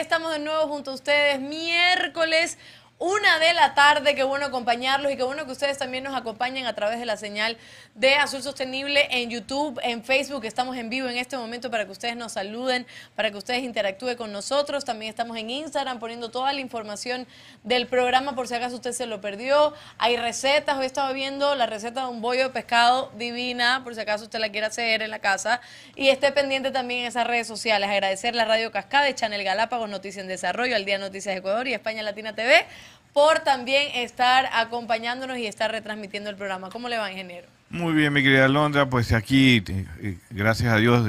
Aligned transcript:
Estamos 0.00 0.32
de 0.32 0.38
nuevo 0.38 0.66
junto 0.66 0.92
a 0.92 0.94
ustedes 0.94 1.38
miércoles 1.40 2.56
una 3.00 3.38
de 3.38 3.54
la 3.54 3.74
tarde. 3.74 4.14
Qué 4.14 4.24
bueno 4.24 4.44
acompañarlos 4.44 5.10
y 5.10 5.16
qué 5.16 5.22
bueno 5.22 5.46
que 5.46 5.52
ustedes 5.52 5.78
también 5.78 6.04
nos 6.04 6.14
acompañen 6.14 6.66
a 6.66 6.74
través 6.74 7.00
de 7.00 7.06
la 7.06 7.16
señal 7.16 7.56
de 7.94 8.14
Azul 8.16 8.42
Sostenible 8.42 9.08
en 9.10 9.30
YouTube, 9.30 9.80
en 9.82 10.04
Facebook. 10.04 10.44
Estamos 10.44 10.76
en 10.76 10.90
vivo 10.90 11.08
en 11.08 11.16
este 11.16 11.38
momento 11.38 11.70
para 11.70 11.86
que 11.86 11.92
ustedes 11.92 12.14
nos 12.14 12.32
saluden, 12.32 12.86
para 13.16 13.30
que 13.30 13.38
ustedes 13.38 13.62
interactúen 13.62 14.18
con 14.18 14.32
nosotros. 14.32 14.84
También 14.84 15.08
estamos 15.08 15.38
en 15.38 15.48
Instagram 15.48 15.98
poniendo 15.98 16.30
toda 16.30 16.52
la 16.52 16.60
información 16.60 17.26
del 17.64 17.86
programa 17.86 18.34
por 18.34 18.46
si 18.46 18.54
acaso 18.54 18.74
usted 18.74 18.92
se 18.92 19.06
lo 19.06 19.22
perdió. 19.22 19.72
Hay 19.96 20.18
recetas. 20.18 20.76
Hoy 20.76 20.84
estaba 20.84 21.10
viendo 21.12 21.54
la 21.54 21.64
receta 21.64 22.02
de 22.02 22.08
un 22.08 22.20
bollo 22.20 22.42
de 22.42 22.50
pescado 22.50 23.10
divina, 23.16 23.80
por 23.82 23.94
si 23.94 24.00
acaso 24.02 24.24
usted 24.24 24.40
la 24.40 24.50
quiere 24.50 24.66
hacer 24.66 25.00
en 25.00 25.10
la 25.10 25.20
casa. 25.20 25.62
Y 25.96 26.10
esté 26.10 26.32
pendiente 26.32 26.70
también 26.70 27.00
en 27.00 27.06
esas 27.06 27.26
redes 27.26 27.46
sociales. 27.46 27.88
Agradecer 27.88 28.34
la 28.34 28.44
Radio 28.44 28.70
Cascade, 28.70 29.14
Channel 29.14 29.42
Galápagos, 29.42 29.88
Noticias 29.88 30.22
en 30.22 30.28
Desarrollo, 30.28 30.76
Al 30.76 30.84
Día 30.84 30.98
Noticias 30.98 31.34
Ecuador 31.34 31.66
y 31.66 31.72
España 31.72 32.02
Latina 32.02 32.34
TV 32.34 32.66
por 33.12 33.40
también 33.40 33.88
estar 33.94 34.48
acompañándonos 34.52 35.38
y 35.38 35.46
estar 35.46 35.70
retransmitiendo 35.70 36.30
el 36.30 36.36
programa. 36.36 36.70
¿Cómo 36.70 36.88
le 36.88 36.98
va, 36.98 37.10
ingeniero? 37.10 37.46
Muy 37.70 37.92
bien, 37.92 38.12
mi 38.12 38.22
querida 38.22 38.46
Alondra, 38.46 38.90
pues 38.90 39.12
aquí, 39.12 39.62
eh, 39.68 40.18
gracias 40.30 40.72
a 40.72 40.76
Dios, 40.76 41.06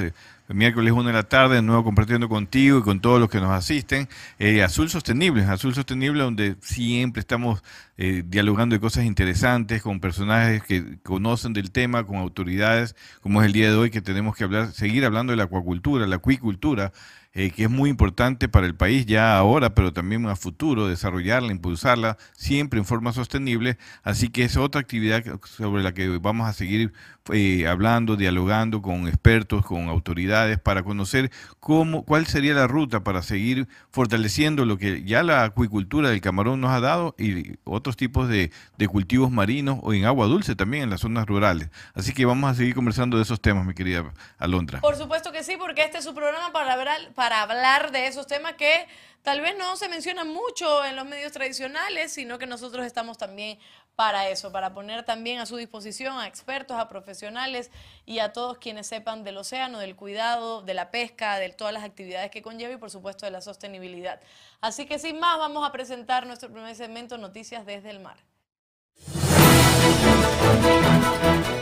miércoles 0.48 0.92
1 0.92 1.04
de 1.04 1.12
la 1.12 1.22
tarde, 1.22 1.56
de 1.56 1.62
nuevo 1.62 1.84
compartiendo 1.84 2.28
contigo 2.28 2.78
y 2.78 2.82
con 2.82 3.00
todos 3.00 3.18
los 3.18 3.28
que 3.28 3.40
nos 3.40 3.50
asisten. 3.50 4.08
Eh, 4.38 4.62
Azul 4.62 4.88
Sostenible, 4.88 5.42
Azul 5.44 5.74
Sostenible, 5.74 6.22
donde 6.22 6.56
siempre 6.60 7.20
estamos 7.20 7.62
eh, 7.96 8.22
dialogando 8.26 8.74
de 8.74 8.80
cosas 8.80 9.04
interesantes 9.04 9.82
con 9.82 10.00
personajes 10.00 10.62
que 10.62 10.98
conocen 11.02 11.52
del 11.52 11.70
tema, 11.70 12.04
con 12.04 12.16
autoridades, 12.16 12.94
como 13.20 13.40
es 13.42 13.46
el 13.46 13.52
día 13.52 13.70
de 13.70 13.76
hoy, 13.76 13.90
que 13.90 14.00
tenemos 14.00 14.36
que 14.36 14.44
hablar, 14.44 14.72
seguir 14.72 15.04
hablando 15.04 15.32
de 15.32 15.38
la 15.38 15.44
acuacultura, 15.44 16.06
la 16.06 16.16
acuicultura. 16.16 16.92
Eh, 17.34 17.50
que 17.50 17.64
es 17.64 17.70
muy 17.70 17.88
importante 17.88 18.46
para 18.46 18.66
el 18.66 18.74
país 18.74 19.06
ya 19.06 19.38
ahora, 19.38 19.74
pero 19.74 19.92
también 19.94 20.26
a 20.26 20.36
futuro, 20.36 20.86
desarrollarla, 20.86 21.50
impulsarla, 21.50 22.18
siempre 22.32 22.78
en 22.78 22.84
forma 22.84 23.14
sostenible. 23.14 23.78
Así 24.02 24.28
que 24.28 24.44
es 24.44 24.58
otra 24.58 24.82
actividad 24.82 25.24
sobre 25.44 25.82
la 25.82 25.94
que 25.94 26.18
vamos 26.18 26.46
a 26.46 26.52
seguir 26.52 26.92
eh, 27.32 27.66
hablando, 27.68 28.16
dialogando 28.16 28.82
con 28.82 29.06
expertos, 29.06 29.64
con 29.64 29.88
autoridades, 29.88 30.58
para 30.58 30.82
conocer 30.82 31.30
cómo, 31.60 32.04
cuál 32.04 32.26
sería 32.26 32.54
la 32.54 32.66
ruta 32.66 33.04
para 33.04 33.22
seguir 33.22 33.68
fortaleciendo 33.90 34.64
lo 34.64 34.78
que 34.78 35.04
ya 35.04 35.22
la 35.22 35.44
acuicultura 35.44 36.10
del 36.10 36.20
camarón 36.20 36.60
nos 36.60 36.70
ha 36.70 36.80
dado 36.80 37.14
y 37.18 37.58
otros 37.64 37.96
tipos 37.96 38.28
de, 38.28 38.50
de 38.76 38.88
cultivos 38.88 39.30
marinos 39.30 39.78
o 39.82 39.94
en 39.94 40.04
agua 40.04 40.26
dulce 40.26 40.56
también 40.56 40.84
en 40.84 40.90
las 40.90 41.02
zonas 41.02 41.26
rurales. 41.26 41.68
Así 41.94 42.12
que 42.12 42.24
vamos 42.24 42.50
a 42.50 42.54
seguir 42.54 42.74
conversando 42.74 43.16
de 43.16 43.22
esos 43.22 43.40
temas, 43.40 43.64
mi 43.66 43.74
querida 43.74 44.12
Alondra. 44.38 44.80
Por 44.80 44.96
supuesto 44.96 45.30
que 45.30 45.44
sí, 45.44 45.56
porque 45.56 45.84
este 45.84 45.98
es 45.98 46.04
su 46.04 46.14
programa 46.14 46.52
para 46.52 46.72
hablar, 46.72 47.12
para 47.14 47.42
hablar 47.42 47.92
de 47.92 48.06
esos 48.06 48.26
temas 48.26 48.54
que 48.54 48.86
tal 49.22 49.40
vez 49.40 49.54
no 49.56 49.76
se 49.76 49.88
mencionan 49.88 50.28
mucho 50.28 50.84
en 50.84 50.96
los 50.96 51.06
medios 51.06 51.32
tradicionales, 51.32 52.12
sino 52.12 52.38
que 52.38 52.46
nosotros 52.46 52.84
estamos 52.84 53.18
también 53.18 53.58
para 53.96 54.28
eso, 54.28 54.52
para 54.52 54.72
poner 54.72 55.04
también 55.04 55.38
a 55.38 55.46
su 55.46 55.56
disposición 55.56 56.18
a 56.18 56.26
expertos, 56.26 56.78
a 56.78 56.88
profesionales 56.88 57.70
y 58.06 58.18
a 58.20 58.32
todos 58.32 58.58
quienes 58.58 58.86
sepan 58.86 59.24
del 59.24 59.36
océano, 59.36 59.78
del 59.78 59.96
cuidado, 59.96 60.62
de 60.62 60.74
la 60.74 60.90
pesca, 60.90 61.38
de 61.38 61.50
todas 61.50 61.74
las 61.74 61.84
actividades 61.84 62.30
que 62.30 62.42
conlleva 62.42 62.72
y 62.74 62.78
por 62.78 62.90
supuesto 62.90 63.26
de 63.26 63.32
la 63.32 63.40
sostenibilidad. 63.40 64.20
Así 64.60 64.86
que 64.86 64.98
sin 64.98 65.20
más, 65.20 65.38
vamos 65.38 65.66
a 65.68 65.72
presentar 65.72 66.26
nuestro 66.26 66.50
primer 66.50 66.74
segmento, 66.74 67.18
Noticias 67.18 67.66
desde 67.66 67.90
el 67.90 68.00
Mar. 68.00 68.16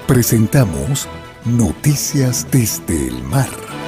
Presentamos 0.06 1.08
Noticias 1.44 2.50
desde 2.50 3.08
el 3.08 3.22
Mar. 3.22 3.79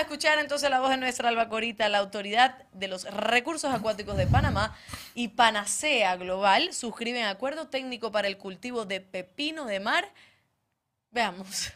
A 0.00 0.04
escuchar 0.04 0.38
entonces 0.38 0.70
la 0.70 0.80
voz 0.80 0.88
de 0.88 0.96
nuestra 0.96 1.28
albacorita, 1.28 1.88
la 1.90 1.98
Autoridad 1.98 2.56
de 2.72 2.88
los 2.88 3.04
Recursos 3.04 3.70
Acuáticos 3.72 4.16
de 4.16 4.26
Panamá 4.26 4.74
y 5.14 5.28
Panacea 5.28 6.16
Global 6.16 6.72
suscriben 6.72 7.24
acuerdo 7.26 7.68
técnico 7.68 8.10
para 8.10 8.26
el 8.26 8.38
cultivo 8.38 8.86
de 8.86 9.02
pepino 9.02 9.66
de 9.66 9.78
mar. 9.78 10.08
Veamos. 11.10 11.72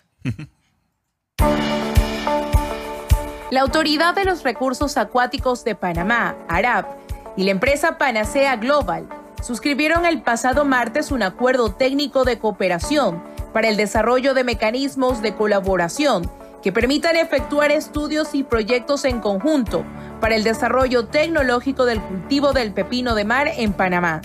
La 3.50 3.60
Autoridad 3.60 4.14
de 4.14 4.24
los 4.24 4.42
Recursos 4.42 4.96
Acuáticos 4.96 5.62
de 5.62 5.74
Panamá, 5.74 6.34
ARAP, 6.48 6.86
y 7.36 7.44
la 7.44 7.50
empresa 7.50 7.98
Panacea 7.98 8.56
Global 8.56 9.06
suscribieron 9.42 10.06
el 10.06 10.22
pasado 10.22 10.64
martes 10.64 11.10
un 11.10 11.22
acuerdo 11.22 11.74
técnico 11.74 12.24
de 12.24 12.38
cooperación 12.38 13.22
para 13.52 13.68
el 13.68 13.76
desarrollo 13.76 14.32
de 14.32 14.44
mecanismos 14.44 15.20
de 15.20 15.34
colaboración 15.34 16.44
que 16.64 16.72
permitan 16.72 17.14
efectuar 17.16 17.70
estudios 17.70 18.34
y 18.34 18.42
proyectos 18.42 19.04
en 19.04 19.20
conjunto 19.20 19.84
para 20.19 20.34
el 20.34 20.44
desarrollo 20.44 21.04
tecnológico 21.04 21.84
del 21.84 22.00
cultivo 22.00 22.54
del 22.54 22.72
pepino 22.72 23.14
de 23.14 23.26
mar 23.26 23.48
en 23.54 23.75
Panamá. 23.75 24.22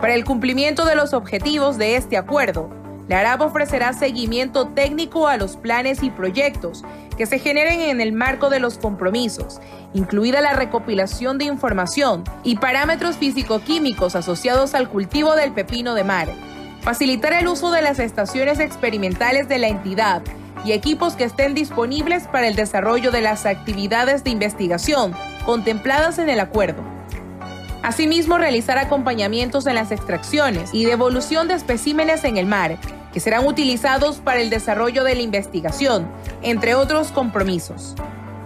Para 0.00 0.14
el 0.14 0.24
cumplimiento 0.24 0.86
de 0.86 0.94
los 0.94 1.12
objetivos 1.12 1.76
de 1.76 1.96
este 1.96 2.16
acuerdo, 2.16 2.70
la 3.06 3.20
ARAP 3.20 3.42
ofrecerá 3.42 3.92
seguimiento 3.92 4.68
técnico 4.68 5.28
a 5.28 5.36
los 5.36 5.58
planes 5.58 6.02
y 6.02 6.08
proyectos 6.08 6.84
que 7.18 7.26
se 7.26 7.38
generen 7.38 7.82
en 7.82 8.00
el 8.00 8.14
marco 8.14 8.48
de 8.48 8.58
los 8.58 8.78
compromisos, 8.78 9.60
incluida 9.92 10.40
la 10.40 10.54
recopilación 10.54 11.36
de 11.36 11.44
información 11.44 12.24
y 12.44 12.56
parámetros 12.56 13.18
físico-químicos 13.18 14.16
asociados 14.16 14.72
al 14.72 14.88
cultivo 14.88 15.36
del 15.36 15.52
pepino 15.52 15.94
de 15.94 16.04
mar, 16.04 16.28
facilitar 16.80 17.34
el 17.34 17.46
uso 17.46 17.70
de 17.70 17.82
las 17.82 17.98
estaciones 17.98 18.58
experimentales 18.58 19.48
de 19.48 19.58
la 19.58 19.68
entidad 19.68 20.22
y 20.64 20.72
equipos 20.72 21.14
que 21.14 21.24
estén 21.24 21.54
disponibles 21.54 22.28
para 22.28 22.48
el 22.48 22.56
desarrollo 22.56 23.10
de 23.10 23.20
las 23.20 23.46
actividades 23.46 24.24
de 24.24 24.30
investigación 24.30 25.14
contempladas 25.44 26.18
en 26.18 26.28
el 26.28 26.40
acuerdo. 26.40 26.82
Asimismo, 27.82 28.38
realizar 28.38 28.78
acompañamientos 28.78 29.66
en 29.66 29.74
las 29.74 29.90
extracciones 29.90 30.70
y 30.72 30.84
devolución 30.84 31.48
de 31.48 31.54
especímenes 31.54 32.22
en 32.24 32.36
el 32.36 32.46
mar, 32.46 32.78
que 33.12 33.20
serán 33.20 33.46
utilizados 33.46 34.18
para 34.18 34.40
el 34.40 34.50
desarrollo 34.50 35.02
de 35.02 35.16
la 35.16 35.22
investigación, 35.22 36.08
entre 36.42 36.74
otros 36.76 37.10
compromisos. 37.10 37.94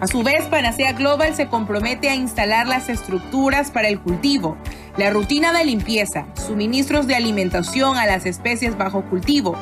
A 0.00 0.06
su 0.06 0.22
vez, 0.22 0.44
Panacea 0.46 0.92
Global 0.92 1.34
se 1.34 1.48
compromete 1.48 2.10
a 2.10 2.14
instalar 2.14 2.66
las 2.66 2.88
estructuras 2.88 3.70
para 3.70 3.88
el 3.88 3.98
cultivo, 4.00 4.56
la 4.96 5.10
rutina 5.10 5.52
de 5.52 5.64
limpieza, 5.64 6.26
suministros 6.34 7.06
de 7.06 7.14
alimentación 7.14 7.96
a 7.96 8.06
las 8.06 8.26
especies 8.26 8.76
bajo 8.76 9.02
cultivo, 9.02 9.56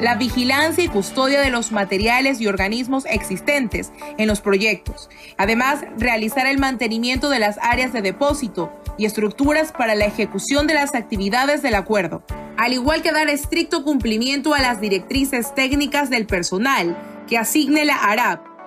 la 0.00 0.14
vigilancia 0.14 0.84
y 0.84 0.88
custodia 0.88 1.40
de 1.40 1.50
los 1.50 1.72
materiales 1.72 2.40
y 2.40 2.46
organismos 2.46 3.04
existentes 3.06 3.92
en 4.16 4.28
los 4.28 4.40
proyectos. 4.40 5.08
Además, 5.36 5.80
realizar 5.96 6.46
el 6.46 6.58
mantenimiento 6.58 7.30
de 7.30 7.38
las 7.38 7.58
áreas 7.62 7.92
de 7.92 8.02
depósito 8.02 8.72
y 8.96 9.06
estructuras 9.06 9.72
para 9.72 9.94
la 9.94 10.06
ejecución 10.06 10.66
de 10.66 10.74
las 10.74 10.94
actividades 10.94 11.62
del 11.62 11.74
acuerdo, 11.74 12.22
al 12.56 12.72
igual 12.72 13.02
que 13.02 13.12
dar 13.12 13.28
estricto 13.28 13.84
cumplimiento 13.84 14.54
a 14.54 14.60
las 14.60 14.80
directrices 14.80 15.54
técnicas 15.54 16.10
del 16.10 16.26
personal 16.26 16.96
que 17.28 17.38
asigne 17.38 17.84
la 17.84 17.96
ARAP 17.96 18.57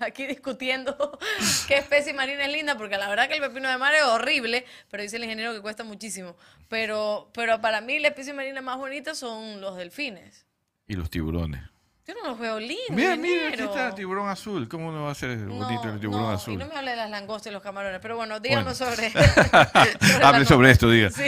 aquí 0.00 0.26
discutiendo 0.26 1.18
qué 1.68 1.78
especie 1.78 2.12
marina 2.12 2.44
es 2.44 2.52
linda, 2.52 2.76
porque 2.76 2.96
la 2.96 3.08
verdad 3.08 3.28
que 3.28 3.34
el 3.34 3.40
pepino 3.40 3.68
de 3.68 3.78
mar 3.78 3.94
es 3.94 4.04
horrible, 4.04 4.64
pero 4.90 5.02
dice 5.02 5.16
el 5.16 5.24
ingeniero 5.24 5.52
que 5.52 5.60
cuesta 5.60 5.84
muchísimo. 5.84 6.36
Pero, 6.68 7.30
pero 7.32 7.60
para 7.60 7.80
mí 7.80 7.98
la 7.98 8.08
especie 8.08 8.32
marina 8.32 8.60
más 8.60 8.78
bonita 8.78 9.14
son 9.14 9.60
los 9.60 9.76
delfines. 9.76 10.46
Y 10.86 10.94
los 10.94 11.10
tiburones. 11.10 11.62
Yo 12.06 12.12
no 12.12 12.28
los 12.28 12.38
veo 12.38 12.60
lindos. 12.60 12.90
Mira, 12.90 13.16
mira, 13.16 13.48
aquí 13.48 13.62
está 13.62 13.88
el 13.88 13.94
tiburón 13.94 14.28
azul. 14.28 14.68
¿Cómo 14.68 14.92
no 14.92 15.04
va 15.04 15.12
a 15.12 15.14
ser 15.14 15.38
bonito 15.38 15.88
el 15.88 15.98
tiburón 15.98 16.24
no, 16.24 16.30
azul? 16.32 16.52
Y 16.52 16.56
no 16.58 16.66
me 16.66 16.76
hable 16.76 16.90
de 16.90 16.98
las 16.98 17.08
langostas 17.08 17.50
y 17.50 17.54
los 17.54 17.62
camarones, 17.62 17.98
pero 18.02 18.16
bueno, 18.16 18.40
díganos 18.40 18.78
Bueno. 18.78 18.94
sobre. 18.94 19.06
Hable 20.22 20.40
la 20.40 20.44
sobre 20.44 20.70
esto, 20.70 20.90
diga. 20.90 21.08
Sí. 21.08 21.22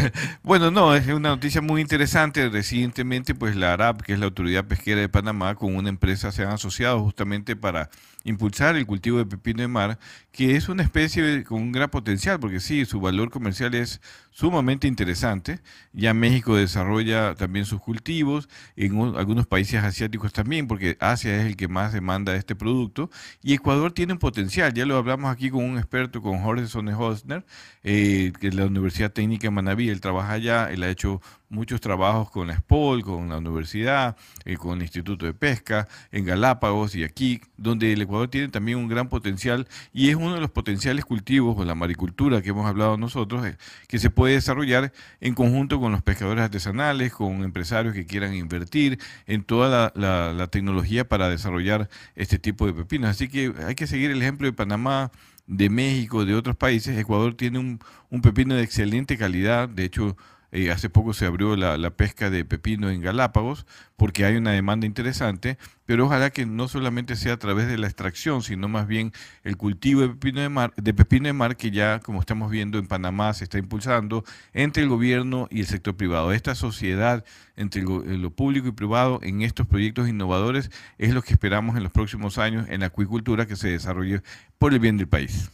bueno, 0.42 0.70
no, 0.70 0.96
es 0.96 1.06
una 1.08 1.28
noticia 1.28 1.60
muy 1.60 1.82
interesante. 1.82 2.48
Recientemente, 2.48 3.34
pues 3.34 3.56
la 3.56 3.74
ARAP, 3.74 4.00
que 4.00 4.14
es 4.14 4.18
la 4.18 4.24
Autoridad 4.24 4.64
Pesquera 4.64 5.02
de 5.02 5.10
Panamá, 5.10 5.54
con 5.54 5.76
una 5.76 5.90
empresa 5.90 6.32
se 6.32 6.44
han 6.44 6.52
asociado 6.52 7.00
justamente 7.00 7.54
para 7.54 7.90
impulsar 8.24 8.76
el 8.76 8.86
cultivo 8.86 9.18
de 9.18 9.26
pepino 9.26 9.62
de 9.62 9.68
mar, 9.68 9.98
que 10.30 10.56
es 10.56 10.68
una 10.68 10.82
especie 10.82 11.44
con 11.44 11.60
un 11.62 11.72
gran 11.72 11.90
potencial, 11.90 12.38
porque 12.40 12.60
sí, 12.60 12.84
su 12.84 13.00
valor 13.00 13.30
comercial 13.30 13.74
es 13.74 14.00
sumamente 14.30 14.86
interesante. 14.88 15.60
Ya 15.92 16.14
México 16.14 16.56
desarrolla 16.56 17.34
también 17.34 17.64
sus 17.66 17.80
cultivos, 17.80 18.48
en 18.76 18.96
un- 18.96 19.16
algunos 19.16 19.46
países 19.46 19.82
asiáticos 19.84 20.32
también, 20.32 20.66
porque 20.66 20.96
Asia 21.00 21.36
es 21.40 21.46
el 21.46 21.56
que 21.56 21.68
más 21.68 21.92
demanda 21.92 22.34
este 22.34 22.54
producto, 22.54 23.10
y 23.42 23.54
Ecuador 23.54 23.92
tiene 23.92 24.12
un 24.14 24.18
potencial. 24.18 24.72
Ya 24.72 24.86
lo 24.86 24.96
hablamos 24.96 25.30
aquí 25.30 25.50
con 25.50 25.64
un 25.64 25.78
experto, 25.78 26.22
con 26.22 26.38
Jorge 26.40 26.66
Sone 26.66 26.94
Hosner, 26.94 27.44
eh, 27.84 28.32
que 28.40 28.50
la 28.52 28.66
Universidad 28.66 29.12
Técnica 29.12 29.48
de 29.48 29.50
Manaví, 29.50 29.88
él 29.88 30.00
trabaja 30.00 30.32
allá, 30.32 30.70
él 30.70 30.82
ha 30.82 30.90
hecho 30.90 31.20
muchos 31.48 31.80
trabajos 31.80 32.30
con 32.30 32.46
la 32.46 32.56
SPOL, 32.56 33.02
con 33.02 33.28
la 33.28 33.38
universidad, 33.38 34.16
eh, 34.44 34.56
con 34.56 34.78
el 34.78 34.82
Instituto 34.82 35.26
de 35.26 35.34
Pesca, 35.34 35.86
en 36.10 36.24
Galápagos 36.24 36.94
y 36.94 37.04
aquí, 37.04 37.42
donde 37.56 37.92
el 37.92 38.00
Ecuador 38.00 38.28
tiene 38.28 38.48
también 38.48 38.78
un 38.78 38.88
gran 38.88 39.08
potencial 39.08 39.68
y 39.92 40.08
es 40.08 40.16
uno 40.16 40.34
de 40.34 40.40
los 40.40 40.50
potenciales 40.50 41.04
cultivos 41.04 41.56
o 41.58 41.64
la 41.64 41.74
maricultura 41.74 42.40
que 42.40 42.50
hemos 42.50 42.66
hablado 42.66 42.96
nosotros, 42.96 43.46
eh, 43.46 43.56
que 43.86 43.98
se 43.98 44.10
puede 44.10 44.34
desarrollar 44.34 44.92
en 45.20 45.34
conjunto 45.34 45.78
con 45.78 45.92
los 45.92 46.02
pescadores 46.02 46.44
artesanales, 46.44 47.12
con 47.12 47.44
empresarios 47.44 47.94
que 47.94 48.06
quieran 48.06 48.34
invertir 48.34 48.98
en 49.26 49.44
toda 49.44 49.92
la 49.94 50.46
tecnología 50.48 51.06
para 51.08 51.28
desarrollar 51.28 51.88
este 52.14 52.38
tipo 52.38 52.66
de 52.66 52.72
pepinos. 52.72 53.10
Así 53.10 53.28
que 53.28 53.52
hay 53.66 53.74
que 53.74 53.86
seguir 53.86 54.10
el 54.10 54.22
ejemplo 54.22 54.46
de 54.46 54.52
Panamá, 54.52 55.10
de 55.52 55.68
México, 55.68 56.24
de 56.24 56.34
otros 56.34 56.56
países. 56.56 56.98
Ecuador 56.98 57.34
tiene 57.34 57.58
un, 57.58 57.78
un 58.10 58.22
pepino 58.22 58.54
de 58.54 58.62
excelente 58.62 59.16
calidad, 59.18 59.68
de 59.68 59.84
hecho 59.84 60.16
eh, 60.52 60.70
hace 60.70 60.90
poco 60.90 61.14
se 61.14 61.26
abrió 61.26 61.56
la, 61.56 61.90
pesca 61.90 62.30
de 62.30 62.44
pepino 62.44 62.90
en 62.90 63.00
Galápagos 63.00 63.66
porque 63.96 64.24
hay 64.24 64.36
una 64.36 64.52
demanda 64.52 64.86
interesante, 64.86 65.56
pero 65.86 66.06
ojalá 66.06 66.30
que 66.30 66.44
no 66.46 66.68
solamente 66.68 67.16
sea 67.16 67.34
a 67.34 67.36
través 67.38 67.68
de 67.68 67.78
la 67.78 67.86
extracción, 67.86 68.42
sino 68.42 68.68
más 68.68 68.86
bien 68.86 69.12
el 69.44 69.56
cultivo 69.56 70.02
de 70.02 70.08
pepino 70.10 70.40
de 70.40 70.48
mar, 70.48 70.72
de 70.76 70.92
pepino 70.94 71.26
de 71.26 71.32
mar 71.32 71.56
que 71.56 71.70
ya, 71.70 72.00
como 72.00 72.20
estamos 72.20 72.50
viendo 72.50 72.78
en 72.78 72.86
Panamá, 72.86 73.32
se 73.32 73.44
está 73.44 73.58
impulsando 73.58 74.24
entre 74.52 74.82
el 74.82 74.88
gobierno 74.88 75.48
y 75.50 75.60
el 75.60 75.66
sector 75.66 75.96
privado. 75.96 76.32
Esta 76.32 76.54
sociedad 76.54 77.24
entre 77.56 77.82
go- 77.82 78.02
lo 78.04 78.30
público 78.30 78.68
y 78.68 78.72
privado 78.72 79.20
en 79.22 79.42
estos 79.42 79.66
proyectos 79.66 80.08
innovadores 80.08 80.70
es 80.98 81.14
lo 81.14 81.22
que 81.22 81.32
esperamos 81.32 81.76
en 81.76 81.82
los 81.82 81.92
próximos 81.92 82.38
años 82.38 82.66
en 82.68 82.80
la 82.80 82.86
acuicultura 82.86 83.46
que 83.46 83.56
se 83.56 83.68
desarrolle 83.68 84.22
por 84.58 84.72
el 84.72 84.80
bien 84.80 84.96
del 84.98 85.08
país. 85.08 85.50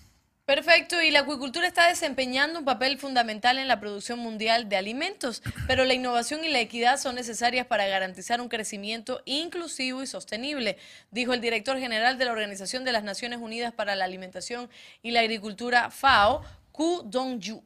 Perfecto, 0.46 0.77
y 1.02 1.10
la 1.10 1.20
acuicultura 1.20 1.66
está 1.66 1.86
desempeñando 1.88 2.58
un 2.58 2.64
papel 2.64 2.98
fundamental 2.98 3.58
en 3.58 3.68
la 3.68 3.78
producción 3.78 4.18
mundial 4.18 4.68
de 4.68 4.76
alimentos, 4.76 5.42
pero 5.66 5.84
la 5.84 5.94
innovación 5.94 6.44
y 6.44 6.48
la 6.48 6.60
equidad 6.60 6.98
son 6.98 7.14
necesarias 7.14 7.66
para 7.66 7.86
garantizar 7.86 8.40
un 8.40 8.48
crecimiento 8.48 9.20
inclusivo 9.26 10.02
y 10.02 10.06
sostenible, 10.06 10.78
dijo 11.10 11.34
el 11.34 11.40
director 11.40 11.78
general 11.78 12.18
de 12.18 12.24
la 12.24 12.32
Organización 12.32 12.84
de 12.84 12.92
las 12.92 13.04
Naciones 13.04 13.38
Unidas 13.40 13.72
para 13.72 13.94
la 13.96 14.04
Alimentación 14.04 14.68
y 15.02 15.10
la 15.10 15.20
Agricultura, 15.20 15.90
FAO, 15.90 16.42
Ku 16.72 17.02
Dong-yu. 17.04 17.62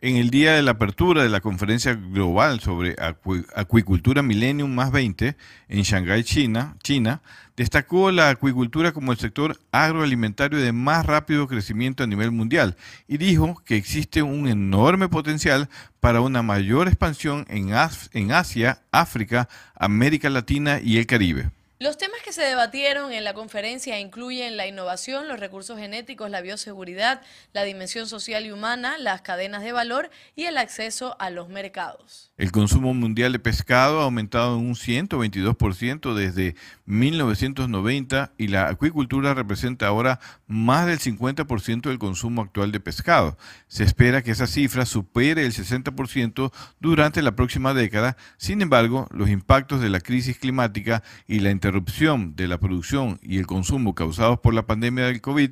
En 0.00 0.16
el 0.16 0.28
día 0.28 0.52
de 0.52 0.62
la 0.62 0.72
apertura 0.72 1.22
de 1.22 1.30
la 1.30 1.40
conferencia 1.40 1.94
global 1.94 2.60
sobre 2.60 2.94
acu- 2.96 3.46
acuicultura 3.54 4.22
Millennium 4.22 4.70
más 4.70 4.92
20 4.92 5.34
en 5.68 5.82
Shanghái, 5.82 6.24
China, 6.24 7.22
destacó 7.56 8.10
la 8.10 8.30
acuicultura 8.30 8.92
como 8.92 9.12
el 9.12 9.18
sector 9.18 9.58
agroalimentario 9.72 10.58
de 10.60 10.72
más 10.72 11.06
rápido 11.06 11.46
crecimiento 11.46 12.02
a 12.02 12.06
nivel 12.06 12.30
mundial 12.32 12.76
y 13.06 13.16
dijo 13.18 13.62
que 13.64 13.76
existe 13.76 14.22
un 14.22 14.48
enorme 14.48 15.08
potencial 15.08 15.68
para 16.00 16.20
una 16.20 16.42
mayor 16.42 16.88
expansión 16.88 17.46
en, 17.48 17.72
As- 17.74 18.10
en 18.12 18.32
Asia, 18.32 18.82
África, 18.90 19.48
América 19.74 20.30
Latina 20.30 20.80
y 20.82 20.98
el 20.98 21.06
Caribe. 21.06 21.50
Los 21.80 21.98
temas 21.98 22.20
que 22.24 22.32
se 22.32 22.42
debatieron 22.42 23.12
en 23.12 23.24
la 23.24 23.34
conferencia 23.34 23.98
incluyen 23.98 24.56
la 24.56 24.68
innovación, 24.68 25.26
los 25.26 25.40
recursos 25.40 25.76
genéticos, 25.76 26.30
la 26.30 26.40
bioseguridad, 26.40 27.20
la 27.52 27.64
dimensión 27.64 28.06
social 28.06 28.46
y 28.46 28.52
humana, 28.52 28.96
las 28.96 29.22
cadenas 29.22 29.64
de 29.64 29.72
valor 29.72 30.08
y 30.36 30.44
el 30.44 30.56
acceso 30.56 31.16
a 31.18 31.30
los 31.30 31.48
mercados. 31.48 32.30
El 32.36 32.52
consumo 32.52 32.94
mundial 32.94 33.32
de 33.32 33.40
pescado 33.40 34.00
ha 34.00 34.04
aumentado 34.04 34.56
en 34.56 34.66
un 34.66 34.76
122% 34.76 36.14
desde 36.14 36.54
1990 36.86 38.32
y 38.38 38.48
la 38.48 38.68
acuicultura 38.68 39.34
representa 39.34 39.88
ahora 39.88 40.20
más 40.46 40.86
del 40.86 41.00
50% 41.00 41.88
del 41.88 41.98
consumo 41.98 42.42
actual 42.42 42.70
de 42.70 42.78
pescado. 42.78 43.36
Se 43.66 43.82
espera 43.82 44.22
que 44.22 44.30
esa 44.30 44.46
cifra 44.46 44.86
supere 44.86 45.44
el 45.44 45.52
60% 45.52 46.52
durante 46.78 47.20
la 47.20 47.34
próxima 47.34 47.74
década. 47.74 48.16
Sin 48.36 48.62
embargo, 48.62 49.08
los 49.10 49.28
impactos 49.28 49.80
de 49.80 49.88
la 49.88 49.98
crisis 49.98 50.38
climática 50.38 51.02
y 51.26 51.40
la 51.40 51.50
interrupción 51.68 52.36
de 52.36 52.46
la 52.46 52.58
producción 52.60 53.18
y 53.22 53.38
el 53.38 53.46
consumo 53.46 53.94
causados 53.94 54.38
por 54.40 54.52
la 54.52 54.66
pandemia 54.66 55.06
del 55.06 55.22
COVID 55.22 55.50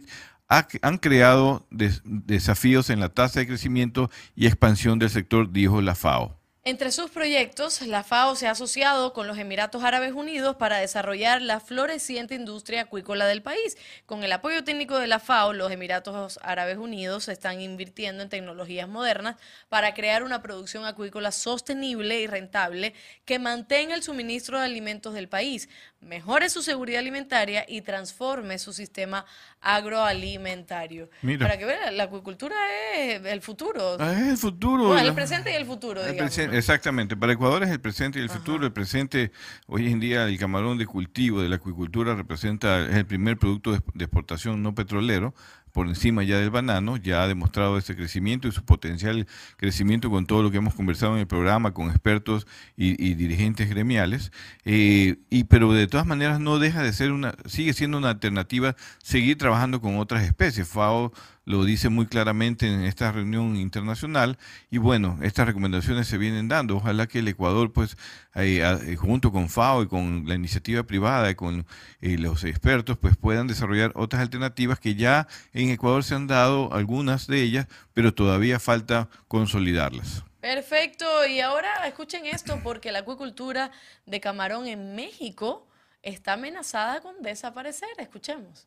ha- 0.50 0.68
han 0.82 0.98
creado 0.98 1.66
des- 1.70 2.02
desafíos 2.04 2.90
en 2.90 3.00
la 3.00 3.08
tasa 3.08 3.40
de 3.40 3.46
crecimiento 3.46 4.10
y 4.34 4.44
expansión 4.46 4.98
del 4.98 5.08
sector, 5.08 5.50
dijo 5.52 5.80
la 5.80 5.94
FAO. 5.94 6.38
Entre 6.64 6.92
sus 6.92 7.10
proyectos, 7.10 7.82
la 7.82 8.04
FAO 8.04 8.36
se 8.36 8.46
ha 8.46 8.52
asociado 8.52 9.12
con 9.12 9.26
los 9.26 9.36
Emiratos 9.36 9.82
Árabes 9.82 10.12
Unidos 10.12 10.54
para 10.54 10.78
desarrollar 10.78 11.42
la 11.42 11.58
floreciente 11.58 12.36
industria 12.36 12.82
acuícola 12.82 13.26
del 13.26 13.42
país. 13.42 13.76
Con 14.06 14.22
el 14.22 14.30
apoyo 14.30 14.62
técnico 14.62 14.96
de 14.96 15.08
la 15.08 15.18
FAO, 15.18 15.54
los 15.54 15.72
Emiratos 15.72 16.38
Árabes 16.40 16.78
Unidos 16.78 17.26
están 17.26 17.60
invirtiendo 17.60 18.22
en 18.22 18.28
tecnologías 18.28 18.88
modernas 18.88 19.38
para 19.68 19.92
crear 19.92 20.22
una 20.22 20.40
producción 20.40 20.84
acuícola 20.84 21.32
sostenible 21.32 22.20
y 22.20 22.28
rentable 22.28 22.94
que 23.24 23.40
mantenga 23.40 23.96
el 23.96 24.04
suministro 24.04 24.60
de 24.60 24.66
alimentos 24.66 25.14
del 25.14 25.28
país, 25.28 25.68
mejore 26.00 26.48
su 26.48 26.62
seguridad 26.62 27.00
alimentaria 27.00 27.64
y 27.66 27.80
transforme 27.80 28.60
su 28.60 28.72
sistema 28.72 29.24
agroalimentario. 29.60 31.08
Mira. 31.22 31.46
Para 31.46 31.58
que 31.58 31.64
vean, 31.64 31.96
la 31.96 32.04
acuicultura 32.04 32.54
es 32.94 33.24
el 33.24 33.40
futuro. 33.40 33.98
Es 33.98 34.28
el 34.28 34.36
futuro. 34.36 34.88
Bueno, 34.88 35.08
el 35.08 35.14
presente 35.14 35.52
y 35.52 35.54
el 35.54 35.66
futuro, 35.66 36.00
el 36.02 36.12
digamos. 36.12 36.34
presente, 36.34 36.51
exactamente. 36.52 37.16
Para 37.16 37.32
Ecuador 37.32 37.62
es 37.62 37.70
el 37.70 37.80
presente 37.80 38.18
y 38.18 38.22
el 38.22 38.30
futuro. 38.30 38.64
El 38.64 38.72
presente, 38.72 39.32
hoy 39.66 39.90
en 39.90 40.00
día, 40.00 40.26
el 40.26 40.38
camarón 40.38 40.78
de 40.78 40.86
cultivo 40.86 41.40
de 41.42 41.48
la 41.48 41.56
acuicultura 41.56 42.14
representa, 42.14 42.88
es 42.88 42.96
el 42.96 43.06
primer 43.06 43.38
producto 43.38 43.72
de, 43.72 43.80
de 43.94 44.04
exportación 44.04 44.62
no 44.62 44.74
petrolero, 44.74 45.34
por 45.72 45.88
encima 45.88 46.22
ya 46.22 46.38
del 46.38 46.50
banano, 46.50 46.96
ya 46.98 47.22
ha 47.22 47.28
demostrado 47.28 47.78
ese 47.78 47.96
crecimiento 47.96 48.46
y 48.46 48.52
su 48.52 48.62
potencial 48.64 49.26
crecimiento 49.56 50.10
con 50.10 50.26
todo 50.26 50.42
lo 50.42 50.50
que 50.50 50.58
hemos 50.58 50.74
conversado 50.74 51.14
en 51.14 51.20
el 51.20 51.26
programa, 51.26 51.72
con 51.72 51.88
expertos 51.88 52.46
y, 52.76 53.02
y 53.02 53.14
dirigentes 53.14 53.70
gremiales. 53.70 54.32
Eh, 54.64 55.16
y 55.30 55.44
pero 55.44 55.72
de 55.72 55.86
todas 55.86 56.06
maneras 56.06 56.40
no 56.40 56.58
deja 56.58 56.82
de 56.82 56.92
ser 56.92 57.10
una, 57.12 57.34
sigue 57.46 57.72
siendo 57.72 57.98
una 57.98 58.10
alternativa 58.10 58.76
seguir 59.02 59.38
trabajando 59.38 59.80
con 59.80 59.96
otras 59.96 60.24
especies. 60.24 60.68
FAO 60.68 61.12
lo 61.44 61.64
dice 61.64 61.88
muy 61.88 62.06
claramente 62.06 62.66
en 62.66 62.82
esta 62.82 63.10
reunión 63.10 63.56
internacional 63.56 64.38
y 64.70 64.78
bueno, 64.78 65.18
estas 65.22 65.46
recomendaciones 65.46 66.06
se 66.06 66.18
vienen 66.18 66.48
dando. 66.48 66.76
Ojalá 66.76 67.06
que 67.06 67.18
el 67.18 67.28
Ecuador, 67.28 67.72
pues, 67.72 67.96
eh, 68.34 68.96
junto 68.98 69.32
con 69.32 69.48
FAO 69.48 69.82
y 69.82 69.88
con 69.88 70.24
la 70.26 70.34
iniciativa 70.34 70.82
privada 70.84 71.30
y 71.30 71.34
con 71.34 71.66
eh, 72.00 72.18
los 72.18 72.44
expertos, 72.44 72.96
pues 72.98 73.16
puedan 73.16 73.46
desarrollar 73.46 73.92
otras 73.94 74.22
alternativas 74.22 74.78
que 74.78 74.94
ya 74.94 75.26
en 75.52 75.70
Ecuador 75.70 76.04
se 76.04 76.14
han 76.14 76.26
dado 76.26 76.72
algunas 76.72 77.26
de 77.26 77.42
ellas, 77.42 77.66
pero 77.94 78.14
todavía 78.14 78.60
falta 78.60 79.08
consolidarlas. 79.28 80.24
Perfecto, 80.40 81.06
y 81.26 81.40
ahora 81.40 81.86
escuchen 81.86 82.26
esto 82.26 82.58
porque 82.64 82.90
la 82.90 83.00
acuicultura 83.00 83.70
de 84.06 84.20
camarón 84.20 84.66
en 84.66 84.96
México 84.96 85.68
está 86.02 86.32
amenazada 86.32 87.00
con 87.00 87.22
desaparecer. 87.22 87.88
Escuchemos. 87.98 88.66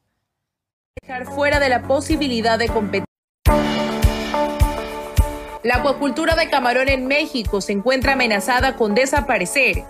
Dejar 1.01 1.25
fuera 1.25 1.59
de 1.59 1.67
la 1.67 1.81
posibilidad 1.81 2.57
de 2.57 2.69
competir. 2.69 3.03
La 5.63 5.77
acuacultura 5.77 6.35
de 6.35 6.49
camarón 6.49 6.87
en 6.87 7.07
México 7.07 7.59
se 7.59 7.73
encuentra 7.73 8.13
amenazada 8.13 8.75
con 8.77 8.95
desaparecer 8.95 9.83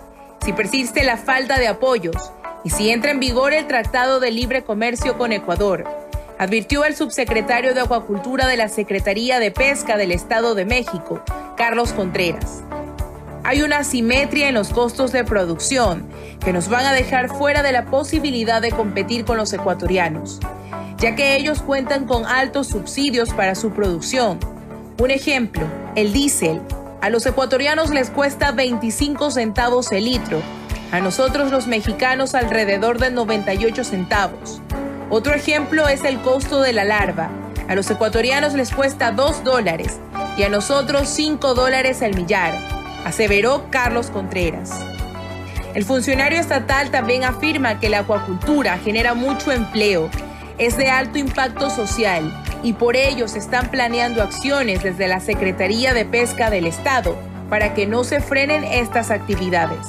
si 0.44 0.52
persiste 0.52 1.04
la 1.04 1.16
falta 1.16 1.58
de 1.58 1.68
apoyos 1.68 2.32
y 2.64 2.70
si 2.70 2.90
entra 2.90 3.12
en 3.12 3.20
vigor 3.20 3.52
el 3.52 3.66
Tratado 3.66 4.18
de 4.18 4.32
Libre 4.32 4.64
Comercio 4.64 5.16
con 5.16 5.32
Ecuador, 5.32 5.84
advirtió 6.38 6.84
el 6.84 6.96
subsecretario 6.96 7.72
de 7.74 7.82
Acuacultura 7.82 8.48
de 8.48 8.56
la 8.56 8.68
Secretaría 8.68 9.38
de 9.38 9.52
Pesca 9.52 9.96
del 9.96 10.10
Estado 10.10 10.54
de 10.54 10.64
México, 10.64 11.22
Carlos 11.56 11.92
Contreras. 11.92 12.64
Hay 13.46 13.62
una 13.62 13.78
asimetria 13.78 14.48
en 14.48 14.54
los 14.56 14.70
costos 14.70 15.12
de 15.12 15.22
producción 15.22 16.04
que 16.44 16.52
nos 16.52 16.68
van 16.68 16.84
a 16.84 16.92
dejar 16.92 17.28
fuera 17.28 17.62
de 17.62 17.70
la 17.70 17.84
posibilidad 17.84 18.60
de 18.60 18.72
competir 18.72 19.24
con 19.24 19.36
los 19.36 19.52
ecuatorianos, 19.52 20.40
ya 20.98 21.14
que 21.14 21.36
ellos 21.36 21.62
cuentan 21.62 22.06
con 22.06 22.26
altos 22.26 22.66
subsidios 22.66 23.32
para 23.32 23.54
su 23.54 23.70
producción. 23.70 24.40
Un 24.98 25.12
ejemplo, 25.12 25.62
el 25.94 26.12
diésel. 26.12 26.60
A 27.00 27.08
los 27.08 27.24
ecuatorianos 27.24 27.90
les 27.90 28.10
cuesta 28.10 28.50
25 28.50 29.30
centavos 29.30 29.92
el 29.92 30.06
litro 30.06 30.42
A 30.90 30.98
nosotros 30.98 31.52
los 31.52 31.68
mexicanos 31.68 32.34
alrededor 32.34 32.98
de 32.98 33.12
98 33.12 33.84
centavos. 33.84 34.60
Otro 35.08 35.34
ejemplo 35.34 35.86
es 35.86 36.02
el 36.02 36.18
costo 36.18 36.62
de 36.62 36.72
la 36.72 36.82
larva. 36.82 37.30
A 37.68 37.76
los 37.76 37.88
ecuatorianos 37.88 38.54
les 38.54 38.72
cuesta 38.72 39.12
2 39.12 39.44
dólares 39.44 40.00
y 40.36 40.42
a 40.42 40.48
nosotros 40.48 41.08
5 41.08 41.54
dólares 41.54 42.02
al 42.02 42.16
millar, 42.16 42.75
aseveró 43.06 43.70
Carlos 43.70 44.10
Contreras. 44.10 44.72
El 45.74 45.84
funcionario 45.84 46.40
estatal 46.40 46.90
también 46.90 47.22
afirma 47.22 47.78
que 47.78 47.88
la 47.88 48.00
acuacultura 48.00 48.78
genera 48.78 49.14
mucho 49.14 49.52
empleo, 49.52 50.10
es 50.58 50.76
de 50.76 50.90
alto 50.90 51.16
impacto 51.16 51.70
social 51.70 52.36
y 52.64 52.72
por 52.72 52.96
ello 52.96 53.28
se 53.28 53.38
están 53.38 53.70
planeando 53.70 54.24
acciones 54.24 54.82
desde 54.82 55.06
la 55.06 55.20
Secretaría 55.20 55.94
de 55.94 56.04
Pesca 56.04 56.50
del 56.50 56.66
Estado 56.66 57.16
para 57.48 57.74
que 57.74 57.86
no 57.86 58.02
se 58.02 58.20
frenen 58.20 58.64
estas 58.64 59.12
actividades. 59.12 59.86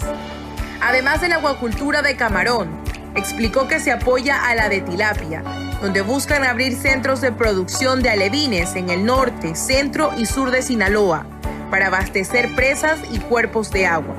Además 0.79 1.19
de 1.19 1.29
la 1.29 1.37
acuacultura 1.37 2.03
de 2.03 2.15
camarón, 2.15 2.69
explicó 3.15 3.67
que 3.67 3.79
se 3.79 3.91
apoya 3.91 4.47
a 4.47 4.53
la 4.53 4.69
de 4.69 4.81
tilapia, 4.81 5.41
donde 5.81 6.01
buscan 6.01 6.43
abrir 6.43 6.75
centros 6.75 7.21
de 7.21 7.31
producción 7.31 8.03
de 8.03 8.11
alevines 8.11 8.75
en 8.75 8.91
el 8.91 9.05
norte, 9.05 9.55
centro 9.55 10.11
y 10.19 10.27
sur 10.27 10.51
de 10.51 10.61
Sinaloa 10.61 11.25
para 11.69 11.87
abastecer 11.87 12.53
presas 12.55 12.99
y 13.11 13.19
cuerpos 13.19 13.71
de 13.71 13.85
agua. 13.85 14.15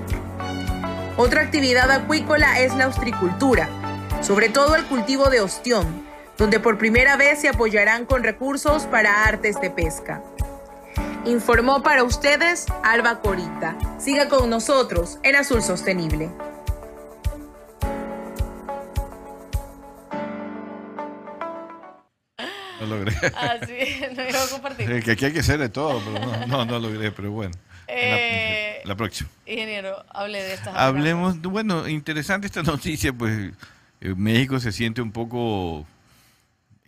Otra 1.17 1.43
actividad 1.43 1.91
acuícola 1.91 2.61
es 2.61 2.75
la 2.75 2.87
ostricultura, 2.87 3.69
sobre 4.21 4.49
todo 4.49 4.77
el 4.77 4.85
cultivo 4.85 5.31
de 5.31 5.41
ostión, 5.41 6.07
donde 6.37 6.61
por 6.61 6.79
primera 6.79 7.17
vez 7.17 7.41
se 7.41 7.49
apoyarán 7.49 8.07
con 8.07 8.23
recursos 8.23 8.85
para 8.85 9.25
artes 9.25 9.61
de 9.61 9.71
pesca. 9.71 10.23
Informó 11.25 11.83
para 11.83 12.05
ustedes 12.05 12.67
Alba 12.85 13.21
Corita. 13.21 13.77
Siga 13.99 14.29
con 14.29 14.49
nosotros 14.49 15.19
en 15.23 15.37
Azul 15.37 15.63
Sostenible. 15.63 16.31
Logré. 22.89 23.15
Así, 23.37 24.01
no 24.17 24.29
iba 24.29 24.43
a 24.43 24.49
compartir. 24.49 25.03
que 25.05 25.13
aquí 25.13 25.25
hay 25.25 25.33
que 25.33 25.41
hacer 25.41 25.59
de 25.59 25.69
todo, 25.69 26.03
pero 26.05 26.27
no, 26.27 26.47
no, 26.47 26.65
no 26.65 26.79
logré, 26.79 27.13
pero 27.13 27.31
bueno. 27.31 27.55
Eh, 27.87 28.81
la, 28.85 28.91
la 28.91 28.97
próxima. 28.97 29.31
Ingeniero, 29.47 30.05
hable 30.11 30.43
de 30.43 30.55
estas 30.55 30.77
Hablemos, 30.77 31.41
bueno, 31.41 31.89
interesante 31.89 32.47
esta 32.47 32.63
noticia, 32.65 33.13
pues 33.13 33.53
eh, 34.01 34.15
México 34.17 34.61
se 34.61 34.73
siente 34.73 35.01
un 35.01 35.13
poco 35.13 35.87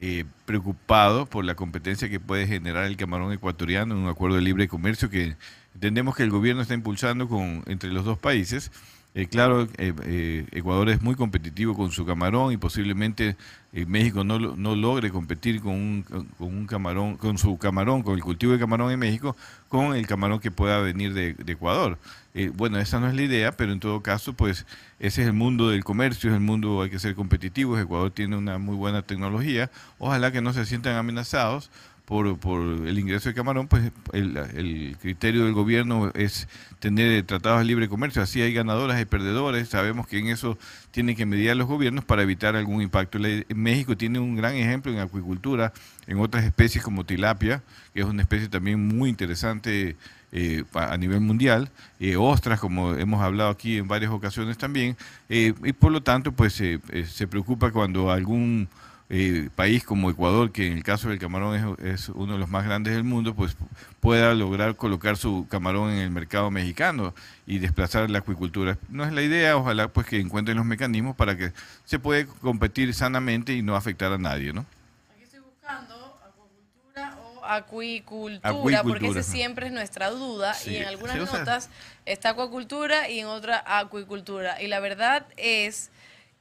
eh, 0.01 0.25
preocupado 0.47 1.27
por 1.27 1.45
la 1.45 1.55
competencia 1.55 2.09
que 2.09 2.21
puede 2.21 2.47
generar 2.47 2.85
el 2.85 2.97
camarón 2.97 3.33
ecuatoriano 3.33 3.95
en 3.95 4.01
un 4.01 4.09
acuerdo 4.09 4.37
de 4.37 4.43
libre 4.43 4.69
comercio 4.69 5.11
que 5.11 5.37
entendemos 5.75 6.17
que 6.17 6.23
el 6.23 6.31
gobierno 6.31 6.63
está 6.63 6.75
impulsando 6.75 7.29
con, 7.29 7.63
entre 7.67 7.91
los 7.91 8.05
dos 8.05 8.19
países. 8.19 8.71
Eh, 9.13 9.27
claro, 9.27 9.63
eh, 9.77 9.93
eh, 10.05 10.47
Ecuador 10.53 10.89
es 10.89 11.03
muy 11.03 11.17
competitivo 11.17 11.75
con 11.75 11.91
su 11.91 12.07
camarón 12.07 12.53
y 12.53 12.57
posiblemente 12.59 13.37
eh, 13.73 13.85
México 13.85 14.23
no, 14.23 14.39
no 14.39 14.77
logre 14.77 15.11
competir 15.11 15.61
con 15.61 15.73
un, 15.75 16.03
con 16.39 16.47
un 16.47 16.67
camarón, 16.67 17.17
con 17.17 17.37
su 17.37 17.59
camarón, 17.59 18.05
con 18.05 18.15
el 18.15 18.23
cultivo 18.23 18.53
de 18.53 18.61
camarón 18.61 18.93
en 18.93 19.01
México, 19.01 19.37
con 19.69 19.97
el 19.97 20.07
camarón 20.07 20.39
que 20.39 20.53
pueda 20.53 20.79
venir 20.79 21.13
de, 21.13 21.35
de 21.35 21.53
Ecuador. 21.53 21.99
Eh, 22.35 22.53
bueno, 22.55 22.79
esa 22.79 23.01
no 23.01 23.09
es 23.09 23.15
la 23.15 23.23
idea, 23.23 23.57
pero 23.57 23.73
en 23.73 23.81
todo 23.81 24.01
caso, 24.01 24.35
pues 24.35 24.65
ese 25.01 25.23
es 25.23 25.27
el 25.27 25.33
mundo 25.33 25.69
del 25.71 25.83
comercio, 25.83 26.31
es 26.31 26.35
el 26.35 26.41
mundo, 26.41 26.81
hay 26.83 26.91
que 26.91 27.01
ser 27.01 27.17
competitivos. 27.17 27.81
Ecuador 27.81 28.13
tiene 28.13 28.37
una 28.37 28.59
muy 28.59 28.77
buena 28.77 29.03
tecnología. 29.03 29.71
Ojalá 29.99 30.31
que 30.31 30.41
no 30.41 30.53
se 30.53 30.65
sientan 30.67 30.95
amenazados 30.95 31.71
por, 32.11 32.37
por 32.41 32.61
el 32.61 32.99
ingreso 32.99 33.29
de 33.29 33.37
camarón, 33.37 33.69
pues 33.69 33.93
el, 34.13 34.37
el 34.37 34.97
criterio 35.01 35.45
del 35.45 35.53
gobierno 35.55 36.11
es 36.15 36.49
tener 36.81 37.23
tratados 37.23 37.61
de 37.61 37.67
libre 37.67 37.89
comercio. 37.89 38.21
Así 38.21 38.43
hay 38.43 38.53
ganadoras, 38.53 38.97
hay 38.97 39.05
perdedores. 39.05 39.69
Sabemos 39.69 40.09
que 40.09 40.19
en 40.19 40.27
eso 40.27 40.59
tienen 40.91 41.15
que 41.15 41.25
mediar 41.25 41.57
los 41.57 41.69
gobiernos 41.69 42.05
para 42.05 42.23
evitar 42.23 42.57
algún 42.57 42.83
impacto. 42.83 43.21
México 43.55 43.97
tiene 43.97 44.19
un 44.19 44.35
gran 44.35 44.57
ejemplo 44.57 44.91
en 44.91 44.99
acuicultura, 44.99 45.73
en 46.09 46.19
otras 46.19 46.45
especies 46.45 46.83
como 46.83 47.07
tilapia, 47.07 47.63
que 47.95 48.01
es 48.01 48.07
una 48.07 48.23
especie 48.23 48.49
también 48.49 48.89
muy 48.89 49.09
interesante 49.09 49.95
eh, 50.33 50.65
a 50.75 50.97
nivel 50.97 51.21
mundial, 51.21 51.71
eh, 52.01 52.17
ostras, 52.17 52.59
como 52.59 52.95
hemos 52.95 53.23
hablado 53.23 53.51
aquí 53.51 53.79
en 53.79 53.87
varias 53.87 54.11
ocasiones 54.11 54.59
también, 54.59 54.97
eh, 55.29 55.55
y 55.63 55.73
por 55.75 55.93
lo 55.93 56.03
tanto, 56.03 56.33
pues 56.33 56.55
se 56.55 57.27
preocupa 57.29 57.71
cuando 57.71 58.11
algún 58.11 58.69
eh, 59.13 59.49
país 59.57 59.83
como 59.83 60.09
Ecuador, 60.09 60.53
que 60.53 60.69
en 60.69 60.75
el 60.75 60.85
caso 60.85 61.09
del 61.09 61.19
camarón 61.19 61.77
es, 61.81 62.01
es 62.01 62.09
uno 62.11 62.35
de 62.35 62.39
los 62.39 62.49
más 62.49 62.65
grandes 62.65 62.95
del 62.95 63.03
mundo, 63.03 63.35
pues 63.35 63.57
pueda 63.99 64.33
lograr 64.35 64.77
colocar 64.77 65.17
su 65.17 65.49
camarón 65.51 65.91
en 65.91 65.99
el 65.99 66.11
mercado 66.13 66.49
mexicano 66.53 67.13
y 67.45 67.59
desplazar 67.59 68.09
la 68.09 68.21
acuicultura. 68.21 68.79
No 68.89 69.05
es 69.05 69.13
la 69.13 69.23
idea, 69.23 69.57
ojalá 69.57 69.89
pues 69.89 70.07
que 70.07 70.21
encuentren 70.21 70.57
los 70.57 70.65
mecanismos 70.65 71.17
para 71.17 71.37
que 71.37 71.53
se 71.85 71.99
pueda 71.99 72.25
competir 72.41 72.95
sanamente 72.95 73.53
y 73.53 73.63
no 73.63 73.75
afectar 73.75 74.13
a 74.13 74.19
nadie, 74.19 74.53
¿no? 74.53 74.65
Aquí 75.13 75.25
estoy 75.25 75.41
buscando 75.41 75.97
acuacultura 76.25 77.19
o 77.19 77.45
acuicultura, 77.45 78.49
Acuicultura, 78.49 78.83
porque 78.85 79.09
esa 79.09 79.25
siempre 79.25 79.67
es 79.67 79.73
nuestra 79.73 80.11
duda. 80.11 80.55
Sí, 80.55 80.71
Y 80.71 80.77
en 80.77 80.87
algunas 80.87 81.17
notas 81.17 81.69
está 82.07 82.29
acuacultura 82.31 83.09
y 83.09 83.19
en 83.19 83.27
otra 83.27 83.61
acuicultura. 83.67 84.63
Y 84.63 84.69
la 84.69 84.79
verdad 84.79 85.27
es 85.37 85.91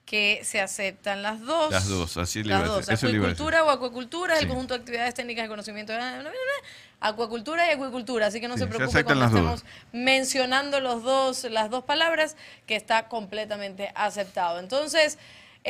que 0.09 0.41
se 0.43 0.59
aceptan 0.59 1.21
las 1.21 1.39
dos. 1.39 1.69
Las 1.69 1.87
dos, 1.87 2.17
así 2.17 2.41
le 2.41 2.49
Las 2.49 2.61
iba 2.61 2.65
a 2.65 2.75
dos. 2.77 2.87
decir. 2.87 3.09
Acuicultura 3.09 3.63
o 3.63 3.69
acuacultura 3.69 4.33
es 4.33 4.41
el 4.41 4.47
conjunto 4.47 4.73
de 4.73 4.79
actividades 4.79 5.13
técnicas 5.13 5.43
de 5.43 5.49
conocimiento. 5.49 5.93
Acuacultura 6.99 7.67
y 7.67 7.75
acuicultura, 7.75 8.25
así 8.25 8.41
que 8.41 8.47
no 8.47 8.55
Sí, 8.55 8.61
se 8.61 8.65
se 8.65 8.69
preocupe 8.75 8.97
aceptan 8.97 9.19
cuando 9.19 9.37
estemos 9.37 9.63
mencionando 9.91 10.79
los 10.79 11.03
dos, 11.03 11.43
las 11.43 11.69
dos 11.69 11.83
palabras, 11.83 12.35
que 12.65 12.75
está 12.75 13.07
completamente 13.07 13.91
aceptado. 13.93 14.59
Entonces, 14.59 15.19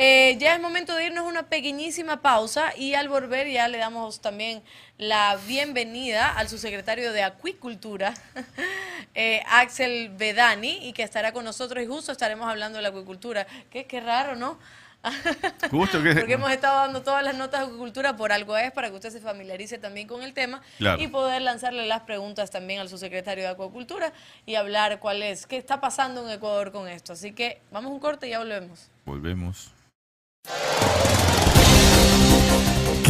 eh, 0.02 0.36
ya 0.38 0.54
es 0.54 0.60
momento 0.62 0.94
de 0.94 1.06
irnos 1.06 1.24
a 1.24 1.28
una 1.28 1.42
pequeñísima 1.44 2.22
pausa 2.22 2.74
y 2.74 2.94
al 2.94 3.08
volver 3.10 3.46
ya 3.50 3.68
le 3.68 3.76
damos 3.76 4.20
también 4.22 4.62
la 4.96 5.36
bienvenida 5.46 6.32
al 6.38 6.48
subsecretario 6.48 7.12
de 7.12 7.22
Acuicultura, 7.22 8.14
eh, 9.14 9.42
Axel 9.46 10.08
Bedani, 10.16 10.88
y 10.88 10.94
que 10.94 11.02
estará 11.02 11.32
con 11.32 11.44
nosotros 11.44 11.84
y 11.84 11.86
justo 11.86 12.12
estaremos 12.12 12.48
hablando 12.48 12.76
de 12.78 12.82
la 12.82 12.88
acuicultura. 12.88 13.46
Qué, 13.70 13.84
qué 13.84 14.00
raro, 14.00 14.36
¿no? 14.36 14.58
Justo 15.70 16.02
que- 16.02 16.14
Porque 16.14 16.34
hemos 16.34 16.50
estado 16.52 16.76
dando 16.80 17.02
todas 17.02 17.24
las 17.24 17.34
notas 17.34 17.60
de 17.60 17.66
acuicultura 17.66 18.16
por 18.16 18.32
algo 18.32 18.54
es 18.58 18.70
para 18.70 18.88
que 18.90 18.96
usted 18.96 19.10
se 19.10 19.20
familiarice 19.20 19.78
también 19.78 20.06
con 20.06 20.22
el 20.22 20.34
tema 20.34 20.60
Claro. 20.76 21.00
y 21.00 21.08
poder 21.08 21.40
lanzarle 21.40 21.86
las 21.86 22.02
preguntas 22.02 22.50
también 22.50 22.80
al 22.80 22.88
subsecretario 22.90 23.44
de 23.44 23.48
Acuacultura 23.50 24.12
y 24.44 24.56
hablar 24.56 24.98
cuál 25.00 25.22
es, 25.22 25.46
qué 25.46 25.56
está 25.56 25.80
pasando 25.80 26.26
en 26.26 26.30
Ecuador 26.32 26.70
con 26.70 26.86
esto. 26.86 27.14
Así 27.14 27.32
que 27.32 27.60
vamos 27.70 27.90
a 27.90 27.94
un 27.94 28.00
corte 28.00 28.26
y 28.26 28.30
ya 28.30 28.40
volvemos. 28.40 28.90
Volvemos. 29.06 29.70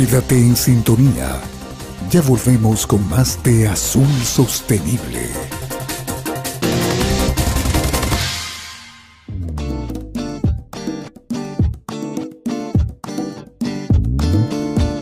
Quédate 0.01 0.35
en 0.35 0.57
sintonía. 0.57 1.39
Ya 2.11 2.23
volvemos 2.23 2.87
con 2.87 3.07
más 3.11 3.39
de 3.43 3.69
Azul 3.69 4.09
Sostenible. 4.25 5.29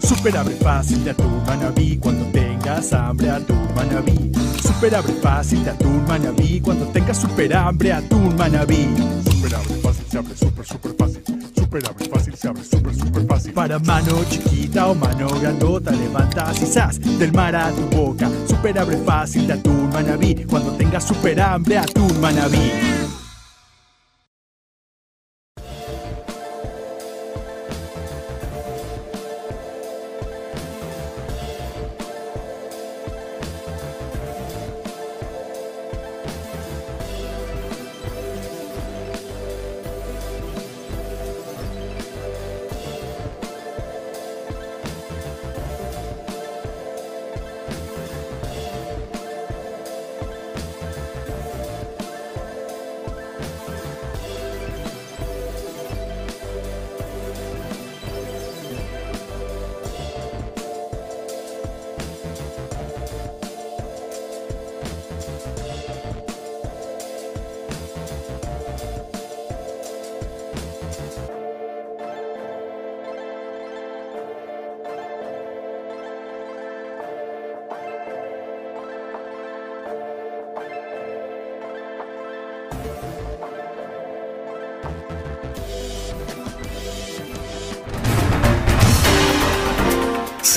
Super 0.02 0.36
abre 0.36 0.56
fácil 0.56 1.04
de 1.04 1.10
atún 1.12 1.44
manabí 1.46 1.96
cuando 1.98 2.24
tengas 2.32 2.92
hambre 2.92 3.30
atún 3.30 3.72
manabí. 3.76 4.32
Super 4.60 4.96
abre 4.96 5.12
fácil 5.22 5.62
de 5.62 5.70
atún 5.70 6.04
manabí 6.08 6.60
cuando 6.60 6.86
tengas 6.88 7.18
super 7.18 7.54
hambre 7.54 7.92
atún 7.92 8.34
manabí. 8.34 8.88
Super 9.30 9.54
abre 9.54 9.74
fácil 9.76 10.04
se 10.10 10.18
abre 10.18 10.36
super 10.36 10.66
super 10.66 10.94
fácil. 10.98 11.37
Super 11.68 11.90
abre 11.90 12.08
fácil 12.08 12.34
se 12.34 12.48
abre 12.48 12.64
super 12.64 12.94
super 12.94 13.26
fácil. 13.26 13.52
Para 13.52 13.78
mano 13.78 14.24
chiquita 14.30 14.86
o 14.86 14.94
mano 14.94 15.28
grandota 15.38 15.90
levantas 15.90 16.62
y 16.62 16.66
zas 16.66 16.98
del 17.18 17.30
mar 17.30 17.54
a 17.54 17.70
tu 17.70 17.82
boca. 17.94 18.30
Super 18.48 18.78
abre 18.78 18.96
fácil 18.96 19.46
de 19.46 19.52
atún 19.52 19.90
manabí 19.92 20.46
cuando 20.46 20.72
tengas 20.78 21.04
super 21.04 21.38
hambre 21.38 21.76
atún 21.76 22.18
manabí. 22.22 23.17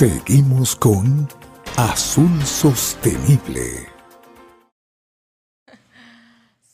Seguimos 0.02 0.74
con 0.74 1.28
Azul 1.76 2.44
Sostenible. 2.44 3.88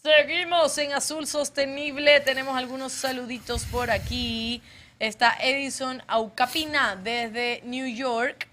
Seguimos 0.02 0.78
en 0.78 0.94
Azul 0.94 1.26
Sostenible. 1.26 2.20
Tenemos 2.20 2.56
algunos 2.56 2.90
saluditos 2.90 3.66
por 3.66 3.90
aquí. 3.90 4.62
Está 4.99 5.37
Edison 5.42 6.02
Aucapina 6.06 6.97
desde 6.97 7.61
New 7.66 7.87
York. 7.87 8.49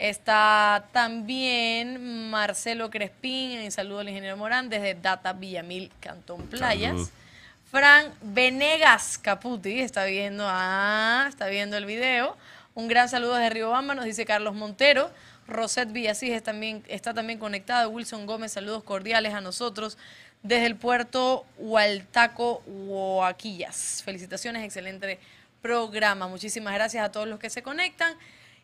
Está 0.00 0.88
también 0.90 2.28
Marcelo 2.28 2.90
Crespín, 2.90 3.60
un 3.60 3.70
saludo 3.70 4.00
al 4.00 4.08
ingeniero 4.08 4.36
Morán 4.36 4.68
desde 4.68 4.96
Data 4.96 5.32
Villamil, 5.32 5.92
Cantón 6.00 6.44
Playas. 6.48 7.12
Fran 7.70 8.12
Venegas 8.20 9.16
Caputi 9.16 9.78
está 9.78 10.06
viendo, 10.06 10.44
ah, 10.44 11.26
está 11.28 11.46
viendo 11.46 11.76
el 11.76 11.84
video. 11.84 12.36
Un 12.78 12.86
gran 12.86 13.08
saludo 13.08 13.34
desde 13.34 13.50
Riobamba, 13.50 13.96
nos 13.96 14.04
dice 14.04 14.24
Carlos 14.24 14.54
Montero. 14.54 15.10
Rosette 15.48 15.90
Villasís 15.90 16.40
también, 16.44 16.84
está 16.86 17.12
también 17.12 17.40
conectada. 17.40 17.88
Wilson 17.88 18.24
Gómez, 18.24 18.52
saludos 18.52 18.84
cordiales 18.84 19.34
a 19.34 19.40
nosotros 19.40 19.98
desde 20.44 20.66
el 20.66 20.76
puerto 20.76 21.44
Hualtaco, 21.56 22.62
Huaquillas. 22.68 24.04
Felicitaciones, 24.04 24.62
excelente 24.62 25.18
programa. 25.60 26.28
Muchísimas 26.28 26.72
gracias 26.72 27.04
a 27.04 27.10
todos 27.10 27.26
los 27.26 27.40
que 27.40 27.50
se 27.50 27.64
conectan. 27.64 28.16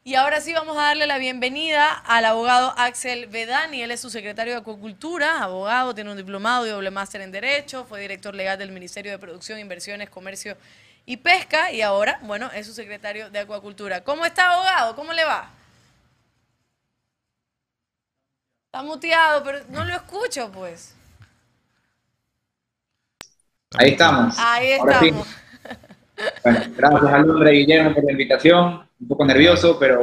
Y 0.05 0.15
ahora 0.15 0.41
sí 0.41 0.53
vamos 0.53 0.77
a 0.77 0.83
darle 0.83 1.09
la 1.09 1.19
bienvenida 1.19 1.91
al 1.91 2.25
abogado 2.25 2.73
Axel 2.77 3.27
Vedani. 3.27 3.83
Él 3.83 3.91
es 3.91 4.01
su 4.01 4.11
secretario 4.11 4.53
de 4.53 4.61
Acuacultura, 4.61 5.43
abogado, 5.43 5.93
tiene 5.93 6.13
un 6.13 6.17
diplomado 6.17 6.65
y 6.69 6.71
doble 6.71 6.93
máster 6.93 7.21
en 7.21 7.33
Derecho, 7.33 7.85
fue 7.85 8.01
director 8.01 8.33
legal 8.33 8.59
del 8.59 8.71
Ministerio 8.71 9.11
de 9.11 9.19
Producción, 9.19 9.59
Inversiones, 9.59 10.09
Comercio 10.09 10.53
y 10.53 10.57
Pesca 11.19 11.71
y 11.71 11.83
ahora, 11.83 12.19
bueno, 12.23 12.51
es 12.55 12.67
su 12.67 12.73
secretario 12.73 13.31
de 13.31 13.41
Acuacultura. 13.41 14.03
¿Cómo 14.03 14.25
está, 14.25 14.53
abogado? 14.53 14.97
¿Cómo 14.97 15.13
le 15.13 15.25
va? 15.25 15.51
Está 18.67 18.83
muteado, 18.83 19.45
pero 19.45 19.61
no 19.69 19.85
lo 19.85 19.95
escucho, 19.95 20.51
pues. 20.51 20.97
Ahí 23.77 23.91
estamos. 23.91 24.37
Ahí 24.39 24.73
estamos. 24.73 25.29
Bueno, 26.43 26.61
gracias 26.77 27.13
al 27.13 27.31
hombre 27.31 27.51
Guillermo 27.51 27.95
por 27.95 28.05
la 28.05 28.13
invitación. 28.13 28.89
Un 29.01 29.09
poco 29.09 29.25
nervioso, 29.27 29.79
pero 29.79 30.01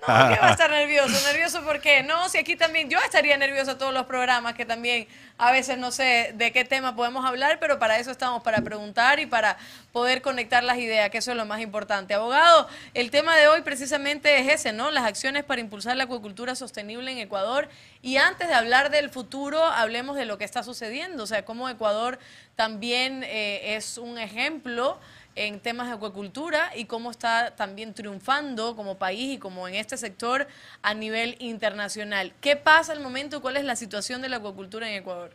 no, 0.00 0.06
¿qué 0.06 0.40
va 0.40 0.48
a 0.48 0.50
estar 0.52 0.70
nervioso? 0.70 1.26
¿Nervioso 1.26 1.62
por 1.62 1.80
qué? 1.80 2.02
No, 2.02 2.28
si 2.28 2.38
aquí 2.38 2.54
también 2.54 2.88
yo 2.88 2.98
estaría 3.00 3.36
nervioso 3.36 3.76
todos 3.76 3.92
los 3.92 4.06
programas 4.06 4.54
que 4.54 4.64
también 4.64 5.08
a 5.38 5.50
veces 5.50 5.76
no 5.76 5.90
sé 5.90 6.32
de 6.34 6.52
qué 6.52 6.64
tema 6.64 6.94
podemos 6.94 7.24
hablar, 7.24 7.58
pero 7.58 7.78
para 7.78 7.98
eso 7.98 8.10
estamos, 8.10 8.42
para 8.42 8.62
preguntar 8.62 9.18
y 9.18 9.26
para 9.26 9.56
poder 9.92 10.22
conectar 10.22 10.62
las 10.62 10.78
ideas, 10.78 11.10
que 11.10 11.18
eso 11.18 11.32
es 11.32 11.36
lo 11.36 11.46
más 11.46 11.60
importante. 11.60 12.14
Abogado, 12.14 12.68
el 12.94 13.10
tema 13.10 13.36
de 13.36 13.48
hoy 13.48 13.62
precisamente 13.62 14.38
es 14.38 14.48
ese, 14.48 14.72
¿no? 14.72 14.90
Las 14.90 15.04
acciones 15.04 15.44
para 15.44 15.60
impulsar 15.60 15.96
la 15.96 16.04
acuicultura 16.04 16.54
sostenible 16.54 17.10
en 17.10 17.18
Ecuador. 17.18 17.68
Y 18.00 18.16
antes 18.16 18.48
de 18.48 18.54
hablar 18.54 18.90
del 18.90 19.10
futuro, 19.10 19.64
hablemos 19.64 20.16
de 20.16 20.26
lo 20.26 20.38
que 20.38 20.44
está 20.44 20.62
sucediendo, 20.62 21.24
o 21.24 21.26
sea, 21.26 21.44
cómo 21.44 21.68
Ecuador 21.68 22.18
también 22.54 23.24
eh, 23.24 23.76
es 23.76 23.98
un 23.98 24.18
ejemplo 24.18 24.98
en 25.38 25.60
temas 25.60 25.88
de 25.88 25.94
acuacultura 25.94 26.70
y 26.76 26.86
cómo 26.86 27.10
está 27.10 27.54
también 27.54 27.94
triunfando 27.94 28.74
como 28.74 28.98
país 28.98 29.34
y 29.34 29.38
como 29.38 29.68
en 29.68 29.74
este 29.74 29.96
sector 29.96 30.46
a 30.82 30.94
nivel 30.94 31.36
internacional. 31.38 32.32
¿Qué 32.40 32.56
pasa 32.56 32.92
al 32.92 33.00
momento? 33.00 33.40
¿Cuál 33.40 33.56
es 33.56 33.64
la 33.64 33.76
situación 33.76 34.20
de 34.20 34.28
la 34.28 34.36
acuacultura 34.36 34.88
en 34.88 34.96
Ecuador? 34.96 35.30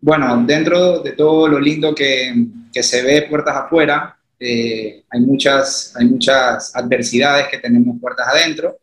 Bueno, 0.00 0.42
dentro 0.46 1.00
de 1.00 1.12
todo 1.12 1.48
lo 1.48 1.60
lindo 1.60 1.94
que, 1.94 2.34
que 2.72 2.82
se 2.82 3.02
ve 3.02 3.22
puertas 3.28 3.56
afuera, 3.56 4.16
eh, 4.38 5.04
hay, 5.10 5.20
muchas, 5.20 5.94
hay 5.96 6.06
muchas 6.06 6.74
adversidades 6.74 7.48
que 7.48 7.58
tenemos 7.58 8.00
puertas 8.00 8.28
adentro. 8.28 8.78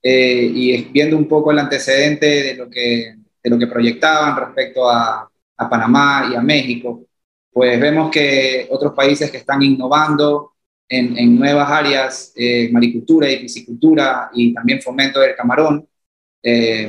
Eh, 0.00 0.50
y 0.54 0.84
viendo 0.84 1.16
un 1.16 1.26
poco 1.26 1.50
el 1.50 1.58
antecedente 1.58 2.26
de 2.26 2.54
lo 2.54 2.70
que, 2.70 3.16
de 3.42 3.50
lo 3.50 3.58
que 3.58 3.66
proyectaban 3.66 4.36
respecto 4.36 4.88
a, 4.88 5.28
a 5.56 5.68
Panamá 5.68 6.28
y 6.32 6.36
a 6.36 6.40
México, 6.40 7.07
pues 7.58 7.80
vemos 7.80 8.08
que 8.08 8.68
otros 8.70 8.92
países 8.92 9.32
que 9.32 9.38
están 9.38 9.60
innovando 9.64 10.52
en, 10.88 11.34
nuevas 11.36 11.68
áreas, 11.68 12.32
eh, 12.36 12.70
maricultura 12.70 13.28
y 13.28 13.40
piscicultura 13.40 14.30
y 14.32 14.54
también 14.54 14.80
fomento 14.80 15.18
del 15.18 15.34
camarón, 15.34 15.84
eh, 16.40 16.88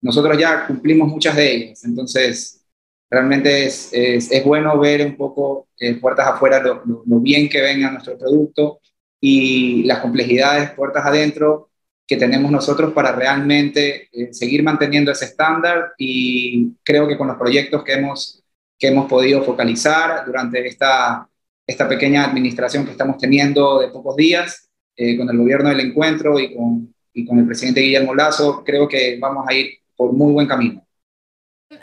nosotros 0.00 0.36
ya 0.36 0.66
cumplimos 0.66 1.06
muchas 1.06 1.36
de 1.36 1.54
ellas. 1.54 1.84
Entonces, 1.84 2.66
realmente 3.08 3.66
es, 3.66 3.92
es, 3.92 4.44
bueno 4.44 4.76
ver 4.80 5.06
un 5.06 5.16
poco 5.16 5.68
eh, 5.78 5.94
puertas 5.94 6.26
afuera 6.26 6.60
lo, 6.60 6.82
lo, 6.84 7.20
bien 7.20 7.48
que 7.48 7.62
venga 7.62 7.88
nuestro 7.88 8.18
producto 8.18 8.80
y 9.20 9.84
las 9.84 10.00
complejidades 10.00 10.72
puertas 10.72 11.06
adentro 11.06 11.70
que 12.04 12.16
tenemos 12.16 12.50
nosotros 12.50 12.92
para 12.92 13.12
realmente 13.12 14.08
seguir 14.32 14.64
manteniendo 14.64 15.12
ese 15.12 15.26
estándar 15.26 15.92
y 15.96 16.72
creo 16.82 17.06
que 17.06 17.16
con 17.16 17.28
los 17.28 17.36
proyectos 17.36 17.84
que 17.84 17.92
hemos 17.92 18.42
que 18.78 18.88
hemos 18.88 19.08
podido 19.08 19.42
focalizar 19.42 20.24
durante 20.24 20.66
esta, 20.66 21.28
esta 21.66 21.88
pequeña 21.88 22.24
administración 22.24 22.84
que 22.84 22.92
estamos 22.92 23.18
teniendo 23.18 23.80
de 23.80 23.88
pocos 23.88 24.16
días 24.16 24.70
eh, 24.96 25.16
con 25.16 25.28
el 25.28 25.36
gobierno 25.36 25.68
del 25.68 25.80
encuentro 25.80 26.38
y 26.38 26.54
con, 26.54 26.94
y 27.12 27.26
con 27.26 27.38
el 27.38 27.46
presidente 27.46 27.80
Guillermo 27.80 28.14
Lazo, 28.14 28.62
creo 28.64 28.88
que 28.88 29.18
vamos 29.20 29.46
a 29.48 29.54
ir 29.54 29.78
por 29.96 30.12
muy 30.12 30.32
buen 30.32 30.46
camino. 30.46 30.84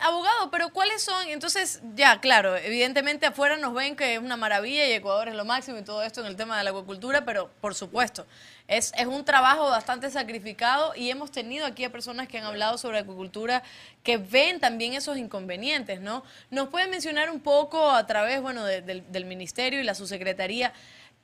Abogado, 0.00 0.50
pero 0.50 0.70
¿cuáles 0.70 1.02
son? 1.02 1.28
Entonces, 1.28 1.80
ya, 1.94 2.20
claro, 2.20 2.56
evidentemente 2.56 3.24
afuera 3.24 3.56
nos 3.56 3.72
ven 3.72 3.94
que 3.94 4.14
es 4.14 4.18
una 4.18 4.36
maravilla 4.36 4.88
y 4.88 4.92
Ecuador 4.92 5.28
es 5.28 5.34
lo 5.36 5.44
máximo 5.44 5.78
y 5.78 5.82
todo 5.82 6.02
esto 6.02 6.22
en 6.22 6.26
el 6.26 6.34
tema 6.34 6.58
de 6.58 6.64
la 6.64 6.70
acuicultura, 6.70 7.24
pero 7.24 7.50
por 7.60 7.74
supuesto, 7.74 8.26
es, 8.68 8.92
es 8.96 9.06
un 9.06 9.24
trabajo 9.24 9.64
bastante 9.64 10.10
sacrificado 10.10 10.92
y 10.94 11.10
hemos 11.10 11.30
tenido 11.30 11.66
aquí 11.66 11.84
a 11.84 11.90
personas 11.90 12.28
que 12.28 12.38
han 12.38 12.44
hablado 12.44 12.78
sobre 12.78 12.98
acuicultura 12.98 13.62
que 14.02 14.18
ven 14.18 14.60
también 14.60 14.94
esos 14.94 15.16
inconvenientes, 15.18 16.00
¿no? 16.00 16.24
¿Nos 16.50 16.68
puede 16.68 16.88
mencionar 16.88 17.30
un 17.30 17.40
poco 17.40 17.90
a 17.90 18.06
través, 18.06 18.40
bueno, 18.40 18.64
del 18.64 19.24
ministerio 19.24 19.80
y 19.80 19.84
la 19.84 19.94
subsecretaría? 19.94 20.72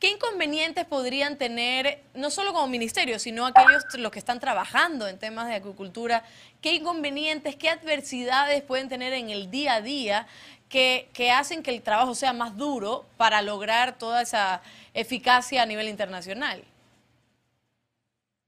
¿Qué 0.02 0.10
inconvenientes 0.10 0.84
podrían 0.84 1.38
tener, 1.38 2.02
no 2.14 2.32
solo 2.32 2.52
como 2.52 2.66
ministerio, 2.66 3.20
sino 3.20 3.46
aquellos 3.46 3.84
los 3.94 4.10
que 4.10 4.18
están 4.18 4.40
trabajando 4.40 5.06
en 5.06 5.16
temas 5.16 5.46
de 5.46 5.54
acuicultura? 5.54 6.24
¿Qué 6.60 6.74
inconvenientes, 6.74 7.54
qué 7.54 7.68
adversidades 7.68 8.62
pueden 8.62 8.88
tener 8.88 9.12
en 9.12 9.30
el 9.30 9.48
día 9.48 9.74
a 9.74 9.80
día 9.80 10.26
que, 10.68 11.30
hacen 11.32 11.62
que 11.62 11.70
el 11.70 11.82
trabajo 11.82 12.16
sea 12.16 12.32
más 12.32 12.56
duro 12.56 13.06
para 13.16 13.42
lograr 13.42 13.96
toda 13.96 14.22
esa 14.22 14.60
eficacia 14.92 15.62
a 15.62 15.66
nivel 15.66 15.86
internacional? 15.86 16.64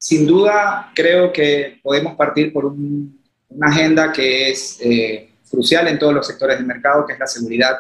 Sin 0.07 0.27
duda, 0.27 0.93
creo 0.95 1.33
que 1.33 1.81
podemos 1.83 2.15
partir 2.15 2.53
por 2.53 2.67
una 2.67 3.67
agenda 3.69 4.13
que 4.13 4.51
es 4.51 4.79
eh, 4.83 5.31
crucial 5.51 5.89
en 5.89 5.99
todos 5.99 6.13
los 6.13 6.27
sectores 6.27 6.59
del 6.59 6.67
mercado, 6.67 7.07
que 7.07 7.15
es 7.15 7.19
la 7.19 7.27
seguridad. 7.27 7.79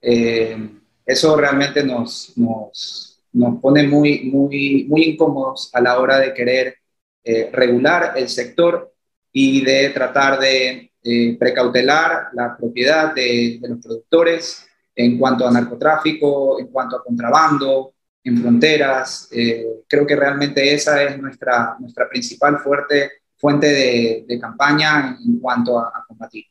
Eh, 0.00 0.56
eso 1.04 1.36
realmente 1.36 1.82
nos, 1.82 2.32
nos, 2.36 3.20
nos, 3.32 3.60
pone 3.60 3.82
muy, 3.88 4.30
muy, 4.30 4.86
muy 4.88 5.02
incómodos 5.02 5.68
a 5.74 5.80
la 5.80 5.98
hora 5.98 6.20
de 6.20 6.32
querer 6.32 6.76
eh, 7.24 7.50
regular 7.52 8.12
el 8.14 8.28
sector 8.28 8.94
y 9.32 9.64
de 9.64 9.90
tratar 9.90 10.38
de 10.38 10.92
precautelar 11.40 12.28
la 12.34 12.56
propiedad 12.56 13.12
de, 13.12 13.58
los 13.62 13.84
productores 13.84 14.64
en 14.94 15.18
cuanto 15.18 15.44
a 15.44 15.50
narcotráfico, 15.50 16.60
en 16.60 16.68
cuanto 16.68 16.98
a 16.98 17.02
contrabando, 17.02 17.94
en 18.28 18.40
fronteras. 18.40 19.28
Eh, 19.32 19.64
creo 19.88 20.06
que 20.06 20.16
realmente 20.16 20.74
esa 20.74 21.02
es 21.02 21.18
nuestra, 21.20 21.76
nuestra 21.78 22.08
principal 22.08 22.58
fuerte, 22.58 23.10
fuente 23.36 23.66
de, 23.66 24.24
de 24.26 24.40
campaña 24.40 25.18
en 25.24 25.38
cuanto 25.38 25.78
a, 25.78 25.88
a 25.88 26.04
combatir. 26.06 26.44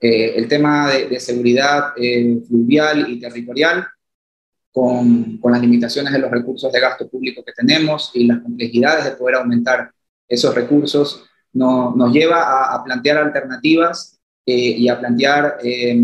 el 0.00 0.48
tema 0.48 0.90
de, 0.90 1.08
de 1.08 1.20
seguridad 1.20 1.92
fluvial 2.48 3.10
y 3.10 3.20
territorial 3.20 3.86
con, 4.72 5.38
con, 5.38 5.52
las 5.52 5.60
limitaciones 5.60 6.12
de 6.12 6.18
los 6.18 6.30
recursos 6.30 6.72
de 6.72 6.80
gasto 6.80 7.08
público 7.08 7.44
que 7.44 7.52
tenemos 7.52 8.10
y 8.14 8.26
las 8.26 8.40
complejidades 8.40 9.04
de 9.04 9.12
poder 9.12 9.36
aumentar 9.36 9.90
esos 10.28 10.54
recursos, 10.54 11.28
no, 11.52 11.94
nos 11.96 12.12
lleva 12.12 12.72
a, 12.72 12.84
plantear 12.84 13.18
alternativas 13.18 14.18
eh, 14.46 14.54
y 14.78 14.88
a 14.88 14.98
plantear 14.98 15.58
eh, 15.62 16.00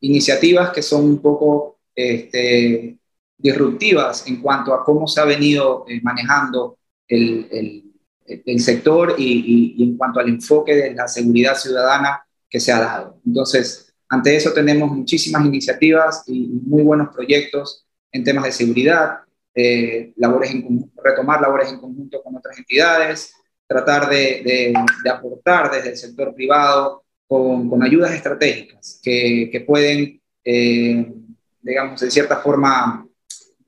iniciativas 0.00 0.70
que 0.70 0.82
son 0.82 1.04
un 1.04 1.18
poco 1.18 1.78
este, 1.94 2.98
disruptivas 3.44 4.26
en 4.26 4.40
cuanto 4.40 4.74
a 4.74 4.82
cómo 4.82 5.06
se 5.06 5.20
ha 5.20 5.24
venido 5.24 5.84
eh, 5.86 6.00
manejando 6.02 6.78
el, 7.06 7.46
el, 7.52 8.42
el 8.46 8.60
sector 8.60 9.14
y, 9.18 9.22
y, 9.22 9.74
y 9.76 9.84
en 9.84 9.96
cuanto 9.98 10.18
al 10.18 10.30
enfoque 10.30 10.74
de 10.74 10.94
la 10.94 11.06
seguridad 11.06 11.54
ciudadana 11.54 12.24
que 12.48 12.58
se 12.58 12.72
ha 12.72 12.80
dado. 12.80 13.20
Entonces, 13.26 13.94
ante 14.08 14.34
eso 14.34 14.52
tenemos 14.52 14.90
muchísimas 14.90 15.44
iniciativas 15.44 16.24
y 16.26 16.46
muy 16.64 16.82
buenos 16.82 17.14
proyectos 17.14 17.84
en 18.12 18.24
temas 18.24 18.44
de 18.44 18.52
seguridad, 18.52 19.18
eh, 19.54 20.12
labores 20.16 20.52
en, 20.52 20.90
retomar 21.02 21.40
labores 21.40 21.68
en 21.68 21.78
conjunto 21.78 22.22
con 22.22 22.36
otras 22.36 22.56
entidades, 22.58 23.34
tratar 23.66 24.08
de, 24.08 24.72
aportar 25.10 25.70
desde 25.70 25.90
el 25.90 25.96
sector 25.96 26.34
privado 26.34 27.04
con, 27.26 27.82
ayudas 27.82 28.12
estratégicas 28.12 29.00
que, 29.02 29.50
que 29.52 29.60
pueden, 29.60 30.20
eh, 30.44 31.12
digamos, 31.60 32.00
de 32.00 32.10
cierta 32.10 32.36
forma, 32.36 33.06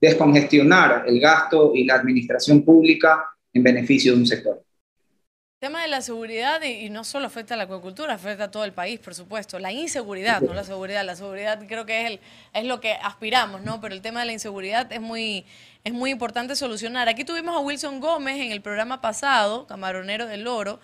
descongestionar 0.01 1.05
el 1.07 1.21
gasto 1.21 1.73
y 1.75 1.85
la 1.85 1.95
administración 1.95 2.63
pública 2.63 3.27
en 3.53 3.63
beneficio 3.63 4.13
de 4.13 4.19
un 4.19 4.27
sector. 4.27 4.63
El 5.59 5.69
tema 5.69 5.81
de 5.81 5.89
la 5.89 6.03
seguridad, 6.03 6.63
y, 6.63 6.91
no 6.91 7.03
solo 7.03 7.27
afecta 7.27 7.55
a 7.55 7.57
la 7.57 7.63
acuacultura, 7.63 8.13
afecta 8.13 8.45
a 8.45 8.51
todo 8.51 8.65
el 8.65 8.75
país, 8.75 9.01
por 9.01 9.15
supuesto. 9.15 9.59
La 9.59 9.73
inseguridad, 9.73 10.43
no 10.43 10.53
la 10.53 10.65
seguridad. 10.65 11.03
La 11.03 11.17
seguridad 11.17 11.67
creo 11.67 11.87
que 11.87 12.03
es, 12.03 12.11
el, 12.11 12.21
es 12.53 12.65
lo 12.67 12.79
que 12.79 12.93
aspiramos, 12.93 13.63
¿no? 13.63 13.81
Pero 13.81 13.95
el 13.95 14.03
tema 14.03 14.21
de 14.21 14.27
la 14.27 14.33
inseguridad 14.35 14.93
es 14.93 15.01
muy, 15.01 15.47
es 15.83 15.95
muy 15.95 16.11
importante 16.11 16.57
solucionar. 16.57 17.09
Aquí 17.09 17.25
tuvimos 17.25 17.57
a 17.57 17.61
Wilson 17.61 18.01
Gómez 18.01 18.37
en 18.37 18.53
el 18.53 18.61
programa 18.61 19.01
pasado, 19.01 19.67
camaronero 19.67 20.27
del 20.27 20.47
Oro, 20.47 20.79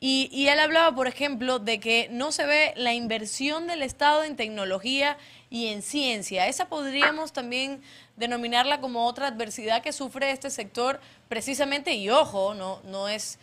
y, 0.00 0.28
y, 0.32 0.48
él 0.48 0.58
hablaba, 0.58 0.94
por 0.94 1.06
ejemplo, 1.06 1.58
de 1.58 1.78
que 1.78 2.08
no 2.10 2.32
se 2.32 2.46
ve 2.46 2.72
la 2.76 2.94
inversión 2.94 3.66
del 3.66 3.82
Estado 3.82 4.24
en 4.24 4.36
tecnología 4.36 5.16
y 5.50 5.68
en 5.68 5.82
ciencia. 5.82 6.48
Esa 6.48 6.68
podríamos 6.68 7.32
también 7.32 7.80
denominarla 8.16 8.80
como 8.80 9.06
otra 9.06 9.28
adversidad 9.28 9.82
que 9.82 9.92
sufre 9.92 10.30
este 10.30 10.50
sector 10.50 11.00
precisamente, 11.28 11.94
y 11.94 12.10
ojo, 12.10 12.54
no, 12.54 12.80
no 12.84 13.08
es 13.08 13.38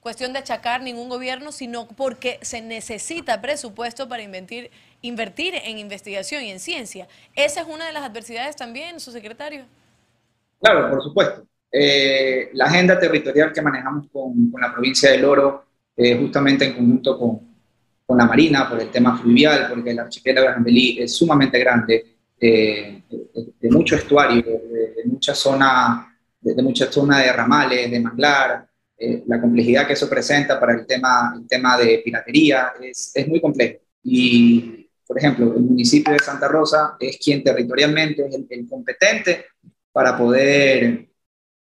cuestión 0.00 0.32
de 0.32 0.38
achacar 0.38 0.82
ningún 0.82 1.08
gobierno, 1.08 1.50
sino 1.50 1.88
porque 1.88 2.38
se 2.42 2.60
necesita 2.60 3.40
presupuesto 3.40 4.08
para 4.08 4.22
invertir, 4.22 4.70
invertir 5.02 5.54
en 5.64 5.78
investigación 5.78 6.44
y 6.44 6.50
en 6.50 6.60
ciencia. 6.60 7.08
Esa 7.34 7.62
es 7.62 7.66
una 7.66 7.86
de 7.86 7.92
las 7.92 8.04
adversidades 8.04 8.54
también, 8.54 9.00
su 9.00 9.10
secretario. 9.10 9.64
Claro, 10.60 10.90
por 10.90 11.02
supuesto. 11.02 11.46
Eh, 11.72 12.50
la 12.52 12.66
agenda 12.66 12.98
territorial 12.98 13.52
que 13.52 13.60
manejamos 13.60 14.06
con, 14.12 14.50
con 14.50 14.60
la 14.60 14.72
provincia 14.72 15.10
del 15.10 15.24
Oro, 15.24 15.64
eh, 15.96 16.16
justamente 16.16 16.64
en 16.64 16.74
conjunto 16.74 17.18
con, 17.18 17.40
con, 18.06 18.16
la 18.16 18.26
Marina, 18.26 18.68
por 18.68 18.80
el 18.80 18.90
tema 18.90 19.18
fluvial, 19.18 19.66
porque 19.68 19.90
el 19.90 19.98
archipiélago 19.98 20.46
de 20.46 20.54
Jambelí 20.54 20.98
es 21.00 21.16
sumamente 21.16 21.58
grande, 21.58 22.15
eh, 22.40 23.02
de, 23.60 23.70
mucho 23.70 23.96
estuario, 23.96 24.42
de, 24.42 25.02
mucha 25.06 25.34
zona, 25.34 26.16
de, 26.40 26.54
de, 26.54 26.62
mucha 26.62 26.90
zona 26.90 27.20
de 27.20 27.32
ramales, 27.32 27.90
de 27.90 28.00
manglar, 28.00 28.66
eh, 28.98 29.24
la 29.26 29.40
complejidad 29.40 29.86
que 29.86 29.92
eso 29.92 30.08
presenta 30.08 30.58
para 30.58 30.72
el 30.72 30.86
tema, 30.86 31.34
el 31.36 31.46
tema 31.46 31.76
de 31.76 32.00
piratería 32.02 32.72
es, 32.80 33.12
es 33.14 33.28
muy 33.28 33.40
complejo. 33.40 33.80
Y, 34.02 34.88
por 35.06 35.18
ejemplo, 35.18 35.54
el 35.54 35.62
municipio 35.62 36.12
de 36.12 36.18
Santa 36.18 36.48
Rosa 36.48 36.96
es 36.98 37.18
quien 37.22 37.44
territorialmente 37.44 38.26
es 38.26 38.34
el, 38.48 38.68
competente 38.68 39.46
para 39.92 40.16
poder, 40.16 41.08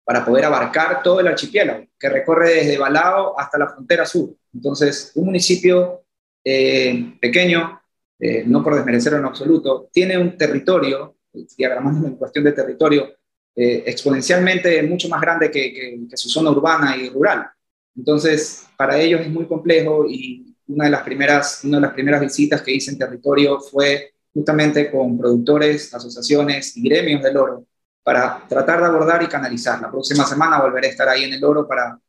para 0.03 0.23
poder 0.23 0.45
abarcar 0.45 1.03
todo 1.03 1.19
el 1.19 1.27
archipiélago, 1.27 1.87
que 1.99 2.09
recorre 2.09 2.55
desde 2.55 2.77
Balao 2.77 3.37
hasta 3.37 3.57
la 3.57 3.67
frontera 3.67 4.05
sur. 4.05 4.33
Entonces, 4.53 5.11
un 5.15 5.25
municipio 5.25 6.03
eh, 6.43 7.17
pequeño, 7.19 7.78
eh, 8.19 8.43
no 8.45 8.63
por 8.63 8.75
desmerecerlo 8.75 9.19
en 9.19 9.25
absoluto, 9.25 9.89
tiene 9.91 10.17
un 10.17 10.37
territorio, 10.37 11.15
diagramando 11.57 12.07
en 12.07 12.15
cuestión 12.15 12.43
de 12.43 12.51
territorio, 12.51 13.07
eh, 13.55 13.83
exponencialmente 13.85 14.81
mucho 14.83 15.09
más 15.09 15.21
grande 15.21 15.49
que, 15.49 15.99
su 16.13 16.29
zona 16.29 16.51
urbana 16.51 16.97
y 16.97 17.09
rural. 17.09 17.47
Entonces, 17.95 18.65
para 18.77 18.99
ellos 18.99 19.21
es 19.21 19.29
muy 19.29 19.45
complejo 19.47 20.05
y 20.07 20.55
una 20.67 20.85
de 20.85 20.91
las 20.91 21.03
primeras, 21.03 21.63
una 21.63 21.77
de 21.77 21.81
las 21.81 21.93
primeras 21.93 22.21
visitas 22.21 22.61
que 22.61 22.73
hice 22.73 22.91
en 22.91 22.97
territorio 22.97 23.59
fue 23.59 24.13
justamente 24.33 24.91
con 24.91 25.17
productores, 25.17 25.93
asociaciones 25.93 26.77
y 26.77 26.87
gremios 26.87 27.23
del 27.23 27.37
oro 27.37 27.65
para 28.03 28.45
tratar 28.47 28.79
de 28.79 28.85
abordar 28.85 29.23
y 29.23 29.27
canalizar. 29.27 29.81
La 29.81 29.91
próxima 29.91 30.25
semana 30.25 30.61
volveré 30.61 30.87
a 30.87 30.91
estar 30.91 31.09
ahí 31.09 31.23
en 31.23 31.33
el 31.33 31.43
oro 31.43 31.67
para, 31.67 31.99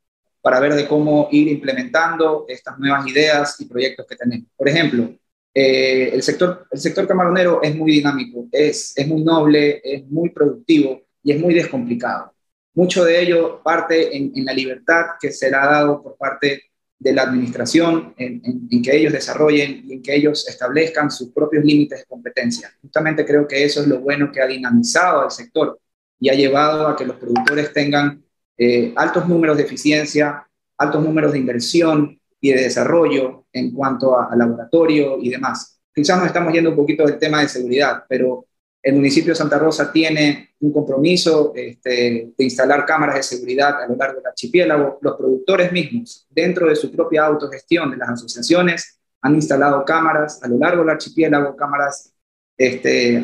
para 0.40 0.60
ver 0.60 0.74
de 0.74 0.86
cómo 0.86 1.28
ir 1.30 1.48
implementando 1.48 2.44
estas 2.48 2.78
nuevas 2.78 3.06
ideas 3.06 3.60
y 3.60 3.66
proyectos 3.66 4.06
que 4.06 4.16
tenemos. 4.16 4.48
Por 4.56 4.68
ejemplo, 4.68 5.10
eh, 5.52 6.10
el, 6.12 6.22
sector, 6.22 6.66
el 6.70 6.78
sector 6.78 7.06
camaronero 7.06 7.60
es 7.62 7.74
muy 7.74 7.90
dinámico, 7.92 8.46
es, 8.52 8.92
es 8.96 9.06
muy 9.06 9.22
noble, 9.22 9.80
es 9.82 10.06
muy 10.06 10.30
productivo 10.30 11.02
y 11.22 11.32
es 11.32 11.40
muy 11.40 11.54
descomplicado. 11.54 12.32
Mucho 12.74 13.04
de 13.04 13.20
ello 13.20 13.60
parte 13.62 14.16
en, 14.16 14.32
la 14.44 14.52
libertad 14.52 15.06
que 15.20 15.32
se 15.32 15.50
le 15.50 15.56
ha 15.56 15.66
dado 15.66 16.02
por 16.02 16.16
parte 16.16 16.62
de 16.98 17.12
la 17.12 17.22
administración 17.22 18.14
en, 18.16 18.82
que 18.82 18.96
ellos 18.96 19.12
desarrollen 19.12 19.84
y 19.86 19.94
en 19.94 20.02
que 20.02 20.14
ellos 20.14 20.46
establezcan 20.48 21.10
sus 21.10 21.32
propios 21.32 21.64
límites 21.64 22.00
de 22.00 22.04
competencia. 22.04 22.72
Justamente 22.80 23.24
creo 23.24 23.48
que 23.48 23.64
eso 23.64 23.80
es 23.80 23.88
lo 23.88 24.00
bueno 24.00 24.30
que 24.30 24.40
ha 24.40 24.46
dinamizado 24.46 25.22
al 25.22 25.30
sector 25.30 25.80
y 26.20 26.28
ha 26.28 26.34
llevado 26.34 26.86
a 26.86 26.96
que 26.96 27.06
los 27.06 27.16
productores 27.16 27.72
tengan 27.72 28.22
eh, 28.56 28.92
altos 28.94 29.26
números 29.26 29.56
de 29.56 29.64
eficiencia, 29.64 30.46
altos 30.76 31.02
números 31.02 31.32
de 31.32 31.38
inversión 31.38 32.19
y 32.40 32.52
de 32.52 32.62
desarrollo 32.62 33.46
en 33.52 33.72
cuanto 33.72 34.18
a, 34.18 34.34
laboratorio 34.34 35.18
y 35.20 35.28
demás. 35.30 35.80
Quizás 35.94 36.18
nos 36.18 36.26
estamos 36.26 36.52
yendo 36.52 36.70
un 36.70 36.76
poquito 36.76 37.04
del 37.04 37.18
tema 37.18 37.40
de 37.40 37.48
seguridad, 37.48 38.04
pero 38.08 38.46
el 38.82 38.94
municipio 38.94 39.32
de 39.32 39.36
Santa 39.36 39.58
Rosa 39.58 39.92
tiene 39.92 40.54
un 40.60 40.72
compromiso 40.72 41.52
este, 41.54 42.32
de 42.36 42.44
instalar 42.44 42.86
cámaras 42.86 43.16
de 43.16 43.22
seguridad 43.22 43.82
a 43.82 43.86
lo 43.86 43.96
largo 43.96 44.16
del 44.16 44.26
archipiélago. 44.28 44.98
Los 45.02 45.16
productores 45.16 45.70
mismos, 45.70 46.26
dentro 46.30 46.68
de 46.68 46.76
su 46.76 46.90
propia 46.90 47.26
autogestión 47.26 47.90
de 47.90 47.98
las 47.98 48.10
asociaciones, 48.10 49.00
han 49.20 49.34
instalado 49.34 49.84
cámaras 49.84 50.42
a 50.42 50.48
lo 50.48 50.56
largo 50.56 50.82
del 50.82 50.90
archipiélago, 50.90 51.54
cámaras 51.54 52.14
este, 52.56 53.22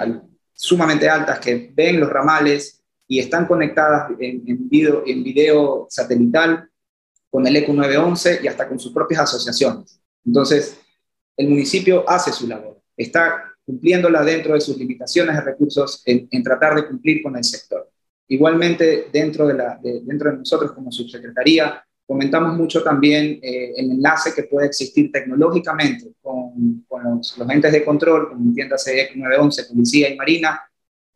sumamente 0.52 1.08
altas 1.08 1.40
que 1.40 1.70
ven 1.74 2.00
los 2.00 2.10
ramales 2.10 2.82
y 3.08 3.18
están 3.18 3.46
conectadas 3.46 4.10
en, 4.18 4.42
en, 4.46 4.68
video, 4.68 5.04
en 5.06 5.22
video 5.22 5.86
satelital 5.88 6.68
con 7.36 7.46
el 7.46 7.54
ECU 7.54 7.74
911 7.74 8.40
y 8.42 8.46
hasta 8.46 8.66
con 8.66 8.80
sus 8.80 8.94
propias 8.94 9.20
asociaciones. 9.20 10.00
Entonces, 10.24 10.80
el 11.36 11.50
municipio 11.50 12.02
hace 12.08 12.32
su 12.32 12.48
labor. 12.48 12.80
Está 12.96 13.52
cumpliéndola 13.62 14.24
dentro 14.24 14.54
de 14.54 14.60
sus 14.62 14.78
limitaciones 14.78 15.36
de 15.36 15.42
recursos 15.42 16.02
en, 16.06 16.42
tratar 16.42 16.74
de 16.76 16.88
cumplir 16.88 17.22
con 17.22 17.36
el 17.36 17.44
sector. 17.44 17.90
Igualmente, 18.28 19.08
dentro 19.12 19.46
de, 19.46 19.52
la, 19.52 19.78
dentro 19.82 20.30
de 20.30 20.38
nosotros 20.38 20.72
como 20.72 20.90
subsecretaría, 20.90 21.84
comentamos 22.06 22.56
mucho 22.56 22.82
también 22.82 23.38
eh, 23.42 23.74
el 23.76 23.90
enlace 23.90 24.32
que 24.34 24.44
puede 24.44 24.68
existir 24.68 25.12
tecnológicamente 25.12 26.14
con, 26.22 26.86
con 26.88 27.18
los, 27.18 27.50
entes 27.50 27.70
de 27.70 27.84
control, 27.84 28.30
como 28.30 28.48
entiéndase 28.48 29.10
911, 29.14 29.64
Policía 29.64 30.08
y 30.08 30.16
Marina, 30.16 30.58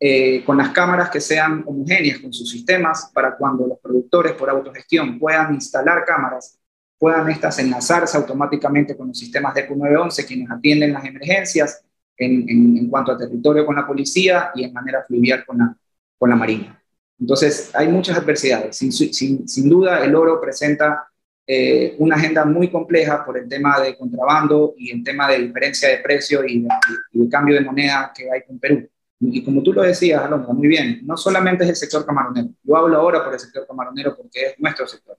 eh, 0.03 0.43
con 0.43 0.57
las 0.57 0.69
cámaras 0.69 1.11
que 1.11 1.21
sean 1.21 1.63
homogéneas 1.67 2.17
con 2.17 2.33
sus 2.33 2.49
sistemas 2.49 3.11
para 3.13 3.37
cuando 3.37 3.67
los 3.67 3.77
productores 3.79 4.33
por 4.33 4.49
autogestión 4.49 5.19
puedan 5.19 5.53
instalar 5.53 6.03
cámaras, 6.05 6.57
puedan 6.97 7.29
estas 7.29 7.59
enlazarse 7.59 8.17
automáticamente 8.17 8.97
con 8.97 9.09
los 9.09 9.19
sistemas 9.19 9.53
de 9.53 9.69
911, 9.69 10.25
quienes 10.25 10.49
atienden 10.49 10.93
las 10.93 11.05
emergencias 11.05 11.83
en, 12.17 12.89
cuanto 12.89 13.11
a 13.11 13.17
territorio 13.17 13.63
con 13.63 13.75
la 13.75 13.85
policía 13.85 14.49
y 14.55 14.63
en 14.63 14.73
manera 14.73 15.03
fluvial 15.07 15.45
con 15.45 15.59
la, 15.59 15.77
con 16.17 16.29
la 16.31 16.35
marina. 16.35 16.81
Entonces, 17.19 17.69
hay 17.75 17.87
muchas 17.87 18.17
adversidades. 18.17 18.77
Sin, 18.77 18.91
sin, 18.91 19.47
sin 19.47 19.69
duda, 19.69 20.03
el 20.03 20.15
oro 20.15 20.41
presenta 20.41 21.11
eh, 21.45 21.95
una 21.99 22.15
agenda 22.15 22.45
muy 22.45 22.69
compleja 22.71 23.25
por 23.25 23.37
el 23.37 23.49
tema 23.49 23.79
de 23.79 23.97
contrabando 23.97 24.73
y 24.77 24.91
el 24.91 25.03
tema 25.03 25.29
de 25.29 25.39
diferencia 25.39 25.89
de 25.89 25.97
precio 25.97 26.45
y, 26.45 26.65
de, 27.11 27.29
cambio 27.29 27.55
de 27.55 27.61
moneda 27.61 28.11
que 28.15 28.31
hay 28.31 28.43
con 28.47 28.57
Perú. 28.57 28.89
Y 29.21 29.43
como 29.43 29.61
tú 29.61 29.71
lo 29.71 29.83
decías, 29.83 30.23
Alonso, 30.23 30.51
muy 30.53 30.67
bien, 30.67 31.01
no 31.03 31.15
solamente 31.15 31.63
es 31.63 31.69
el 31.69 31.75
sector 31.75 32.05
camaronero. 32.05 32.49
Yo 32.63 32.75
hablo 32.75 32.97
ahora 32.97 33.23
por 33.23 33.33
el 33.33 33.39
sector 33.39 33.67
camaronero 33.67 34.17
porque 34.17 34.47
es 34.47 34.59
nuestro 34.59 34.87
sector. 34.87 35.17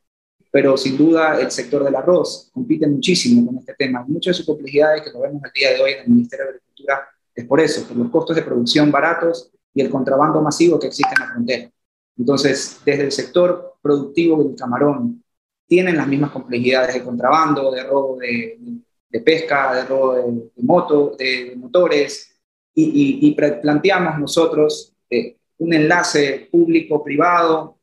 Pero 0.51 0.77
sin 0.77 0.99
duda 0.99 1.41
el 1.41 1.51
sector 1.51 1.85
del 1.85 1.95
arroz 1.95 2.51
compite 2.53 2.87
muchísimo 2.87 3.47
con 3.47 3.59
este 3.59 3.75
tema. 3.75 4.05
Muchas 4.07 4.33
de 4.33 4.39
sus 4.39 4.47
complejidades 4.47 5.03
que 5.03 5.11
lo 5.11 5.21
vemos 5.21 5.41
el 5.45 5.53
día 5.53 5.71
de 5.71 5.83
hoy 5.83 5.93
en 5.93 6.01
el 6.01 6.09
Ministerio 6.09 6.47
de 6.47 6.61
es 7.35 7.47
por 7.47 7.61
eso, 7.61 7.87
por 7.87 7.97
los 7.97 8.11
costos 8.11 8.37
de 8.37 8.43
producción 8.43 8.91
baratos 8.91 9.51
y 9.73 9.81
el 9.81 9.91
contrabando 9.91 10.43
masivo 10.43 10.79
que 10.79 10.89
existe 10.89 11.15
en 11.15 11.21
la 11.21 11.33
frontera. 11.33 11.71
Entonces, 12.19 12.81
desde 12.85 13.05
el 13.05 13.13
sector 13.13 13.75
productivo 13.81 14.43
del 14.43 14.55
camarón, 14.55 15.25
tienen 15.67 15.97
las 15.97 16.07
mismas 16.07 16.31
complejidades 16.31 16.95
de 16.95 17.03
contrabando, 17.03 17.71
de 17.71 17.83
robo 17.85 18.19
de, 18.19 19.23
pesca, 19.25 19.75
de 19.75 19.85
robo 19.85 20.15
de, 20.15 20.63
moto, 20.63 21.17
de, 21.19 21.55
motores, 21.57 22.32
y, 22.75 23.35
planteamos 23.35 24.19
nosotros 24.19 24.93
eh, 25.11 25.37
un 25.59 25.75
enlace 25.75 26.49
público-privado 26.51 27.79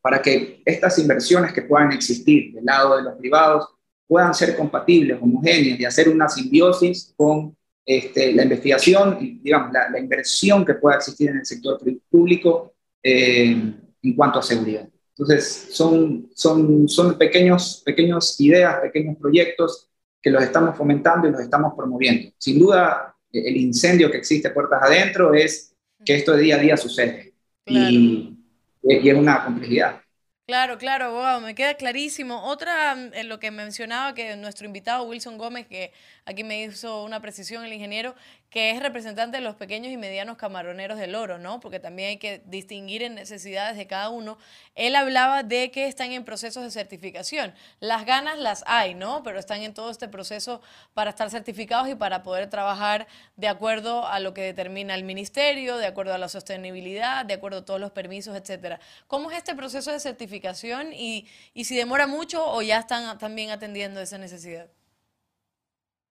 para 0.00 0.20
que 0.20 0.60
estas 0.64 0.98
inversiones 0.98 1.52
que 1.52 1.62
puedan 1.62 1.92
existir 1.92 2.52
del 2.52 2.64
lado 2.64 2.96
de 2.96 3.02
los 3.04 3.14
privados 3.14 3.68
puedan 4.06 4.34
ser 4.34 4.56
compatibles, 4.56 5.18
homogéneas 5.20 5.80
y 5.80 5.84
hacer 5.84 6.08
una 6.08 6.28
simbiosis 6.28 7.14
con 7.16 7.56
este, 7.86 8.32
la 8.32 8.42
investigación 8.42 9.18
y 9.20 9.38
digamos, 9.38 9.72
la, 9.72 9.98
inversión 9.98 10.64
que 10.64 10.74
pueda 10.74 10.96
existir 10.96 11.30
en 11.30 11.38
el 11.38 11.46
sector 11.46 11.80
público 12.10 12.74
eh, 13.02 13.72
en 14.02 14.16
cuanto 14.16 14.38
a 14.38 14.42
seguridad. 14.42 14.88
Entonces, 15.10 15.68
son, 15.70 16.28
son, 16.34 16.88
son 16.88 17.16
pequeños, 17.16 17.82
pequeños 17.84 18.40
ideas, 18.40 18.80
pequeños 18.80 19.16
proyectos 19.16 19.88
que 20.20 20.30
los 20.30 20.42
estamos 20.42 20.76
fomentando 20.76 21.28
y 21.28 21.30
los 21.30 21.40
estamos 21.40 21.74
promoviendo. 21.76 22.32
Sin 22.38 22.58
duda, 22.58 23.13
el 23.40 23.56
incendio 23.56 24.10
que 24.10 24.18
existe 24.18 24.50
puertas 24.50 24.82
adentro 24.82 25.34
es 25.34 25.74
que 26.04 26.14
esto 26.16 26.32
de 26.32 26.42
día 26.42 26.56
a 26.56 26.58
día 26.58 26.76
sucede 26.76 27.34
y, 27.66 28.36
y 28.82 29.08
es 29.08 29.16
una 29.16 29.44
complejidad. 29.44 30.00
Claro, 30.46 30.76
claro, 30.76 31.06
abogado, 31.06 31.40
me 31.40 31.54
queda 31.54 31.74
clarísimo. 31.74 32.44
Otra, 32.44 32.94
mm, 32.94 33.14
en 33.14 33.28
lo 33.30 33.38
que 33.40 33.50
mencionaba 33.50 34.14
que 34.14 34.36
nuestro 34.36 34.66
invitado 34.66 35.04
Wilson 35.04 35.38
Gómez, 35.38 35.66
que 35.66 35.92
aquí 36.26 36.44
me 36.44 36.62
hizo 36.62 37.04
una 37.04 37.20
precisión 37.20 37.64
el 37.64 37.72
ingeniero, 37.72 38.14
que 38.50 38.70
es 38.70 38.80
representante 38.80 39.36
de 39.38 39.42
los 39.42 39.56
pequeños 39.56 39.92
y 39.92 39.96
medianos 39.96 40.36
camaroneros 40.36 40.98
del 40.98 41.14
oro, 41.14 41.38
¿no? 41.38 41.60
Porque 41.60 41.80
también 41.80 42.10
hay 42.10 42.16
que 42.18 42.42
distinguir 42.46 43.02
en 43.02 43.14
necesidades 43.14 43.76
de 43.76 43.86
cada 43.86 44.08
uno. 44.10 44.38
Él 44.74 44.94
hablaba 44.96 45.42
de 45.42 45.70
que 45.70 45.86
están 45.88 46.12
en 46.12 46.24
procesos 46.24 46.62
de 46.62 46.70
certificación. 46.70 47.52
Las 47.80 48.06
ganas 48.06 48.38
las 48.38 48.62
hay, 48.66 48.94
¿no? 48.94 49.22
Pero 49.22 49.38
están 49.38 49.62
en 49.62 49.74
todo 49.74 49.90
este 49.90 50.08
proceso 50.08 50.62
para 50.94 51.10
estar 51.10 51.30
certificados 51.30 51.88
y 51.88 51.94
para 51.94 52.22
poder 52.22 52.48
trabajar 52.48 53.06
de 53.36 53.48
acuerdo 53.48 54.06
a 54.06 54.20
lo 54.20 54.34
que 54.34 54.42
determina 54.42 54.94
el 54.94 55.04
ministerio, 55.04 55.76
de 55.76 55.86
acuerdo 55.86 56.14
a 56.14 56.18
la 56.18 56.28
sostenibilidad, 56.28 57.24
de 57.24 57.34
acuerdo 57.34 57.58
a 57.58 57.64
todos 57.64 57.80
los 57.80 57.90
permisos, 57.90 58.36
etcétera. 58.36 58.80
¿Cómo 59.08 59.30
es 59.30 59.38
este 59.38 59.54
proceso 59.54 59.90
de 59.90 60.00
certificación 60.00 60.92
y, 60.92 61.26
y 61.54 61.64
si 61.64 61.76
demora 61.76 62.06
mucho 62.06 62.46
o 62.46 62.62
ya 62.62 62.78
están 62.78 63.18
también 63.18 63.50
atendiendo 63.50 64.00
esa 64.00 64.18
necesidad? 64.18 64.68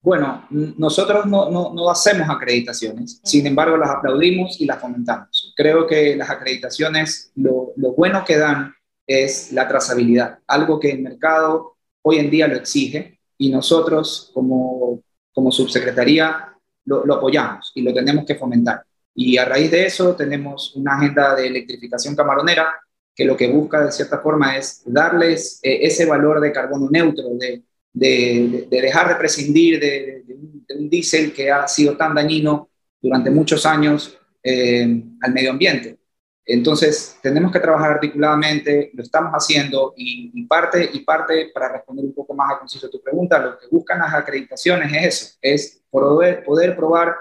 Bueno, 0.04 0.46
nosotros 0.50 1.26
no, 1.28 1.50
no, 1.50 1.90
hacemos 1.90 2.30
acreditaciones, 2.30 3.22
sin 3.24 3.48
embargo 3.48 3.78
las 3.78 3.90
aplaudimos 3.90 4.60
y 4.60 4.66
las 4.66 4.82
fomentamos. 4.82 5.54
Creo 5.56 5.88
que 5.88 6.18
las 6.18 6.30
acreditaciones, 6.30 7.32
lo, 7.36 7.72
lo, 7.78 7.94
bueno 7.94 8.26
que 8.26 8.38
dan 8.38 8.74
es 9.08 9.54
la 9.54 9.66
trazabilidad, 9.66 10.40
algo 10.46 10.78
que 10.78 10.92
el 10.92 11.02
mercado 11.02 11.78
hoy 12.02 12.18
en 12.18 12.30
día 12.30 12.50
lo 12.50 12.58
exige 12.58 13.18
y 13.38 13.50
nosotros 13.50 14.30
como, 14.34 15.02
como 15.32 15.54
subsecretaría 15.54 16.54
lo, 16.84 17.06
lo 17.06 17.14
apoyamos 17.14 17.72
y 17.74 17.82
lo 17.82 17.94
tenemos 17.94 18.26
que 18.26 18.36
fomentar. 18.36 18.84
Y 19.16 19.38
a 19.38 19.46
raíz 19.46 19.72
de 19.72 19.86
eso 19.86 20.18
tenemos 20.18 20.76
una 20.76 20.98
agenda 20.98 21.34
de 21.34 21.48
electrificación 21.48 22.14
camaronera 22.14 22.74
que 23.16 23.24
lo 23.24 23.38
que 23.38 23.48
busca 23.48 23.86
de 23.86 23.92
cierta 23.94 24.20
forma 24.20 24.58
es 24.58 24.82
darles 24.86 25.60
eh, 25.64 25.80
ese 25.84 26.06
valor 26.06 26.42
de 26.42 26.52
carbono 26.52 26.90
neutro, 26.90 27.30
de 27.36 27.64
de, 27.94 28.68
dejar 28.70 29.10
de 29.10 29.16
prescindir 29.16 29.80
de, 29.80 30.24
un, 30.78 30.90
diésel 30.90 31.32
que 31.32 31.52
ha 31.52 31.68
sido 31.68 31.96
tan 31.96 32.16
dañino 32.16 32.70
durante 33.00 33.30
muchos 33.30 33.66
años 33.66 34.18
eh, 34.44 35.04
al 35.22 35.34
medio 35.34 35.52
ambiente. 35.52 36.00
Entonces, 36.46 37.18
tenemos 37.22 37.52
que 37.52 37.60
trabajar 37.60 37.92
articuladamente, 37.92 38.92
lo 38.94 39.04
estamos 39.04 39.32
haciendo 39.32 39.94
y, 39.96 40.46
parte, 40.46 40.90
y 40.92 41.00
parte, 41.00 41.52
para 41.54 41.72
responder 41.72 42.04
un 42.04 42.14
poco 42.14 42.34
más 42.34 42.52
a 42.52 42.60
conciso 42.60 42.90
tu 42.90 43.02
pregunta, 43.02 43.40
lo 43.40 43.58
que 43.58 43.68
buscan 43.72 44.00
las 44.00 44.14
acreditaciones 44.14 44.92
es 44.92 45.06
eso, 45.06 45.38
es 45.42 45.84
poder, 45.90 46.44
poder 46.44 46.76
probar 46.76 47.16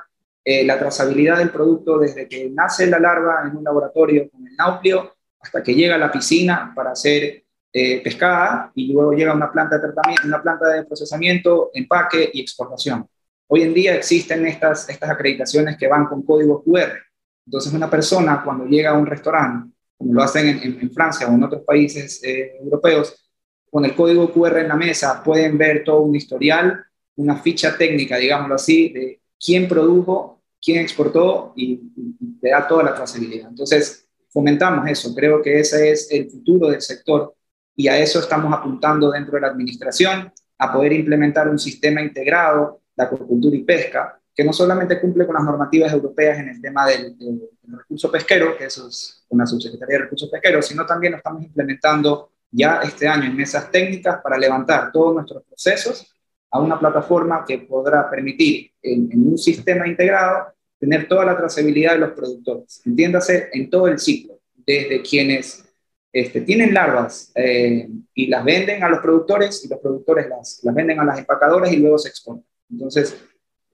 eh, 0.44 0.64
la 0.64 0.76
trazabilidad 0.76 1.38
del 1.38 1.50
producto 1.50 1.98
desde 1.98 2.26
que 2.26 2.50
nace 2.50 2.88
la 2.88 2.98
larva 2.98 3.44
en 3.46 3.56
un 3.56 3.62
laboratorio 3.62 4.28
con 4.28 4.44
el 4.44 4.56
nauplio 4.56 5.14
hasta 5.40 5.62
que 5.62 5.74
llega 5.74 5.94
a 5.94 5.98
la 5.98 6.10
piscina 6.10 6.72
para 6.74 6.90
hacer 6.90 7.41
eh, 7.74 8.02
pescada 8.02 8.70
y 8.74 8.92
luego 8.92 9.12
llega 9.12 9.32
a 9.32 9.34
una 9.34 9.50
planta 9.50 9.76
de 9.76 9.82
tratamiento, 9.82 10.26
una 10.26 10.42
planta 10.42 10.68
de 10.68 10.84
procesamiento, 10.84 11.70
empaque 11.72 12.30
y 12.30 12.42
exportación. 12.42 13.08
Hoy 13.46 13.62
en 13.62 13.72
día 13.72 13.94
existen 13.94 14.46
estas, 14.46 14.90
estas 14.90 15.08
acreditaciones 15.08 15.78
que 15.78 15.88
van 15.88 16.04
con 16.04 16.22
código 16.22 16.62
QR. 16.62 16.98
Entonces 17.46 17.72
una 17.72 17.88
persona 17.88 18.42
cuando 18.44 18.66
llega 18.66 18.90
a 18.90 18.98
un 18.98 19.06
restaurante, 19.06 19.72
como 19.96 20.12
lo 20.12 20.22
hacen 20.22 20.60
en, 20.62 20.92
Francia 20.92 21.26
o 21.26 21.32
en 21.32 21.44
otros 21.44 21.62
países 21.62 22.22
eh, 22.22 22.58
europeos, 22.60 23.30
con 23.70 23.86
el 23.86 23.94
código 23.94 24.30
QR 24.30 24.58
en 24.58 24.68
la 24.68 24.76
mesa 24.76 25.22
pueden 25.24 25.56
ver 25.56 25.82
todo 25.82 26.02
un 26.02 26.14
historial, 26.14 26.84
una 27.16 27.36
ficha 27.36 27.76
técnica, 27.78 28.18
digámoslo 28.18 28.56
así, 28.56 28.90
de 28.90 29.22
quién 29.42 29.66
produjo, 29.66 30.42
quién 30.60 30.80
exportó 30.80 31.54
y, 31.56 31.80
y 31.96 32.38
te 32.38 32.50
da 32.50 32.68
toda 32.68 32.82
la 32.82 32.94
trazabilidad. 32.94 33.48
Entonces, 33.48 34.06
fomentamos 34.28 34.86
eso. 34.88 35.14
Creo 35.14 35.40
que 35.40 35.60
ese 35.60 35.90
es 35.90 36.10
el 36.10 36.30
futuro 36.30 36.68
del 36.68 36.82
sector 36.82 37.34
y 37.74 37.88
a 37.88 37.98
eso 37.98 38.20
estamos 38.20 38.52
apuntando 38.52 39.10
dentro 39.10 39.34
de 39.34 39.40
la 39.40 39.48
administración, 39.48 40.32
a 40.58 40.72
poder 40.72 40.92
implementar 40.92 41.48
un 41.48 41.58
sistema 41.58 42.00
integrado 42.00 42.82
de 42.94 43.04
acuicultura 43.04 43.56
y 43.56 43.64
pesca, 43.64 44.18
que 44.34 44.44
no 44.44 44.52
solamente 44.52 45.00
cumple 45.00 45.26
con 45.26 45.34
las 45.34 45.44
normativas 45.44 45.92
europeas 45.92 46.38
en 46.38 46.48
el 46.48 46.60
tema 46.60 46.86
del, 46.86 47.16
recurso 47.64 48.10
pesquero, 48.10 48.56
que 48.56 48.66
eso 48.66 48.88
es 48.88 49.24
una 49.30 49.46
subsecretaría 49.46 49.96
de 49.96 50.02
recursos 50.04 50.28
pesqueros, 50.28 50.66
sino 50.66 50.84
también 50.84 51.12
lo 51.12 51.16
estamos 51.18 51.42
implementando 51.42 52.32
ya 52.50 52.80
este 52.82 53.08
año 53.08 53.24
en 53.24 53.36
mesas 53.36 53.70
técnicas 53.70 54.20
para 54.22 54.36
levantar 54.36 54.92
todos 54.92 55.14
nuestros 55.14 55.42
procesos 55.44 56.14
a 56.50 56.60
una 56.60 56.78
plataforma 56.78 57.44
que 57.46 57.58
podrá 57.60 58.10
permitir 58.10 58.72
en, 58.82 59.10
en 59.10 59.26
un 59.26 59.38
sistema 59.38 59.88
integrado 59.88 60.52
tener 60.78 61.08
toda 61.08 61.24
la 61.24 61.36
trazabilidad 61.36 61.92
de 61.92 61.98
los 61.98 62.10
productores, 62.10 62.82
entiéndase, 62.84 63.48
en 63.52 63.70
todo 63.70 63.88
el 63.88 63.98
ciclo, 63.98 64.40
desde 64.66 65.00
quienes 65.00 65.71
este, 66.12 66.42
tienen 66.42 66.74
larvas 66.74 67.32
eh, 67.34 67.88
y 68.14 68.26
las 68.26 68.44
venden 68.44 68.84
a 68.84 68.88
los 68.88 69.00
productores 69.00 69.64
y 69.64 69.68
los 69.68 69.80
productores 69.80 70.28
las, 70.28 70.60
las 70.62 70.74
venden 70.74 71.00
a 71.00 71.04
las 71.04 71.18
empacadoras 71.18 71.72
y 71.72 71.76
luego 71.76 71.98
se 71.98 72.10
exportan. 72.10 72.44
Entonces, 72.70 73.16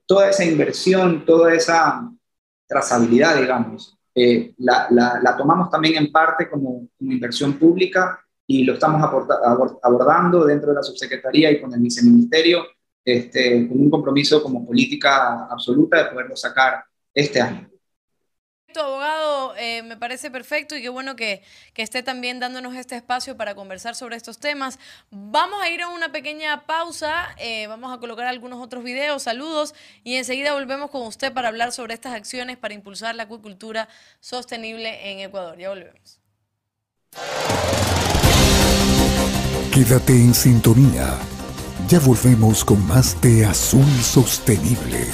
toda 0.07 0.31
esa 0.31 0.44
inversión, 0.44 1.24
toda 1.24 1.53
esa 1.53 2.09
trazabilidad, 2.66 3.40
digamos, 3.40 3.98
eh, 4.14 4.55
la, 4.59 4.88
la, 4.90 5.37
tomamos 5.37 5.70
también 5.70 5.96
en 5.96 6.12
parte 6.12 6.48
como 6.48 6.88
una 7.01 7.14
inversión 7.14 7.59
pública 7.59 8.20
y 8.46 8.64
lo 8.64 8.74
estamos 8.74 9.03
abordando 9.83 10.44
dentro 10.44 10.70
de 10.70 10.77
la 10.77 10.83
subsecretaría 10.83 11.51
y 11.51 11.61
con 11.61 11.72
el 11.74 11.81
viceministerio 11.81 12.64
este, 13.05 13.68
con 13.68 13.81
un 13.81 13.90
compromiso 13.90 14.42
como 14.42 14.66
política 14.66 15.46
absoluta 15.46 15.98
de 15.98 16.11
poderlo 16.11 16.37
sacar 16.37 16.85
este 17.14 17.40
año 17.40 17.67
abogado, 18.76 19.54
eh, 19.57 19.83
me 19.83 19.96
parece 19.96 20.31
perfecto 20.31 20.76
y 20.76 20.83
qué 20.83 20.88
bueno 20.88 21.16
que, 21.16 21.42
esté 21.74 22.02
también 22.02 22.40
dándonos 22.40 22.74
este 22.74 22.96
espacio 22.96 23.37
para 23.37 23.54
conversar 23.54 23.94
sobre 23.94 24.16
estos 24.16 24.38
temas. 24.38 24.78
Vamos 25.11 25.62
a 25.62 25.70
ir 25.70 25.81
a 25.81 25.88
una 25.88 26.11
pequeña 26.11 26.66
pausa, 26.66 27.28
eh, 27.38 27.66
vamos 27.68 27.92
a 27.92 27.98
colocar 27.98 28.26
algunos 28.26 28.61
otros 28.61 28.83
videos, 28.83 29.22
saludos 29.22 29.74
y 30.02 30.16
enseguida 30.16 30.54
volvemos 30.54 30.90
con 30.90 31.02
usted 31.02 31.33
para 31.33 31.48
hablar 31.48 31.72
sobre 31.72 31.94
estas 31.94 32.14
acciones 32.14 32.57
para 32.57 32.74
impulsar 32.74 33.14
la 33.14 33.24
acuicultura 33.24 33.88
sostenible 34.20 35.12
en 35.12 35.20
Ecuador. 35.20 35.57
Ya 35.57 35.68
volvemos. 35.68 36.20
Quédate 39.72 40.12
en 40.12 40.35
sintonía. 40.35 41.16
Ya 41.87 42.00
volvemos 42.00 42.64
con 42.64 42.85
más 42.88 43.20
de 43.20 43.46
Azul 43.46 43.87
Sostenible. 44.02 45.07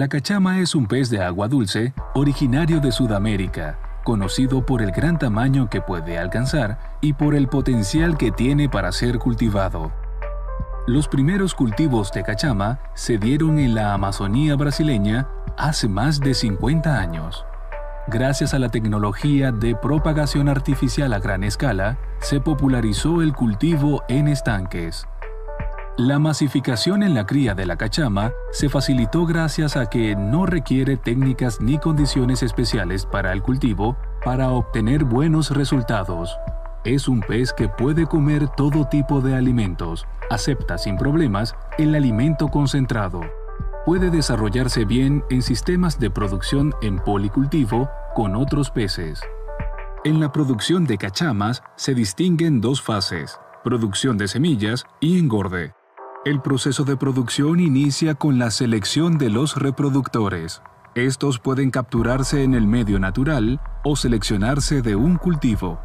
La 0.00 0.08
cachama 0.08 0.60
es 0.60 0.74
un 0.74 0.86
pez 0.86 1.10
de 1.10 1.22
agua 1.22 1.46
dulce 1.46 1.92
originario 2.14 2.80
de 2.80 2.90
Sudamérica, 2.90 3.78
conocido 4.02 4.64
por 4.64 4.80
el 4.80 4.92
gran 4.92 5.18
tamaño 5.18 5.68
que 5.68 5.82
puede 5.82 6.16
alcanzar 6.16 6.96
y 7.02 7.12
por 7.12 7.34
el 7.34 7.48
potencial 7.48 8.16
que 8.16 8.30
tiene 8.30 8.70
para 8.70 8.92
ser 8.92 9.18
cultivado. 9.18 9.92
Los 10.86 11.06
primeros 11.06 11.54
cultivos 11.54 12.12
de 12.12 12.22
cachama 12.22 12.80
se 12.94 13.18
dieron 13.18 13.58
en 13.58 13.74
la 13.74 13.92
Amazonía 13.92 14.56
brasileña 14.56 15.28
hace 15.58 15.86
más 15.86 16.18
de 16.18 16.32
50 16.32 16.98
años. 16.98 17.44
Gracias 18.08 18.54
a 18.54 18.58
la 18.58 18.70
tecnología 18.70 19.52
de 19.52 19.76
propagación 19.76 20.48
artificial 20.48 21.12
a 21.12 21.18
gran 21.18 21.44
escala, 21.44 21.98
se 22.20 22.40
popularizó 22.40 23.20
el 23.20 23.34
cultivo 23.34 24.02
en 24.08 24.28
estanques. 24.28 25.06
La 25.98 26.18
masificación 26.18 27.02
en 27.02 27.14
la 27.14 27.26
cría 27.26 27.54
de 27.54 27.66
la 27.66 27.76
cachama 27.76 28.32
se 28.52 28.68
facilitó 28.68 29.26
gracias 29.26 29.76
a 29.76 29.86
que 29.86 30.16
no 30.16 30.46
requiere 30.46 30.96
técnicas 30.96 31.60
ni 31.60 31.78
condiciones 31.78 32.42
especiales 32.42 33.04
para 33.04 33.32
el 33.32 33.42
cultivo 33.42 33.96
para 34.24 34.50
obtener 34.50 35.04
buenos 35.04 35.50
resultados. 35.50 36.38
Es 36.84 37.08
un 37.08 37.20
pez 37.20 37.52
que 37.52 37.68
puede 37.68 38.06
comer 38.06 38.48
todo 38.48 38.86
tipo 38.86 39.20
de 39.20 39.34
alimentos, 39.34 40.06
acepta 40.30 40.78
sin 40.78 40.96
problemas 40.96 41.54
el 41.76 41.94
alimento 41.94 42.48
concentrado. 42.48 43.20
Puede 43.84 44.10
desarrollarse 44.10 44.84
bien 44.86 45.22
en 45.28 45.42
sistemas 45.42 45.98
de 45.98 46.10
producción 46.10 46.72
en 46.80 46.98
policultivo 46.98 47.90
con 48.14 48.36
otros 48.36 48.70
peces. 48.70 49.20
En 50.04 50.20
la 50.20 50.32
producción 50.32 50.86
de 50.86 50.96
cachamas 50.96 51.62
se 51.76 51.94
distinguen 51.94 52.62
dos 52.62 52.80
fases, 52.80 53.38
producción 53.62 54.16
de 54.16 54.28
semillas 54.28 54.86
y 55.00 55.18
engorde. 55.18 55.74
El 56.26 56.42
proceso 56.42 56.84
de 56.84 56.98
producción 56.98 57.60
inicia 57.60 58.14
con 58.14 58.38
la 58.38 58.50
selección 58.50 59.16
de 59.16 59.30
los 59.30 59.56
reproductores. 59.56 60.60
Estos 60.94 61.38
pueden 61.38 61.70
capturarse 61.70 62.42
en 62.42 62.52
el 62.52 62.66
medio 62.66 62.98
natural 62.98 63.58
o 63.84 63.96
seleccionarse 63.96 64.82
de 64.82 64.96
un 64.96 65.16
cultivo. 65.16 65.80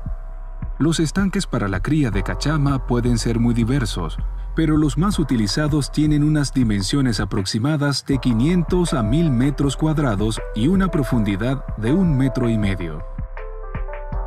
Los 0.77 0.99
estanques 0.99 1.47
para 1.47 1.69
la 1.69 1.79
cría 1.79 2.11
de 2.11 2.21
cachama 2.21 2.85
pueden 2.85 3.17
ser 3.17 3.39
muy 3.39 3.53
diversos, 3.53 4.17
pero 4.57 4.75
los 4.75 4.97
más 4.97 5.19
utilizados 5.19 5.89
tienen 5.89 6.21
unas 6.21 6.53
dimensiones 6.53 7.21
aproximadas 7.21 8.05
de 8.05 8.17
500 8.17 8.93
a 8.93 9.03
1000 9.03 9.31
metros 9.31 9.77
cuadrados 9.77 10.41
y 10.53 10.67
una 10.67 10.89
profundidad 10.89 11.65
de 11.77 11.93
un 11.93 12.17
metro 12.17 12.49
y 12.49 12.57
medio. 12.57 13.14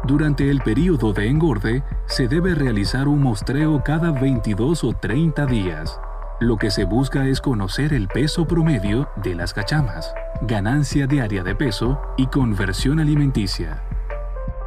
Durante 0.09 0.49
el 0.49 0.63
periodo 0.63 1.13
de 1.13 1.29
engorde, 1.29 1.83
se 2.07 2.29
debe 2.29 2.55
realizar 2.55 3.09
un 3.09 3.21
mostreo 3.21 3.85
cada 3.85 4.11
22 4.11 4.83
o 4.83 4.95
30 4.95 5.45
días. 5.45 6.01
Lo 6.41 6.57
que 6.57 6.71
se 6.71 6.85
busca 6.85 7.27
es 7.27 7.43
conocer 7.43 7.93
el 7.93 8.09
peso 8.09 8.47
promedio 8.47 9.11
de 9.17 9.35
las 9.35 9.53
cachamas, 9.53 10.15
ganancia 10.41 11.07
diaria 11.07 11.43
de 11.43 11.55
peso 11.55 12.01
y 12.17 12.27
conversión 12.29 13.01
alimenticia. 13.01 13.83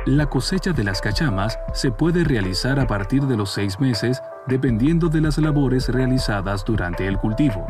La 0.05 0.27
cosecha 0.27 0.73
de 0.73 0.83
las 0.83 1.01
cachamas 1.01 1.57
se 1.73 1.89
puede 1.89 2.23
realizar 2.23 2.79
a 2.79 2.85
partir 2.85 3.23
de 3.23 3.35
los 3.35 3.49
seis 3.51 3.79
meses 3.79 4.21
dependiendo 4.45 5.09
de 5.09 5.21
las 5.21 5.39
labores 5.39 5.89
realizadas 5.89 6.63
durante 6.63 7.07
el 7.07 7.17
cultivo. 7.17 7.65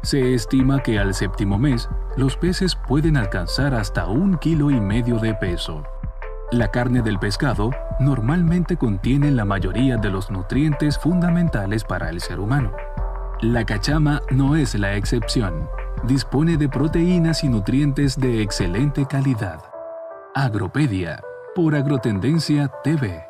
Se 0.00 0.32
estima 0.32 0.82
que 0.82 0.98
al 0.98 1.12
séptimo 1.12 1.58
mes 1.58 1.86
los 2.16 2.38
peces 2.38 2.74
pueden 2.74 3.18
alcanzar 3.18 3.74
hasta 3.74 4.06
un 4.06 4.38
kilo 4.38 4.70
y 4.70 4.80
medio 4.80 5.18
de 5.18 5.34
peso. 5.34 5.84
La 6.52 6.66
carne 6.66 7.00
del 7.00 7.20
pescado 7.20 7.70
normalmente 8.00 8.76
contiene 8.76 9.30
la 9.30 9.44
mayoría 9.44 9.96
de 9.98 10.10
los 10.10 10.32
nutrientes 10.32 10.98
fundamentales 10.98 11.84
para 11.84 12.10
el 12.10 12.20
ser 12.20 12.40
humano. 12.40 12.72
La 13.40 13.64
cachama 13.64 14.20
no 14.32 14.56
es 14.56 14.74
la 14.74 14.96
excepción. 14.96 15.68
Dispone 16.02 16.56
de 16.56 16.68
proteínas 16.68 17.44
y 17.44 17.48
nutrientes 17.48 18.18
de 18.18 18.42
excelente 18.42 19.06
calidad. 19.06 19.60
Agropedia 20.34 21.22
por 21.54 21.76
Agrotendencia 21.76 22.68
TV. 22.82 23.22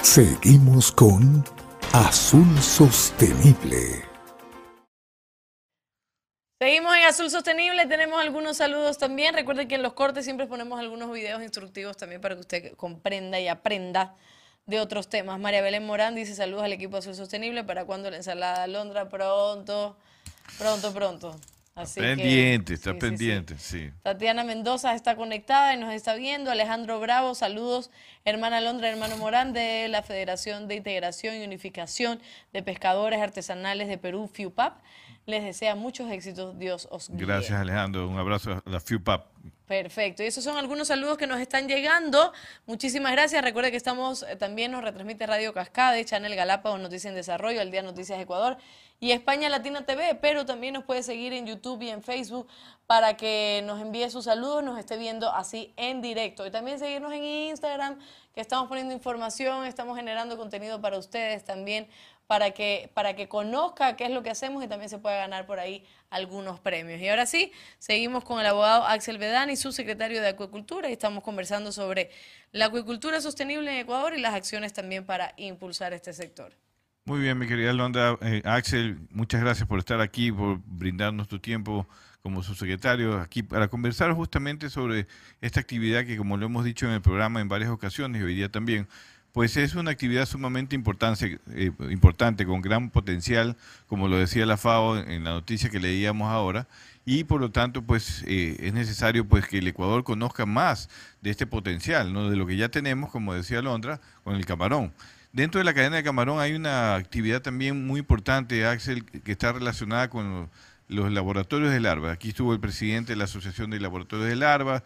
Seguimos 0.00 0.90
con 0.90 1.44
Azul 1.92 2.48
Sostenible. 2.60 4.05
Seguimos 6.58 6.96
en 6.96 7.04
Azul 7.04 7.28
Sostenible, 7.28 7.84
tenemos 7.84 8.18
algunos 8.18 8.56
saludos 8.56 8.96
también. 8.96 9.34
Recuerden 9.34 9.68
que 9.68 9.74
en 9.74 9.82
los 9.82 9.92
cortes 9.92 10.24
siempre 10.24 10.46
ponemos 10.46 10.80
algunos 10.80 11.12
videos 11.12 11.42
instructivos 11.42 11.98
también 11.98 12.22
para 12.22 12.34
que 12.34 12.40
usted 12.40 12.72
comprenda 12.76 13.38
y 13.38 13.46
aprenda 13.46 14.14
de 14.64 14.80
otros 14.80 15.10
temas. 15.10 15.38
María 15.38 15.60
Belén 15.60 15.84
Morán 15.84 16.14
dice 16.14 16.34
saludos 16.34 16.64
al 16.64 16.72
equipo 16.72 16.96
Azul 16.96 17.14
Sostenible. 17.14 17.62
¿Para 17.62 17.84
cuando 17.84 18.10
la 18.10 18.16
ensalada 18.16 18.62
de 18.62 18.68
Londra? 18.68 19.10
Pronto. 19.10 19.98
Pronto, 20.58 20.94
pronto. 20.94 21.38
Así 21.74 22.00
pendiente, 22.00 22.72
está 22.72 22.94
pendiente, 22.94 23.58
sí, 23.58 23.90
Tatiana 24.02 24.44
Mendoza 24.44 24.94
está 24.94 25.14
conectada 25.14 25.74
y 25.74 25.76
nos 25.76 25.92
está 25.92 26.14
viendo. 26.14 26.50
Alejandro 26.50 26.98
Bravo, 27.00 27.34
saludos. 27.34 27.90
Hermana 28.24 28.62
Londra, 28.62 28.88
hermano 28.88 29.18
Morán 29.18 29.52
de 29.52 29.88
la 29.88 30.02
Federación 30.02 30.68
de 30.68 30.76
Integración 30.76 31.36
y 31.36 31.44
Unificación 31.44 32.18
de 32.54 32.62
Pescadores 32.62 33.20
Artesanales 33.20 33.88
de 33.88 33.98
Perú, 33.98 34.26
FIUPAP. 34.32 34.78
Les 35.26 35.42
desea 35.42 35.74
muchos 35.74 36.10
éxitos. 36.10 36.56
Dios 36.58 36.86
os 36.90 37.08
guíe. 37.10 37.26
Gracias, 37.26 37.60
Alejandro. 37.60 38.08
Un 38.08 38.18
abrazo 38.18 38.62
a 38.64 38.70
la 38.70 38.80
FIUPAP. 38.80 39.26
Perfecto. 39.66 40.22
Y 40.22 40.26
esos 40.26 40.44
son 40.44 40.56
algunos 40.56 40.86
saludos 40.86 41.18
que 41.18 41.26
nos 41.26 41.40
están 41.40 41.66
llegando. 41.66 42.32
Muchísimas 42.66 43.10
gracias. 43.10 43.42
Recuerde 43.42 43.72
que 43.72 43.76
estamos, 43.76 44.22
eh, 44.22 44.36
también 44.36 44.70
nos 44.70 44.84
retransmite 44.84 45.26
Radio 45.26 45.52
Cascade, 45.52 46.04
Channel 46.04 46.36
Galápagos, 46.36 46.78
Noticias 46.78 47.10
en 47.10 47.16
Desarrollo, 47.16 47.60
El 47.60 47.72
Día 47.72 47.82
Noticias 47.82 48.20
Ecuador 48.20 48.56
y 49.00 49.10
España 49.10 49.48
Latina 49.48 49.84
TV, 49.84 50.14
pero 50.14 50.46
también 50.46 50.74
nos 50.74 50.84
puede 50.84 51.02
seguir 51.02 51.32
en 51.32 51.46
YouTube 51.46 51.82
y 51.82 51.90
en 51.90 52.02
Facebook 52.02 52.46
para 52.86 53.16
que 53.16 53.62
nos 53.66 53.80
envíe 53.80 54.08
sus 54.08 54.24
saludos, 54.24 54.62
nos 54.62 54.78
esté 54.78 54.96
viendo 54.96 55.30
así 55.32 55.74
en 55.76 56.00
directo. 56.00 56.46
Y 56.46 56.50
también 56.50 56.78
seguirnos 56.78 57.12
en 57.12 57.24
Instagram, 57.24 57.98
que 58.34 58.40
estamos 58.40 58.68
poniendo 58.68 58.94
información, 58.94 59.66
estamos 59.66 59.96
generando 59.96 60.36
contenido 60.36 60.80
para 60.80 60.96
ustedes 60.96 61.44
también 61.44 61.88
para 62.26 62.50
que, 62.50 62.90
para 62.94 63.14
que 63.14 63.28
conozca 63.28 63.96
qué 63.96 64.04
es 64.04 64.10
lo 64.10 64.22
que 64.22 64.30
hacemos 64.30 64.64
y 64.64 64.68
también 64.68 64.88
se 64.88 64.98
pueda 64.98 65.16
ganar 65.16 65.46
por 65.46 65.58
ahí 65.58 65.84
algunos 66.10 66.60
premios. 66.60 67.00
Y 67.00 67.08
ahora 67.08 67.26
sí, 67.26 67.52
seguimos 67.78 68.24
con 68.24 68.40
el 68.40 68.46
abogado 68.46 68.84
Axel 68.86 69.18
Bedani, 69.18 69.56
su 69.56 69.72
secretario 69.72 70.20
de 70.20 70.28
Acuicultura, 70.28 70.88
y 70.88 70.92
estamos 70.92 71.22
conversando 71.22 71.72
sobre 71.72 72.10
la 72.52 72.66
acuicultura 72.66 73.20
sostenible 73.20 73.70
en 73.70 73.78
Ecuador 73.78 74.14
y 74.14 74.20
las 74.20 74.34
acciones 74.34 74.72
también 74.72 75.04
para 75.04 75.34
impulsar 75.36 75.92
este 75.92 76.12
sector. 76.12 76.52
Muy 77.04 77.20
bien, 77.20 77.38
mi 77.38 77.46
querida 77.46 77.72
Londa. 77.72 78.18
Eh, 78.20 78.42
Axel, 78.44 78.98
muchas 79.10 79.40
gracias 79.40 79.68
por 79.68 79.78
estar 79.78 80.00
aquí, 80.00 80.32
por 80.32 80.58
brindarnos 80.64 81.28
tu 81.28 81.38
tiempo 81.38 81.86
como 82.20 82.42
su 82.42 82.56
secretario 82.56 83.20
aquí 83.20 83.44
para 83.44 83.68
conversar 83.68 84.12
justamente 84.12 84.68
sobre 84.68 85.06
esta 85.40 85.60
actividad 85.60 86.04
que, 86.04 86.16
como 86.16 86.36
lo 86.36 86.46
hemos 86.46 86.64
dicho 86.64 86.84
en 86.84 86.92
el 86.94 87.00
programa 87.00 87.40
en 87.40 87.48
varias 87.48 87.70
ocasiones 87.70 88.20
y 88.20 88.24
hoy 88.24 88.34
día 88.34 88.50
también, 88.50 88.88
pues 89.36 89.58
es 89.58 89.74
una 89.74 89.90
actividad 89.90 90.24
sumamente 90.24 90.74
importante, 90.74 91.38
eh, 91.50 91.70
importante, 91.90 92.46
con 92.46 92.62
gran 92.62 92.88
potencial, 92.88 93.54
como 93.86 94.08
lo 94.08 94.16
decía 94.16 94.46
la 94.46 94.56
FAO 94.56 94.96
en 94.96 95.24
la 95.24 95.32
noticia 95.32 95.68
que 95.68 95.78
leíamos 95.78 96.32
ahora, 96.32 96.66
y 97.04 97.24
por 97.24 97.42
lo 97.42 97.50
tanto, 97.50 97.82
pues 97.82 98.24
eh, 98.26 98.56
es 98.60 98.72
necesario 98.72 99.28
pues 99.28 99.46
que 99.46 99.58
el 99.58 99.68
Ecuador 99.68 100.04
conozca 100.04 100.46
más 100.46 100.88
de 101.20 101.28
este 101.28 101.46
potencial, 101.46 102.14
¿no? 102.14 102.30
de 102.30 102.36
lo 102.36 102.46
que 102.46 102.56
ya 102.56 102.70
tenemos, 102.70 103.10
como 103.10 103.34
decía 103.34 103.60
Londra, 103.60 104.00
con 104.24 104.36
el 104.36 104.46
camarón. 104.46 104.94
Dentro 105.34 105.58
de 105.58 105.66
la 105.66 105.74
cadena 105.74 105.96
de 105.96 106.02
camarón 106.02 106.40
hay 106.40 106.54
una 106.54 106.94
actividad 106.94 107.42
también 107.42 107.86
muy 107.86 108.00
importante, 108.00 108.64
Axel, 108.64 109.04
que 109.04 109.32
está 109.32 109.52
relacionada 109.52 110.08
con 110.08 110.48
los 110.88 111.12
laboratorios 111.12 111.72
de 111.72 111.80
larva. 111.80 112.12
Aquí 112.12 112.30
estuvo 112.30 112.54
el 112.54 112.60
presidente 112.60 113.12
de 113.12 113.16
la 113.16 113.24
Asociación 113.24 113.68
de 113.68 113.80
Laboratorios 113.80 114.30
de 114.30 114.36
Larva, 114.36 114.82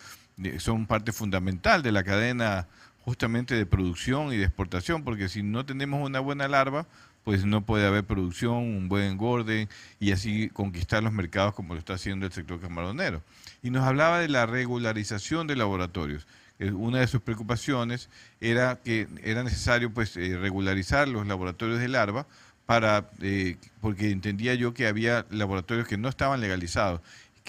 son 0.59 0.87
parte 0.87 1.13
fundamental 1.13 1.85
de 1.85 1.93
la 1.93 2.03
cadena 2.03 2.67
justamente 3.05 3.55
de 3.55 3.67
producción 3.67 4.33
y 4.33 4.37
de 4.37 4.45
exportación, 4.45 5.05
porque 5.05 5.29
si 5.29 5.43
no 5.43 5.65
tenemos 5.65 6.07
una 6.07 6.21
buena 6.21 6.49
larva, 6.49 6.87
pues 7.25 7.45
no 7.45 7.65
puede 7.65 7.87
haber 7.87 8.05
producción, 8.05 8.57
un 8.57 8.89
buen 8.89 9.05
engorde 9.05 9.69
y 9.99 10.13
así 10.13 10.49
conquistar 10.51 11.03
los 11.03 11.13
mercados 11.13 11.55
como 11.55 11.75
lo 11.75 11.79
está 11.79 11.95
haciendo 11.95 12.27
el 12.27 12.33
sector 12.33 12.61
camaronero. 12.61 13.23
Y 13.63 13.71
nos 13.71 13.85
hablaba 13.85 14.21
de 14.21 14.29
la 14.29 14.47
regularización 14.47 15.47
de 15.47 15.57
laboratorios. 15.57 16.27
Una 16.59 17.01
de 17.01 17.07
sus 17.07 17.23
preocupaciones 17.23 18.11
era 18.41 18.79
que 18.85 19.09
era 19.23 19.43
necesario 19.43 19.93
pues 19.93 20.17
eh, 20.17 20.37
regularizar 20.37 21.09
los 21.09 21.27
laboratorios 21.27 21.79
de 21.79 21.89
larva 21.89 22.27
para 22.67 23.11
eh, 23.23 23.57
porque 23.81 24.11
entendía 24.11 24.55
yo 24.55 24.75
que 24.75 24.87
había 24.87 25.27
laboratorios 25.31 25.89
que 25.89 25.97
no 25.97 26.09
estaban 26.09 26.41
legalizados. 26.41 27.01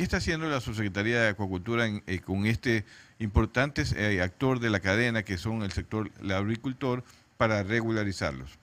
¿Qué 0.02 0.06
está 0.06 0.18
haciendo 0.18 0.50
la 0.50 0.60
Subsecretaría 0.60 1.22
de 1.22 1.28
Acuacultura 1.28 1.88
con 2.26 2.48
este 2.48 2.86
importantes 3.20 3.94
eh, 3.94 4.20
actor 4.24 4.60
de 4.60 4.72
la 4.72 4.80
cadena 4.80 5.22
que 5.22 5.38
son 5.38 5.62
el 5.62 5.72
sector 5.72 6.10
el 6.24 6.32
agricultor 6.32 7.04
para 7.38 7.62
regularizarlos? 7.62 8.58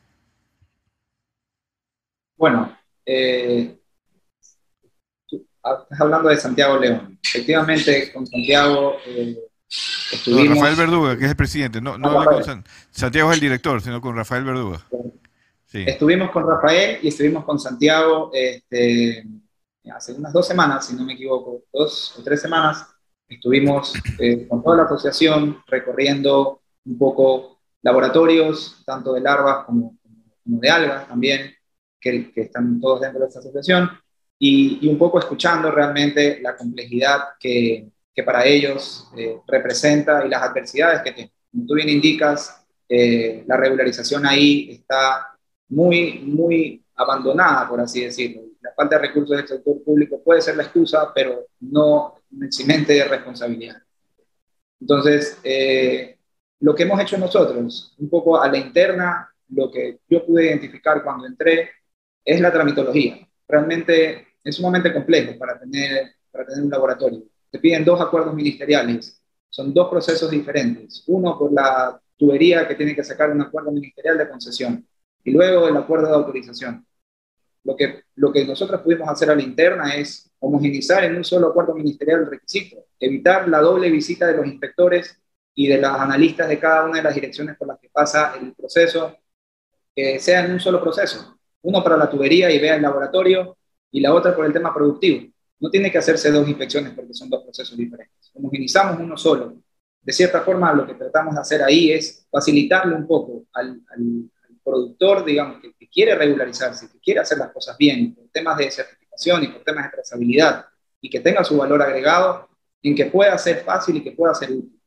Bueno, 2.37 2.77
eh, 3.07 3.79
estás 5.31 6.01
hablando 6.01 6.29
de 6.29 6.39
Santiago 6.39 6.77
León. 6.77 7.17
Efectivamente, 7.23 8.13
con 8.13 8.27
Santiago 8.27 8.97
eh, 9.07 9.39
estuvimos... 10.11 10.59
Rafael 10.59 10.75
Verduga, 10.75 11.17
que 11.17 11.25
es 11.25 11.31
el 11.31 11.37
presidente. 11.37 11.81
No, 11.81 11.97
no 11.97 12.25
con 12.25 12.65
Santiago 12.91 13.31
es 13.31 13.37
el 13.37 13.41
director, 13.41 13.81
sino 13.81 14.01
con 14.01 14.17
Rafael 14.17 14.43
Verduga. 14.43 14.85
Estuvimos 15.73 16.33
con 16.33 16.49
Rafael 16.49 16.99
y 17.01 17.07
estuvimos 17.07 17.45
con 17.45 17.61
Santiago 17.61 18.33
este, 18.35 19.25
hace 19.91 20.13
unas 20.13 20.33
dos 20.33 20.47
semanas, 20.47 20.87
si 20.87 20.95
no 20.95 21.05
me 21.05 21.15
equivoco, 21.15 21.63
dos 21.73 22.17
o 22.19 22.23
tres 22.23 22.41
semanas, 22.41 22.87
Estuvimos 23.29 23.93
eh, 24.19 24.49
con 24.49 24.63
toda 24.63 24.79
la 24.79 24.83
asociación 24.85 25.63
recorriendo 25.67 26.63
un 26.87 26.97
poco 26.97 27.61
laboratorios, 27.83 28.83
tanto 28.87 29.13
de 29.13 29.21
larvas 29.21 29.67
como, 29.67 29.99
de 30.45 30.71
algas 30.71 31.09
también, 31.09 31.55
que, 32.01 32.33
están 32.35 32.81
todos 32.81 33.03
dentro 33.03 33.21
de 33.21 33.27
esta 33.27 33.41
asociación, 33.41 33.91
y, 34.39 34.89
un 34.89 34.97
poco 34.97 35.19
escuchando 35.19 35.71
realmente 35.71 36.41
la 36.41 36.57
complejidad 36.57 37.19
que, 37.39 37.91
que 38.15 38.23
para 38.23 38.47
ellos 38.47 39.11
eh, 39.17 39.41
representa 39.47 40.25
y 40.25 40.31
las 40.31 40.43
adversidades 40.43 41.03
que 41.03 41.13
tienen. 41.13 41.33
Como 41.51 41.67
tú 41.67 41.75
bien 41.75 41.91
indicas, 41.91 42.65
eh, 42.89 43.45
la 43.47 43.59
regularización 43.59 44.25
ahí 44.25 44.71
está 44.71 45.35
muy, 45.69 46.21
muy 46.21 46.83
abandonada, 46.95 47.69
por 47.69 47.81
así 47.81 48.05
decirlo. 48.05 48.48
La 48.61 48.73
falta 48.75 48.97
de 48.97 49.07
recursos 49.07 49.37
del 49.37 49.47
sector 49.47 49.83
público 49.85 50.23
puede 50.23 50.43
ser 50.43 50.57
la 50.57 50.65
excusa, 50.65 51.13
pero 51.15 51.47
no 51.61 52.15
un 52.31 52.45
eximente 52.45 52.93
de 52.93 53.05
responsabilidad. 53.05 53.77
Entonces, 54.81 55.39
eh, 55.43 56.19
lo 56.61 56.75
que 56.75 56.83
hemos 56.83 57.01
hecho 57.01 57.19
nosotros, 57.19 57.95
un 57.99 58.09
poco 58.09 58.41
a 58.41 58.49
la 58.49 58.59
interna, 58.59 59.33
lo 59.51 59.71
que 59.71 60.01
yo 60.09 60.27
pude 60.27 60.47
identificar 60.47 61.03
cuando 61.03 61.27
entré, 61.27 61.71
es 62.25 62.41
la 62.41 62.53
tramitología. 62.53 63.27
Realmente 63.47 64.29
es 64.45 64.57
sumamente 64.57 64.93
complejo 64.93 65.39
para 65.39 65.59
tener, 65.59 66.17
para 66.31 66.47
tener 66.47 66.65
un 66.65 66.71
laboratorio. 66.71 67.23
Te 67.51 67.59
piden 67.59 67.85
dos 67.85 68.01
acuerdos 68.01 68.35
ministeriales. 68.35 69.23
Son 69.49 69.73
dos 69.73 69.89
procesos 69.89 70.31
diferentes. 70.31 71.05
Uno 71.07 71.39
por 71.39 71.53
la 71.53 72.01
tubería 72.17 72.67
que 72.67 72.75
tiene 72.75 72.95
que 72.95 73.05
sacar 73.05 73.31
un 73.31 73.41
acuerdo 73.41 73.71
ministerial 73.71 74.19
de 74.19 74.29
concesión 74.29 74.87
y 75.25 75.31
luego 75.31 75.69
el 75.69 75.77
acuerdo 75.77 76.09
de 76.09 76.15
autorización. 76.15 76.85
Lo 77.69 77.77
que, 77.77 78.05
lo 78.15 78.33
que 78.33 78.47
nosotros 78.47 78.81
pudimos 78.81 79.07
hacer 79.11 79.31
a 79.31 79.35
la 79.35 79.43
interna 79.43 79.95
es 79.95 80.31
homogenizar 80.39 81.05
en 81.05 81.17
un 81.17 81.23
solo 81.23 81.49
acuerdo 81.49 81.75
ministerial 81.75 82.21
el 82.21 82.31
requisito, 82.31 82.87
evitar 82.99 83.47
la 83.47 83.61
doble 83.61 83.91
visita 83.91 84.27
de 84.27 84.39
los 84.39 84.47
inspectores 84.47 85.21
y 85.55 85.67
de 85.67 85.77
los 85.77 85.91
analistas 85.91 86.49
de 86.49 86.59
cada 86.59 86.87
una 86.87 86.97
de 86.97 87.03
las 87.03 87.15
direcciones 87.15 87.59
por 87.59 87.69
las 87.69 87.79
que 87.79 87.91
pasa 87.91 88.33
el 88.41 88.55
proceso, 88.55 89.19
que 89.95 90.19
sea 90.19 90.47
en 90.47 90.53
un 90.53 90.61
solo 90.61 90.81
proceso. 90.81 91.39
Uno 91.61 91.85
para 91.85 91.99
la 91.99 92.09
tubería 92.09 92.51
y 92.51 92.59
vea 92.59 92.77
el 92.77 92.81
laboratorio 92.81 93.59
y 93.91 94.01
la 94.01 94.15
otra 94.15 94.35
por 94.35 94.47
el 94.47 94.53
tema 94.55 94.73
productivo. 94.73 95.31
No 95.61 95.69
tiene 95.69 95.93
que 95.93 95.99
hacerse 95.99 96.33
dos 96.33 96.49
inspecciones 96.49 96.95
porque 96.95 97.13
son 97.13 97.29
dos 97.29 97.43
procesos 97.43 97.77
diferentes. 97.77 98.31
Homogenizamos 98.33 98.99
uno 98.99 99.19
solo. 99.19 99.61
de 100.01 100.13
cierta 100.15 100.41
forma 100.41 100.73
lo 100.73 100.87
que 100.87 100.95
tratamos 100.95 101.35
de 101.35 101.41
hacer 101.43 101.63
ahí 101.63 101.93
es 101.93 102.27
facilitarle 102.31 102.95
un 102.95 103.07
poco 103.07 103.45
al, 103.53 103.83
productor, 104.69 105.25
digamos, 105.25 105.61
que, 105.61 105.73
quiere 105.91 106.15
regularizarse, 106.15 106.89
que 106.91 107.01
quiere 107.01 107.21
hacer 107.21 107.39
las 107.39 107.51
cosas 107.51 107.77
bien, 107.77 108.15
por 108.15 108.29
temas 108.29 108.59
de 108.59 108.71
certificación 108.71 109.43
y 109.43 109.49
por 109.49 109.63
temas 109.65 109.85
de 109.85 109.91
trazabilidad, 109.91 110.67
y 111.01 111.09
que 111.09 111.21
tenga 111.21 111.43
su 111.43 111.57
valor 111.57 111.83
agregado, 111.83 112.49
en 112.83 112.95
que 112.95 113.07
pueda 113.07 113.37
ser 113.39 113.65
fácil 113.65 113.97
y 113.97 114.05
que 114.05 114.13
pueda 114.13 114.35
ser 114.35 114.53
útil. 114.53 114.79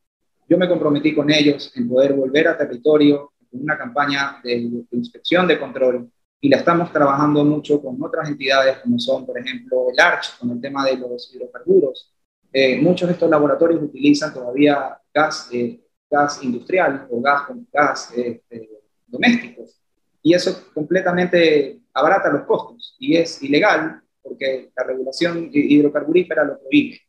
Yo 0.47 0.57
me 0.57 0.69
comprometí 0.69 1.13
con 1.15 1.29
ellos 1.31 1.71
en 1.75 1.89
poder 1.89 2.13
volver 2.13 2.47
a 2.47 2.57
territorio 2.57 3.31
con 3.49 3.61
una 3.61 3.77
campaña 3.77 4.39
de, 4.43 4.69
de 4.89 4.97
inspección, 4.97 5.47
de 5.47 5.59
control, 5.59 6.09
y 6.39 6.49
la 6.49 6.57
estamos 6.57 6.91
trabajando 6.91 7.43
mucho 7.43 7.81
con 7.81 8.01
otras 8.01 8.29
entidades 8.29 8.77
como 8.77 8.99
son, 8.99 9.25
por 9.25 9.37
ejemplo, 9.37 9.87
el 9.91 9.99
ARCH, 9.99 10.39
con 10.39 10.51
el 10.51 10.61
tema 10.61 10.85
de 10.85 10.97
los 10.97 11.33
hidrocarburos, 11.33 12.11
eh, 12.53 12.81
muchos 12.81 13.07
de 13.07 13.13
estos 13.13 13.29
laboratorios 13.29 13.81
utilizan 13.81 14.33
todavía 14.33 14.97
gas, 15.13 15.49
eh, 15.53 15.79
gas 16.09 16.43
industrial 16.43 17.07
o 17.09 17.21
gas, 17.21 17.43
gas 17.71 18.11
este, 18.15 18.69
domésticos 19.11 19.81
y 20.23 20.33
eso 20.33 20.71
completamente 20.73 21.81
abarata 21.93 22.31
los 22.31 22.43
costos 22.43 22.95
y 22.99 23.17
es 23.17 23.41
ilegal 23.41 24.01
porque 24.21 24.71
la 24.75 24.83
regulación 24.83 25.49
hidrocarburífera 25.51 26.43
lo 26.43 26.59
prohíbe. 26.59 27.01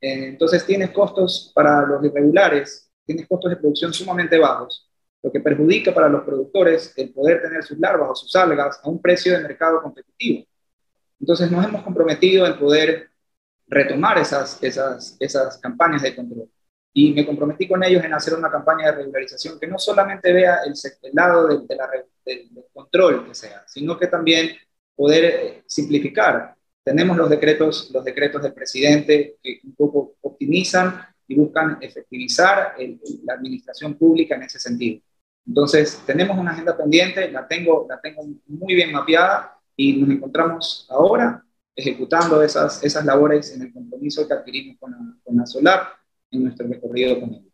Eh, 0.00 0.28
entonces 0.28 0.64
tienes 0.64 0.90
costos 0.90 1.50
para 1.54 1.82
los 1.86 2.04
irregulares, 2.04 2.90
tienes 3.04 3.26
costos 3.26 3.50
de 3.50 3.56
producción 3.56 3.92
sumamente 3.92 4.38
bajos, 4.38 4.90
lo 5.22 5.32
que 5.32 5.40
perjudica 5.40 5.92
para 5.92 6.08
los 6.08 6.22
productores 6.22 6.92
el 6.96 7.12
poder 7.12 7.42
tener 7.42 7.64
sus 7.64 7.78
larvas 7.78 8.10
o 8.10 8.14
sus 8.14 8.34
algas 8.36 8.80
a 8.82 8.88
un 8.88 9.00
precio 9.00 9.32
de 9.32 9.42
mercado 9.42 9.82
competitivo. 9.82 10.46
Entonces 11.18 11.50
nos 11.50 11.64
hemos 11.64 11.82
comprometido 11.82 12.46
en 12.46 12.58
poder 12.58 13.08
retomar 13.66 14.18
esas, 14.18 14.62
esas, 14.62 15.16
esas 15.18 15.58
campañas 15.58 16.02
de 16.02 16.14
control. 16.14 16.48
Y 16.96 17.12
me 17.12 17.26
comprometí 17.26 17.66
con 17.66 17.82
ellos 17.82 18.04
en 18.04 18.14
hacer 18.14 18.34
una 18.34 18.50
campaña 18.50 18.86
de 18.86 18.98
regularización 18.98 19.58
que 19.58 19.66
no 19.66 19.78
solamente 19.78 20.32
vea 20.32 20.58
el, 20.64 20.74
lado 21.12 21.48
del 21.48 21.66
control 22.72 23.26
que 23.26 23.34
sea, 23.34 23.64
sino 23.66 23.98
que 23.98 24.06
también 24.06 24.56
poder 24.94 25.24
eh, 25.24 25.64
simplificar. 25.66 26.54
Tenemos 26.84 27.16
los 27.16 27.28
decretos, 27.28 27.90
los 27.92 28.04
decretos 28.04 28.42
del 28.42 28.52
presidente 28.52 29.36
que 29.42 29.60
un 29.64 29.74
poco 29.74 30.14
optimizan 30.20 31.00
y 31.26 31.34
buscan 31.34 31.78
efectivizar 31.80 32.76
la 33.24 33.34
administración 33.34 33.94
pública 33.94 34.36
en 34.36 34.44
ese 34.44 34.60
sentido. 34.60 35.00
Entonces, 35.46 36.00
tenemos 36.06 36.38
una 36.38 36.52
agenda 36.52 36.76
pendiente, 36.76 37.30
la 37.30 37.48
tengo, 37.48 37.86
la 37.88 38.00
tengo 38.00 38.22
muy 38.46 38.74
bien 38.74 38.92
mapeada 38.92 39.58
y 39.76 39.94
nos 39.94 40.10
encontramos 40.10 40.86
ahora 40.90 41.44
ejecutando 41.74 42.40
esas, 42.42 42.84
esas 42.84 43.04
labores 43.04 43.52
en 43.52 43.62
el 43.62 43.72
compromiso 43.72 44.28
que 44.28 44.34
adquirimos 44.34 44.78
con 44.78 44.92
la, 44.92 44.98
con 45.24 45.36
la 45.36 45.46
Solar 45.46 46.03
en 46.34 46.44
nuestro 46.44 46.66
recorrido 46.68 47.20
con. 47.20 47.44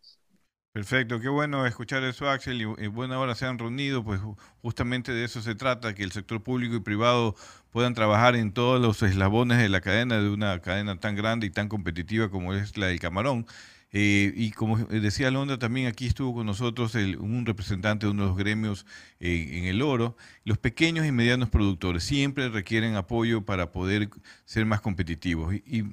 Perfecto, 0.73 1.19
qué 1.19 1.29
bueno 1.29 1.67
escuchar 1.67 2.05
eso, 2.05 2.31
Axel, 2.31 2.63
y 2.63 2.85
en 2.85 2.95
buena 2.95 3.19
hora 3.19 3.35
se 3.35 3.45
han 3.45 3.59
reunido, 3.59 4.05
pues 4.05 4.21
justamente 4.63 5.11
de 5.11 5.25
eso 5.25 5.43
se 5.43 5.57
trata, 5.57 5.97
que 5.97 6.05
el 6.05 6.13
sector 6.13 6.45
público 6.45 6.77
y 6.77 6.81
privado 6.81 7.35
puedan 7.71 7.93
trabajar 7.93 8.37
en 8.37 8.53
todos 8.53 8.81
los 8.81 9.03
eslabones 9.03 9.59
de 9.59 9.69
la 9.69 9.81
cadena, 9.81 10.21
de 10.21 10.29
una 10.29 10.61
cadena 10.61 11.01
tan 11.01 11.17
grande 11.17 11.49
y 11.49 11.51
tan 11.51 11.69
competitiva 11.69 12.31
como 12.31 12.55
es 12.55 12.77
la 12.77 12.87
del 12.87 13.01
camarón. 13.01 13.47
Eh, 13.93 14.33
y 14.37 14.53
como 14.53 14.79
decía 14.79 15.33
Londra, 15.33 15.59
también 15.59 15.89
aquí 15.89 16.07
estuvo 16.07 16.35
con 16.35 16.47
nosotros 16.47 16.95
un 16.95 17.45
representante 17.45 18.07
de 18.07 18.13
uno 18.13 18.23
de 18.23 18.29
los 18.29 18.39
gremios 18.39 18.87
eh, 19.19 19.59
en 19.59 19.65
el 19.65 19.83
oro. 19.83 20.17
Los 20.45 20.59
pequeños 20.59 21.05
y 21.07 21.13
medianos 21.13 21.51
productores 21.51 22.05
siempre 22.05 22.49
requieren 22.49 22.95
apoyo 22.95 23.45
para 23.45 23.73
poder 23.73 24.09
ser 24.45 24.67
más 24.67 24.81
competitivos. 24.81 25.55
Y, 25.55 25.85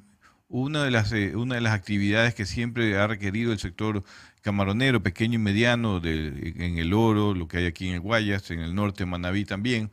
una, 0.48 0.84
de 0.84 0.90
las, 0.90 1.12
eh, 1.12 1.36
una 1.36 1.56
de 1.56 1.60
las 1.60 1.74
actividades 1.74 2.34
que 2.34 2.46
siempre 2.46 2.96
ha 2.96 3.06
requerido 3.06 3.52
el 3.52 3.58
sector 3.58 4.02
camaronero, 4.42 5.02
pequeño 5.02 5.34
y 5.34 5.42
mediano, 5.42 6.00
en 6.04 6.78
el 6.78 6.92
oro, 6.94 7.34
lo 7.34 7.48
que 7.48 7.58
hay 7.58 7.66
aquí 7.66 7.88
en 7.88 7.94
el 7.94 8.00
Guayas, 8.00 8.50
en 8.50 8.60
el 8.60 8.74
norte, 8.74 9.04
Manabí 9.04 9.44
también, 9.44 9.90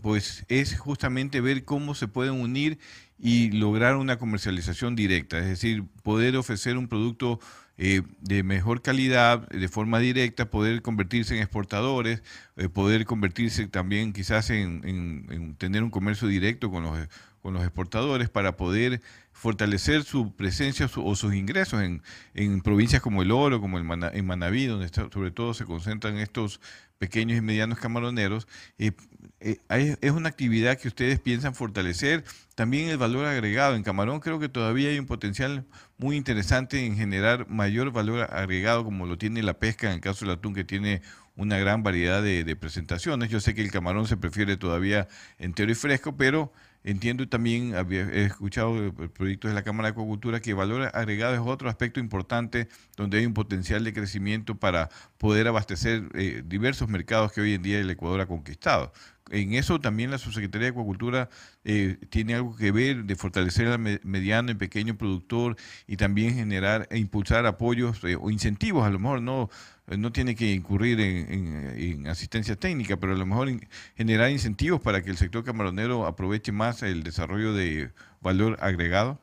pues 0.00 0.44
es 0.48 0.78
justamente 0.78 1.40
ver 1.40 1.64
cómo 1.64 1.94
se 1.94 2.08
pueden 2.08 2.34
unir 2.34 2.78
y 3.18 3.52
lograr 3.52 3.96
una 3.96 4.18
comercialización 4.18 4.96
directa, 4.96 5.38
es 5.38 5.46
decir, 5.46 5.84
poder 6.02 6.36
ofrecer 6.36 6.76
un 6.76 6.88
producto 6.88 7.38
eh, 7.78 8.02
de 8.20 8.42
mejor 8.42 8.82
calidad 8.82 9.48
de 9.48 9.68
forma 9.68 9.98
directa, 9.98 10.50
poder 10.50 10.82
convertirse 10.82 11.34
en 11.36 11.42
exportadores, 11.42 12.22
eh, 12.56 12.68
poder 12.68 13.06
convertirse 13.06 13.66
también 13.66 14.12
quizás 14.12 14.50
en, 14.50 15.54
tener 15.58 15.82
un 15.82 15.90
comercio 15.90 16.28
directo 16.28 16.70
con 16.70 16.82
los, 16.82 17.08
con 17.40 17.54
los 17.54 17.62
exportadores 17.62 18.28
para 18.28 18.56
poder 18.56 19.00
fortalecer 19.42 20.04
su 20.04 20.36
presencia 20.36 20.88
o 20.94 21.16
sus 21.16 21.34
ingresos 21.34 21.82
en, 21.82 22.00
en, 22.32 22.60
provincias 22.60 23.02
como 23.02 23.22
el 23.22 23.32
Oro, 23.32 23.60
como 23.60 23.76
el 23.76 23.84
en 24.12 24.24
Manabí, 24.24 24.66
donde 24.66 24.88
sobre 24.88 25.32
todo 25.32 25.52
se 25.52 25.64
concentran 25.64 26.16
estos 26.18 26.60
pequeños 26.98 27.38
y 27.38 27.40
medianos 27.40 27.80
camaroneros, 27.80 28.46
eh, 28.78 28.92
eh, 29.40 29.96
es 30.00 30.10
una 30.12 30.28
actividad 30.28 30.78
que 30.78 30.86
ustedes 30.86 31.18
piensan 31.18 31.56
fortalecer. 31.56 32.22
También 32.54 32.88
el 32.88 32.98
valor 32.98 33.26
agregado. 33.26 33.74
En 33.74 33.82
camarón 33.82 34.20
creo 34.20 34.38
que 34.38 34.48
todavía 34.48 34.90
hay 34.90 35.00
un 35.00 35.06
potencial 35.06 35.66
muy 35.98 36.14
interesante 36.14 36.86
en 36.86 36.94
generar 36.94 37.48
mayor 37.48 37.90
valor 37.90 38.32
agregado 38.32 38.84
como 38.84 39.06
lo 39.06 39.18
tiene 39.18 39.42
la 39.42 39.58
pesca 39.58 39.88
en 39.88 39.94
el 39.94 40.00
caso 40.00 40.24
del 40.24 40.36
atún 40.36 40.54
que 40.54 40.62
tiene 40.62 41.02
una 41.34 41.58
gran 41.58 41.82
variedad 41.82 42.22
de 42.22 42.54
presentaciones. 42.54 43.28
Yo 43.28 43.40
sé 43.40 43.56
que 43.56 43.62
el 43.62 43.72
camarón 43.72 44.06
se 44.06 44.16
prefiere 44.16 44.56
todavía 44.56 45.08
entero 45.38 45.72
y 45.72 45.74
fresco, 45.74 46.16
pero 46.16 46.52
Entiendo 46.84 47.28
también, 47.28 47.74
he 47.74 48.24
escuchado 48.24 48.92
proyectos 49.14 49.50
de 49.50 49.54
la 49.54 49.62
Cámara 49.62 49.88
de 49.88 49.92
Acuacultura 49.92 50.40
que 50.40 50.52
valor 50.52 50.90
agregado 50.92 51.34
es 51.34 51.40
otro 51.40 51.68
aspecto 51.68 52.00
importante 52.00 52.68
donde 52.96 53.18
hay 53.18 53.26
un 53.26 53.34
potencial 53.34 53.84
de 53.84 53.92
crecimiento 53.92 54.56
para 54.56 54.88
poder 55.16 55.46
abastecer 55.46 56.08
eh, 56.14 56.42
diversos 56.44 56.88
mercados 56.88 57.32
que 57.32 57.40
hoy 57.40 57.54
en 57.54 57.62
día 57.62 57.78
el 57.78 57.90
Ecuador 57.90 58.20
ha 58.20 58.26
conquistado. 58.26 58.92
En 59.30 59.54
eso 59.54 59.80
también 59.80 60.10
la 60.10 60.18
Subsecretaría 60.18 60.66
de 60.66 60.70
Acuacultura 60.72 61.30
eh, 61.64 61.96
tiene 62.10 62.34
algo 62.34 62.56
que 62.56 62.72
ver 62.72 63.04
de 63.04 63.16
fortalecer 63.16 63.68
al 63.68 63.78
mediano 63.78 64.50
y 64.50 64.54
pequeño 64.54 64.98
productor 64.98 65.56
y 65.86 65.96
también 65.96 66.34
generar 66.34 66.86
e 66.90 66.98
impulsar 66.98 67.46
apoyos 67.46 68.02
eh, 68.04 68.16
o 68.20 68.30
incentivos, 68.30 68.84
a 68.84 68.90
lo 68.90 68.98
mejor 68.98 69.22
no 69.22 69.48
eh, 69.88 69.96
no 69.96 70.12
tiene 70.12 70.34
que 70.36 70.52
incurrir 70.52 71.00
en, 71.00 72.06
asistencia 72.06 72.56
técnica, 72.56 72.96
pero 72.98 73.12
a 73.12 73.16
lo 73.16 73.26
mejor 73.26 73.48
generar 73.96 74.30
incentivos 74.30 74.80
para 74.80 75.02
que 75.02 75.10
el 75.10 75.16
sector 75.16 75.44
camaronero 75.44 76.06
aproveche 76.06 76.52
más 76.52 76.82
el 76.82 77.02
desarrollo 77.02 77.52
de 77.52 77.90
valor 78.20 78.56
agregado? 78.60 79.18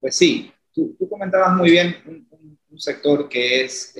Pues 0.00 0.16
sí, 0.16 0.52
tú, 0.72 0.96
comentabas 1.08 1.56
muy 1.56 1.70
bien 1.70 1.96
un, 2.06 2.24
sector 2.76 3.28
que 3.28 3.64
es 3.64 3.94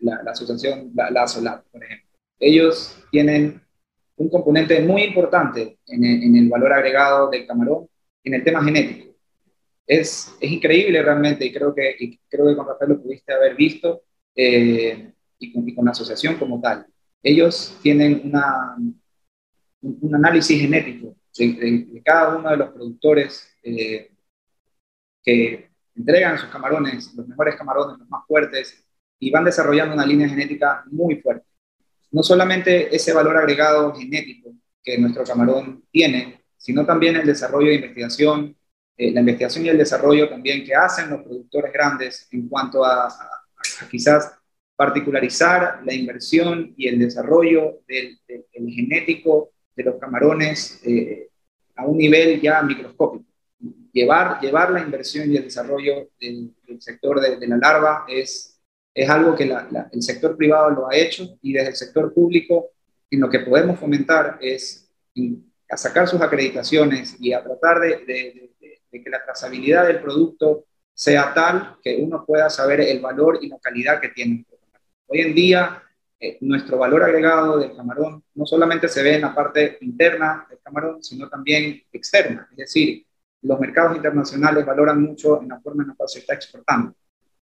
la, 0.00 0.16
asociación 0.30 0.92
la, 0.94 1.26
Solar, 1.26 1.64
por 1.70 1.84
ejemplo. 1.84 2.08
Ellos 2.38 2.96
tienen 3.10 3.60
un 4.16 4.28
componente 4.28 4.80
muy 4.80 5.02
importante 5.02 5.78
en 5.86 6.04
en 6.04 6.36
el 6.36 6.48
valor 6.48 6.72
agregado 6.72 7.30
del 7.30 7.46
camarón 7.46 7.86
en 8.24 8.34
el 8.34 8.44
tema 8.44 8.62
genético 8.62 9.10
es, 9.90 10.36
es 10.40 10.52
increíble 10.52 11.02
realmente 11.02 11.44
y 11.44 11.52
creo 11.52 11.74
que, 11.74 12.18
creo 12.28 12.46
que 12.46 12.56
con 12.56 12.66
Rafael 12.66 12.90
lo 12.92 13.02
pudiste 13.02 13.32
haber 13.32 13.56
visto 13.56 14.02
eh, 14.36 15.12
y, 15.36 15.52
con, 15.52 15.68
con, 15.74 15.84
la 15.84 15.90
asociación 15.90 16.36
como 16.36 16.60
tal. 16.60 16.86
Ellos 17.20 17.76
tienen 17.82 18.20
una, 18.24 18.76
un, 19.82 20.14
análisis 20.14 20.60
genético 20.60 21.16
de, 21.36 22.00
cada 22.04 22.38
uno 22.38 22.50
de 22.50 22.56
los 22.56 22.70
productores 22.70 23.52
eh, 23.64 24.12
que 25.24 25.70
entregan 25.96 26.38
sus 26.38 26.50
camarones, 26.50 27.12
los 27.14 27.26
mejores 27.26 27.56
camarones, 27.56 27.98
los 27.98 28.08
más 28.08 28.24
fuertes, 28.28 28.86
y 29.20 29.30
van 29.30 29.44
desarrollando 29.44 29.94
una 29.94 30.06
línea 30.06 30.28
genética 30.28 30.82
muy 30.90 31.16
fuerte. 31.16 31.46
No 32.10 32.22
solamente 32.22 32.94
ese 32.94 33.12
valor 33.12 33.36
agregado 33.36 33.94
genético 33.94 34.52
que 34.82 34.98
nuestro 34.98 35.22
camarón 35.22 35.84
tiene, 35.92 36.40
sino 36.56 36.84
también 36.84 37.16
el 37.16 37.26
desarrollo 37.26 37.68
de 37.68 37.76
investigación, 37.76 38.56
eh, 38.96 39.12
la 39.12 39.20
investigación 39.20 39.64
y 39.64 39.68
el 39.68 39.78
desarrollo 39.78 40.28
también 40.28 40.64
que 40.64 40.74
hacen 40.74 41.10
los 41.10 41.22
productores 41.22 41.72
grandes 41.72 42.28
en 42.32 42.48
cuanto 42.48 42.84
a, 42.84 43.08
quizás 43.90 44.34
particularizar 44.74 45.82
la 45.84 45.94
inversión 45.94 46.72
y 46.76 46.88
el 46.88 46.98
desarrollo 46.98 47.80
del, 47.86 48.18
genético 48.68 49.52
de 49.76 49.84
los 49.84 49.96
camarones 49.96 50.80
eh, 50.84 51.28
a 51.76 51.86
un 51.86 51.98
nivel 51.98 52.40
ya 52.40 52.62
microscópico. 52.62 53.24
Llevar, 53.92 54.40
llevar 54.40 54.70
la 54.70 54.80
inversión 54.80 55.30
y 55.30 55.36
el 55.36 55.44
desarrollo 55.44 56.10
del, 56.20 56.54
sector 56.78 57.20
de, 57.20 57.46
la 57.46 57.56
larva 57.56 58.04
es, 58.08 58.49
es 59.02 59.08
algo 59.08 59.34
que 59.34 59.44
el 59.44 60.02
sector 60.02 60.36
privado 60.36 60.70
lo 60.70 60.90
ha 60.90 60.94
hecho 60.94 61.38
y 61.40 61.54
desde 61.54 61.70
el 61.70 61.76
sector 61.76 62.12
público 62.12 62.70
en 63.10 63.20
lo 63.20 63.30
que 63.30 63.40
podemos 63.40 63.78
fomentar 63.78 64.38
es 64.42 64.90
a 65.70 65.76
sacar 65.76 66.06
sus 66.06 66.20
acreditaciones 66.20 67.16
y 67.18 67.32
a 67.32 67.42
tratar 67.42 67.80
de 67.80 68.50
que 68.90 69.10
la 69.10 69.24
trazabilidad 69.24 69.86
del 69.86 70.00
producto 70.00 70.66
sea 70.92 71.32
tal 71.32 71.78
que 71.82 71.96
uno 71.96 72.26
pueda 72.26 72.50
saber 72.50 72.82
el 72.82 73.00
valor 73.00 73.38
y 73.40 73.48
la 73.48 73.58
calidad 73.58 74.02
que 74.02 74.10
tiene. 74.10 74.44
Hoy 75.06 75.20
en 75.22 75.34
día, 75.34 75.82
eh, 76.18 76.36
nuestro 76.42 76.76
valor 76.76 77.02
agregado 77.02 77.58
del 77.58 77.74
camarón 77.74 78.22
no 78.34 78.44
solamente 78.44 78.86
se 78.86 79.02
ve 79.02 79.14
en 79.14 79.22
la 79.22 79.34
parte 79.34 79.78
interna 79.80 80.46
del 80.50 80.58
camarón, 80.62 81.02
sino 81.02 81.26
también 81.26 81.82
externa. 81.90 82.46
Es 82.50 82.56
decir, 82.58 83.06
los 83.40 83.58
mercados 83.58 83.96
internacionales 83.96 84.66
valoran 84.66 85.00
mucho 85.00 85.40
en 85.40 85.48
la 85.48 85.58
forma 85.58 85.84
en 85.84 85.88
la 85.88 85.94
cual 85.94 86.08
se 86.10 86.18
está 86.18 86.34
exportando. 86.34 86.94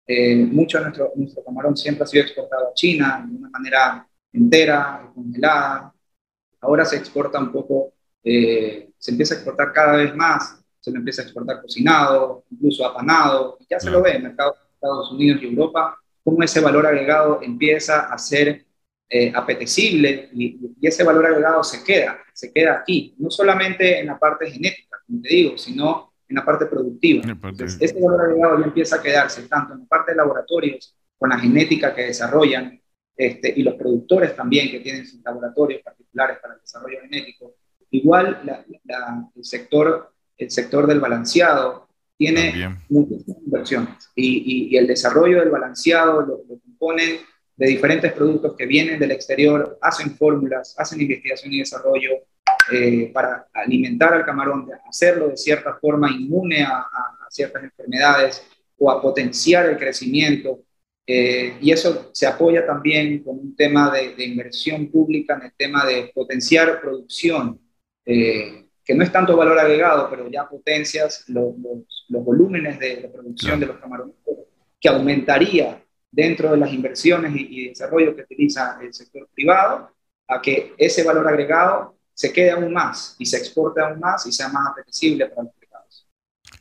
Eh, 0.07 0.37
mucho 0.37 0.77
de 0.77 0.85
nuestro, 0.85 1.11
nuestro 1.15 1.43
camarón 1.43 1.75
siempre 1.75 2.05
ha 2.05 2.07
sido 2.07 2.23
exportado 2.23 2.69
a 2.69 2.73
China 2.73 3.25
de 3.27 3.35
una 3.35 3.49
manera 3.49 4.07
entera, 4.31 5.11
congelada. 5.13 5.93
Ahora 6.61 6.85
se 6.85 6.95
exporta 6.95 7.39
un 7.39 7.51
poco, 7.51 7.93
eh, 8.23 8.89
se 8.97 9.11
empieza 9.11 9.33
a 9.33 9.37
exportar 9.37 9.73
cada 9.73 9.97
vez 9.97 10.15
más, 10.15 10.63
se 10.79 10.91
lo 10.91 10.97
empieza 10.97 11.21
a 11.21 11.25
exportar 11.25 11.61
cocinado, 11.61 12.45
incluso 12.49 12.85
apanado. 12.85 13.57
Ya 13.69 13.79
se 13.79 13.89
lo 13.89 14.01
ve 14.01 14.11
en 14.11 14.23
mercados 14.23 14.55
de 14.57 14.73
Estados 14.75 15.11
Unidos 15.11 15.41
y 15.41 15.47
Europa, 15.47 15.97
cómo 16.23 16.41
ese 16.41 16.61
valor 16.61 16.87
agregado 16.87 17.41
empieza 17.41 18.07
a 18.07 18.17
ser 18.17 18.65
eh, 19.09 19.31
apetecible 19.35 20.29
y, 20.33 20.73
y, 20.79 20.87
ese 20.87 21.03
valor 21.03 21.25
agregado 21.25 21.63
se 21.63 21.83
queda, 21.83 22.19
se 22.33 22.51
queda 22.51 22.79
aquí, 22.79 23.15
no 23.17 23.29
solamente 23.29 23.99
en 23.99 24.07
la 24.07 24.19
parte 24.19 24.51
genética, 24.51 24.97
como 25.05 25.21
te 25.21 25.29
digo, 25.29 25.57
sino 25.57 26.06
en 26.29 26.35
la 26.35 26.45
parte 26.45 26.65
productiva. 26.65 27.23
Entonces, 27.25 27.77
ese 27.79 28.01
valor 28.01 28.21
agregado 28.21 28.59
ya 28.59 28.65
empieza 28.65 28.97
a 28.97 29.01
quedarse 29.01 29.43
tanto 29.43 29.73
en 29.73 29.79
la 29.79 29.85
parte 29.85 30.11
de 30.11 30.17
laboratorios, 30.17 30.95
con 31.17 31.29
la 31.29 31.39
genética 31.39 31.95
que 31.95 32.03
desarrollan, 32.03 32.79
este, 33.15 33.51
y 33.55 33.63
los 33.63 33.73
productores 33.75 34.35
también 34.35 34.69
que 34.69 34.79
tienen 34.79 35.05
sus 35.05 35.21
laboratorios 35.23 35.81
particulares 35.81 36.37
para 36.39 36.53
el 36.53 36.61
desarrollo 36.61 36.99
genético. 37.01 37.55
Igual 37.89 38.41
la, 38.43 38.63
el, 39.35 39.43
sector, 39.43 40.13
el 40.37 40.51
sector 40.51 40.85
del 40.85 40.99
balanceado 40.99 41.87
tiene 42.15 42.77
muchas 42.89 43.23
inversiones 43.27 44.09
y, 44.15 44.69
y, 44.71 44.77
el 44.77 44.87
desarrollo 44.87 45.39
del 45.39 45.49
balanceado 45.49 46.21
lo, 46.21 46.43
lo 46.47 46.59
componen 46.59 47.17
de 47.55 47.67
diferentes 47.67 48.11
productos 48.13 48.55
que 48.55 48.65
vienen 48.65 48.99
del 48.99 49.11
exterior, 49.11 49.77
hacen 49.81 50.15
fórmulas, 50.15 50.75
hacen 50.77 51.01
investigación 51.01 51.53
y 51.53 51.59
desarrollo 51.59 52.11
eh, 52.71 53.11
para 53.13 53.47
alimentar 53.53 54.13
al 54.13 54.25
camarón, 54.25 54.69
hacerlo 54.87 55.29
de 55.29 55.37
cierta 55.37 55.75
forma 55.75 56.11
inmune 56.11 56.63
a, 56.63 56.79
a 56.79 57.27
ciertas 57.29 57.63
enfermedades 57.63 58.45
o 58.77 58.91
a 58.91 59.01
potenciar 59.01 59.67
el 59.67 59.77
crecimiento. 59.77 60.63
Eh, 61.05 61.57
y 61.61 61.71
eso 61.71 62.09
se 62.13 62.27
apoya 62.27 62.65
también 62.65 63.23
con 63.23 63.39
un 63.39 63.55
tema 63.55 63.89
de, 63.91 64.13
de, 64.15 64.25
inversión 64.25 64.91
pública 64.91 65.35
en 65.35 65.43
el 65.43 65.53
tema 65.55 65.85
de 65.85 66.11
potenciar 66.13 66.81
producción, 66.81 67.59
eh, 68.05 68.65
que 68.83 68.93
no 68.93 69.03
es 69.03 69.11
tanto 69.11 69.37
valor 69.37 69.57
agregado, 69.57 70.09
pero 70.09 70.29
ya 70.29 70.49
potencias 70.49 71.23
los, 71.29 71.57
los, 71.59 72.05
los 72.09 72.25
volúmenes 72.25 72.77
de, 72.79 72.97
de 72.97 73.07
producción 73.07 73.59
de 73.59 73.67
los 73.67 73.77
camarones, 73.77 74.15
que 74.79 74.89
aumentaría 74.89 75.81
dentro 76.11 76.51
de 76.51 76.57
las 76.57 76.73
inversiones 76.73 77.33
y, 77.35 77.69
desarrollo 77.69 78.15
que 78.15 78.23
utiliza 78.23 78.77
el 78.81 78.93
sector 78.93 79.29
privado, 79.33 79.91
a 80.27 80.41
que 80.41 80.73
ese 80.77 81.03
valor 81.03 81.27
agregado 81.27 81.96
se 82.17 82.33
quede 82.33 82.49
aún 82.49 82.73
más 82.73 83.15
y 83.19 83.27
se 83.27 83.37
exporte 83.37 83.79
aún 83.79 83.99
más 83.99 84.25
y 84.25 84.31
sea 84.31 84.49
más 84.49 84.71
apetecible 84.71 85.27
para 85.27 85.43
los 85.43 85.53
mercados. 85.59 86.07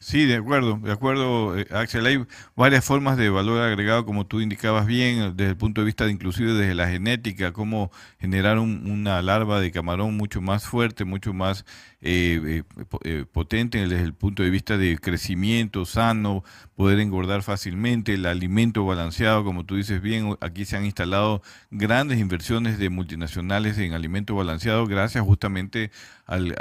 Sí, 0.00 0.26
de 0.26 0.36
acuerdo, 0.36 0.78
de 0.82 0.92
acuerdo, 0.92 1.58
eh, 1.58 1.66
Axel. 1.70 2.04
Hay 2.04 2.26
varias 2.54 2.84
formas 2.84 3.16
de 3.16 3.30
valor 3.30 3.62
agregado, 3.62 4.04
como 4.04 4.26
tú 4.26 4.40
indicabas 4.40 4.84
bien, 4.86 5.34
desde 5.34 5.52
el 5.52 5.56
punto 5.56 5.80
de 5.80 5.86
vista 5.86 6.04
de 6.04 6.12
inclusive 6.12 6.52
desde 6.52 6.74
la 6.74 6.88
genética, 6.88 7.54
cómo 7.54 7.90
generar 8.18 8.58
una 8.58 9.22
larva 9.22 9.58
de 9.58 9.72
camarón 9.72 10.14
mucho 10.18 10.42
más 10.42 10.66
fuerte, 10.66 11.06
mucho 11.06 11.32
más 11.32 11.64
eh, 12.08 12.62
eh, 12.78 12.84
eh, 13.02 13.24
potente 13.32 13.78
desde 13.78 14.04
el 14.04 14.14
punto 14.14 14.44
de 14.44 14.50
vista 14.50 14.78
de 14.78 14.96
crecimiento 14.96 15.84
sano, 15.84 16.44
poder 16.76 17.00
engordar 17.00 17.42
fácilmente, 17.42 18.14
el 18.14 18.26
alimento 18.26 18.84
balanceado, 18.84 19.42
como 19.42 19.66
tú 19.66 19.74
dices 19.74 20.00
bien, 20.00 20.36
aquí 20.40 20.64
se 20.64 20.76
han 20.76 20.84
instalado 20.84 21.42
grandes 21.72 22.20
inversiones 22.20 22.78
de 22.78 22.90
multinacionales 22.90 23.76
en 23.78 23.92
alimento 23.92 24.36
balanceado 24.36 24.86
gracias 24.86 25.24
justamente 25.24 25.90
al, 26.26 26.54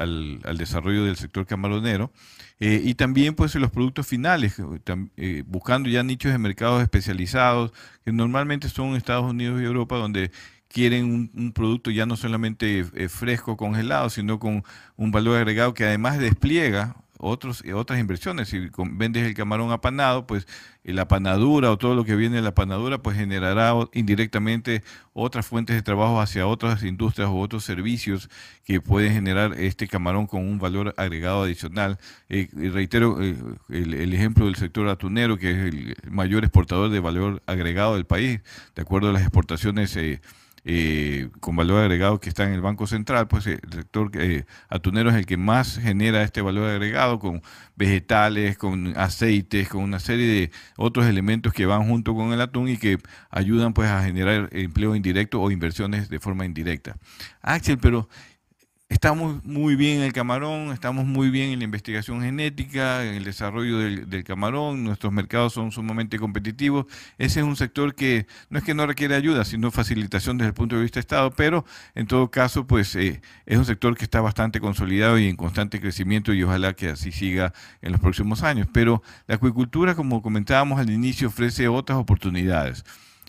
al, 0.44 0.58
desarrollo 0.58 1.06
del 1.06 1.16
sector 1.16 1.46
camaronero. 1.46 2.12
y 2.60 2.96
también 2.96 3.36
pues 3.36 3.54
los 3.54 3.70
productos 3.70 4.08
finales, 4.08 4.60
buscando 5.46 5.90
ya 5.90 6.02
nichos 6.02 6.32
de 6.32 6.40
mercados 6.40 6.82
especializados, 6.82 7.72
que 8.04 8.12
normalmente 8.12 8.68
son 8.68 8.96
Estados 8.96 9.30
Unidos 9.30 9.62
y 9.62 9.66
Europa, 9.66 9.98
donde 9.98 10.32
quieren 10.76 11.32
un, 11.34 11.54
producto 11.54 11.90
ya 11.90 12.06
no 12.06 12.18
solamente 12.18 12.80
eh, 12.82 13.08
fresco, 13.08 13.56
congelado, 13.56 14.10
sino 14.10 14.40
con 14.40 14.66
un 14.98 15.10
valor 15.10 15.38
agregado 15.38 15.74
que 15.74 15.86
además 15.86 16.20
despliega 16.20 16.98
otros, 17.18 17.64
eh, 17.64 17.74
otras 17.74 17.98
inversiones. 17.98 18.50
Si 18.50 18.70
vendes 18.92 19.26
el 19.26 19.34
camarón 19.34 19.72
apanado, 19.72 20.28
pues 20.28 20.46
eh, 20.84 20.92
la 20.92 21.08
panadura 21.08 21.72
o 21.72 21.78
todo 21.78 21.96
lo 21.96 22.04
que 22.04 22.18
viene 22.18 22.36
de 22.36 22.42
la 22.42 22.54
panadura, 22.54 22.98
pues 22.98 23.16
generará 23.16 23.74
indirectamente 23.94 24.84
otras 25.14 25.46
fuentes 25.46 25.78
de 25.78 25.82
trabajo 25.82 26.20
hacia 26.20 26.46
otras 26.46 26.84
industrias 26.84 27.30
o 27.30 27.38
otros 27.38 27.64
servicios 27.64 28.30
que 28.66 28.82
pueden 28.82 29.14
generar 29.14 29.54
este 29.58 29.88
camarón 29.88 30.28
con 30.28 30.42
un 30.42 30.60
valor 30.60 30.94
agregado 30.98 31.44
adicional. 31.44 32.00
y 32.28 32.48
reitero 32.68 33.22
el, 33.22 34.14
ejemplo 34.14 34.44
del 34.44 34.56
sector 34.56 34.90
atunero, 34.90 35.38
que 35.38 35.52
es 35.52 35.58
el 35.74 35.96
mayor 36.12 36.44
exportador 36.44 36.90
de 36.90 37.00
valor 37.00 37.42
agregado 37.46 37.96
del 37.96 38.06
país, 38.06 38.42
de 38.76 38.82
acuerdo 38.82 39.12
a 39.12 39.14
las 39.14 39.22
exportaciones. 39.22 39.96
Eh, 39.96 40.20
con 41.40 41.56
valor 41.56 41.82
agregado 41.82 42.20
que 42.20 42.28
está 42.28 42.44
en 42.44 42.54
el 42.54 42.62
Banco 42.62 42.88
Central, 42.88 43.28
pues 43.28 43.46
el 43.46 43.60
sector 43.72 44.10
eh, 44.16 44.46
atunero 44.68 45.12
es 45.12 45.16
el 45.16 45.28
que 45.28 45.38
más 45.38 45.78
genera 45.78 46.24
este 46.24 46.42
valor 46.42 46.68
agregado 46.68 47.20
con 47.20 47.44
vegetales, 47.76 48.58
con 48.58 48.98
aceites, 48.98 49.70
con 49.70 49.84
una 49.84 50.00
serie 50.00 50.26
de 50.26 50.52
otros 50.76 51.06
elementos 51.06 51.54
que 51.54 51.68
van 51.68 51.88
junto 51.88 52.16
con 52.16 52.34
el 52.34 52.42
atún 52.42 52.70
y 52.70 52.78
que 52.78 52.98
ayudan 53.30 53.74
pues 53.74 53.90
a 53.90 54.04
generar 54.04 54.50
empleo 54.54 54.96
indirecto 54.96 55.40
o 55.40 55.52
inversiones 55.52 56.10
de 56.10 56.20
forma 56.20 56.46
indirecta. 56.46 56.98
Axel, 57.44 57.78
pero 57.78 58.10
Estamos 58.96 59.44
muy 59.44 59.76
bien 59.76 59.98
en 59.98 60.04
el 60.04 60.14
camarón, 60.14 60.72
estamos 60.72 61.06
muy 61.06 61.30
bien 61.30 61.52
en 61.52 61.60
la 61.60 61.66
investigación 61.66 62.22
genética, 62.22 63.04
en 63.04 63.16
el 63.16 63.26
desarrollo 63.26 63.78
del, 63.78 64.24
camarón, 64.24 64.86
nuestros 64.86 65.12
mercados 65.12 65.52
son 65.52 65.74
sumamente 65.74 66.18
competitivos. 66.18 66.86
Ese 67.18 67.42
es 67.42 67.46
un 67.46 67.58
sector 67.58 67.94
que 67.94 68.26
no 68.50 68.58
es 68.58 68.64
que 68.64 68.74
no 68.74 68.88
requiere 68.88 69.14
ayuda, 69.16 69.44
sino 69.44 69.70
facilitación 69.70 70.38
desde 70.38 70.48
el 70.48 70.54
punto 70.54 70.78
de 70.78 70.84
vista 70.84 71.00
de 71.00 71.02
Estado, 71.02 71.30
pero 71.32 71.66
en 71.94 72.08
todo 72.08 72.32
caso, 72.32 72.68
pues 72.68 72.96
eh, 72.96 73.22
es 73.46 73.58
un 73.58 73.66
sector 73.66 73.98
que 73.98 74.06
está 74.06 74.22
bastante 74.22 74.62
consolidado 74.62 75.20
y 75.20 75.28
en 75.28 75.36
constante 75.36 75.82
crecimiento 75.82 76.34
y 76.34 76.42
ojalá 76.44 76.72
que 76.74 76.88
así 76.88 77.12
siga 77.12 77.52
en 77.82 77.92
los 77.92 78.00
próximos 78.00 78.44
años. 78.44 78.66
Pero 78.72 79.04
la 79.28 79.36
acuicultura, 79.36 79.94
como 79.96 80.22
comentábamos 80.22 80.80
al 80.80 80.90
inicio, 80.90 81.28
ofrece 81.28 81.68
otras 81.68 81.98
oportunidades 81.98 82.86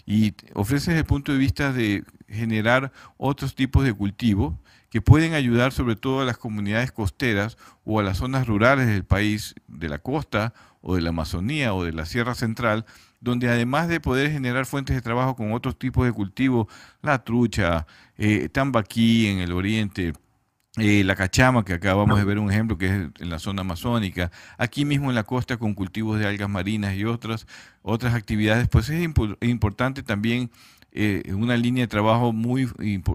y 0.06 0.32
ofrece 0.54 0.92
desde 0.92 1.00
el 1.00 1.06
punto 1.06 1.32
de 1.32 1.38
vista 1.38 1.72
de 1.72 2.04
generar 2.28 2.92
otros 3.16 3.56
tipos 3.56 3.82
de 3.82 3.92
cultivos 3.92 4.54
que 4.90 5.02
pueden 5.02 5.34
ayudar 5.34 5.72
sobre 5.72 5.96
todo 5.96 6.20
a 6.20 6.24
las 6.24 6.38
comunidades 6.38 6.92
costeras 6.92 7.58
o 7.84 8.00
a 8.00 8.02
las 8.02 8.18
zonas 8.18 8.46
rurales 8.46 8.86
del 8.86 9.04
país, 9.04 9.54
de 9.68 9.88
la 9.88 9.98
costa 9.98 10.54
o 10.80 10.94
de 10.94 11.02
la 11.02 11.10
Amazonía 11.10 11.74
o 11.74 11.84
de 11.84 11.92
la 11.92 12.06
Sierra 12.06 12.34
Central, 12.34 12.86
donde 13.20 13.48
además 13.48 13.88
de 13.88 14.00
poder 14.00 14.30
generar 14.30 14.66
fuentes 14.66 14.94
de 14.94 15.02
trabajo 15.02 15.34
con 15.34 15.52
otros 15.52 15.78
tipos 15.78 16.06
de 16.06 16.12
cultivos, 16.12 16.66
la 17.02 17.24
trucha, 17.24 17.86
eh, 18.16 18.48
tambaquí 18.48 19.26
en 19.26 19.38
el 19.38 19.52
oriente, 19.52 20.12
eh, 20.76 21.02
la 21.04 21.16
cachama, 21.16 21.64
que 21.64 21.72
acabamos 21.72 22.18
de 22.18 22.24
ver 22.24 22.38
un 22.38 22.50
ejemplo, 22.52 22.76
que 22.76 22.86
es 22.86 22.92
en 22.92 23.30
la 23.30 23.38
zona 23.38 23.62
amazónica, 23.62 24.30
aquí 24.58 24.84
mismo 24.84 25.08
en 25.08 25.14
la 25.14 25.24
costa 25.24 25.56
con 25.56 25.74
cultivos 25.74 26.18
de 26.18 26.26
algas 26.26 26.48
marinas 26.48 26.94
y 26.94 27.04
otras, 27.04 27.46
otras 27.82 28.14
actividades, 28.14 28.68
pues 28.68 28.90
es 28.90 29.02
importante 29.40 30.02
también 30.02 30.50
eh, 30.98 31.34
una 31.34 31.58
línea 31.58 31.84
de 31.84 31.88
trabajo 31.88 32.32
muy 32.32 32.70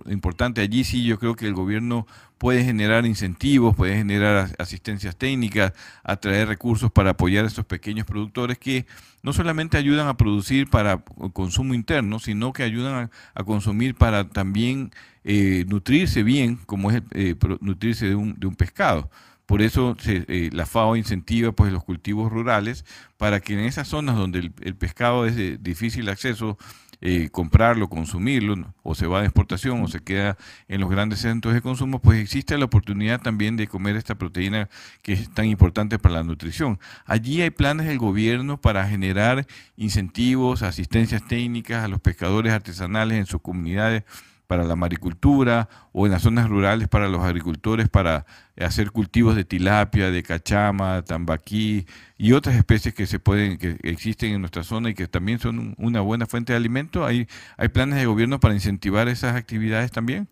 importante. 0.05 0.61
Allí 0.61 0.84
sí 0.84 1.03
yo 1.03 1.17
creo 1.17 1.36
que 1.36 1.47
el 1.47 1.55
gobierno 1.55 2.05
puede 2.38 2.63
generar 2.63 3.07
incentivos, 3.07 3.75
puede 3.75 3.97
generar 3.97 4.49
asistencias 4.59 5.15
técnicas, 5.15 5.73
atraer 6.03 6.47
recursos 6.47 6.91
para 6.91 7.11
apoyar 7.11 7.43
a 7.43 7.47
estos 7.47 7.65
pequeños 7.65 8.05
productores 8.05 8.59
que 8.59 8.86
no 9.23 9.34
solamente 9.34 9.77
ayudan 9.77 10.07
a 10.07 10.15
producir 10.15 10.69
para 10.69 11.03
consumo 11.34 11.73
interno, 11.73 12.19
sino 12.19 12.53
que 12.53 12.61
ayudan 12.61 13.09
a, 13.34 13.43
consumir 13.43 13.95
para 13.95 14.29
también 14.29 14.91
eh, 15.23 15.65
nutrirse 15.67 16.21
bien, 16.21 16.57
como 16.67 16.91
es 16.91 17.01
eh, 17.11 17.36
nutrirse 17.61 18.09
de 18.09 18.15
un, 18.15 18.36
pescado. 18.55 19.09
Por 19.47 19.63
eso 19.63 19.97
se, 19.99 20.49
la 20.53 20.67
FAO 20.67 20.95
incentiva 20.95 21.51
pues, 21.51 21.73
los 21.73 21.84
cultivos 21.84 22.32
rurales 22.32 22.86
para 23.17 23.39
que 23.39 23.53
en 23.53 23.61
esas 23.61 23.88
zonas 23.88 24.15
donde 24.15 24.38
el, 24.38 24.53
el 24.61 24.75
pescado 24.75 25.25
es 25.25 25.36
de 25.36 25.57
difícil 25.57 26.09
acceso 26.09 26.59
eh, 27.02 27.30
comprarlo, 27.32 27.89
consumirlo, 27.89 28.74
o 28.84 28.95
se 28.95 29.08
va 29.08 29.22
de 29.22 29.26
exportación 29.26 29.82
o 29.82 29.88
se 29.88 30.02
queda 30.04 30.38
en 30.68 30.82
los 30.82 30.89
grandes 30.89 31.20
centros 31.20 31.54
de 31.54 31.62
consumo, 31.62 31.99
pues 31.99 32.20
existe 32.20 32.58
la 32.58 32.66
oportunidad 32.66 33.22
también 33.22 33.58
de 33.58 33.68
comer 33.68 33.95
esta 33.95 34.16
proteína 34.16 34.70
que 35.02 35.14
es 35.14 35.30
tan 35.34 35.45
importante 35.45 35.97
para 35.97 36.16
la 36.16 36.24
nutrición. 36.24 36.80
Allí 37.06 37.41
hay 37.41 37.49
planes 37.49 37.88
del 37.88 37.97
gobierno 37.97 38.62
para 38.62 38.88
generar 38.88 39.47
incentivos, 39.78 40.62
asistencias 40.62 41.26
técnicas 41.28 41.84
a 41.84 41.88
los 41.88 41.99
pescadores 41.99 42.54
artesanales 42.54 43.18
en 43.18 43.26
sus 43.26 43.41
comunidades 43.41 44.04
para 44.52 44.66
la 44.66 44.76
maricultura 44.76 45.70
o 45.93 46.06
en 46.06 46.12
las 46.12 46.24
zonas 46.24 46.49
rurales 46.49 46.89
para 46.89 47.08
los 47.08 47.22
agricultores 47.22 47.88
para 47.88 48.26
hacer 48.58 48.91
cultivos 48.91 49.34
de 49.34 49.45
tilapia, 49.45 50.12
de 50.12 50.24
cachama, 50.24 51.06
tambaquí 51.06 51.86
y 52.18 52.34
otras 52.34 52.58
especies 52.58 52.93
que 52.93 53.08
se 53.08 53.18
pueden 53.18 53.58
que 53.58 53.78
existen 53.82 54.34
en 54.34 54.41
nuestra 54.41 54.66
zona 54.66 54.89
y 54.89 54.93
que 54.93 55.08
también 55.08 55.39
son 55.39 55.74
una 55.78 56.02
buena 56.02 56.26
fuente 56.26 56.52
de 56.52 56.58
alimento. 56.58 57.06
¿Hay, 57.06 57.30
hay 57.56 57.70
planes 57.70 57.97
de 57.97 58.06
gobierno 58.06 58.41
para 58.41 58.54
incentivar 58.54 59.08
esas 59.08 59.38
actividades 59.38 59.89
también? 59.89 60.28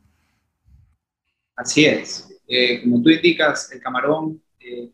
Así 1.56 1.86
es. 1.86 2.28
Eh, 2.46 2.82
como 2.82 3.02
tú 3.02 3.12
indicas, 3.12 3.72
el 3.72 3.80
camarón 3.80 4.44
eh, 4.60 4.92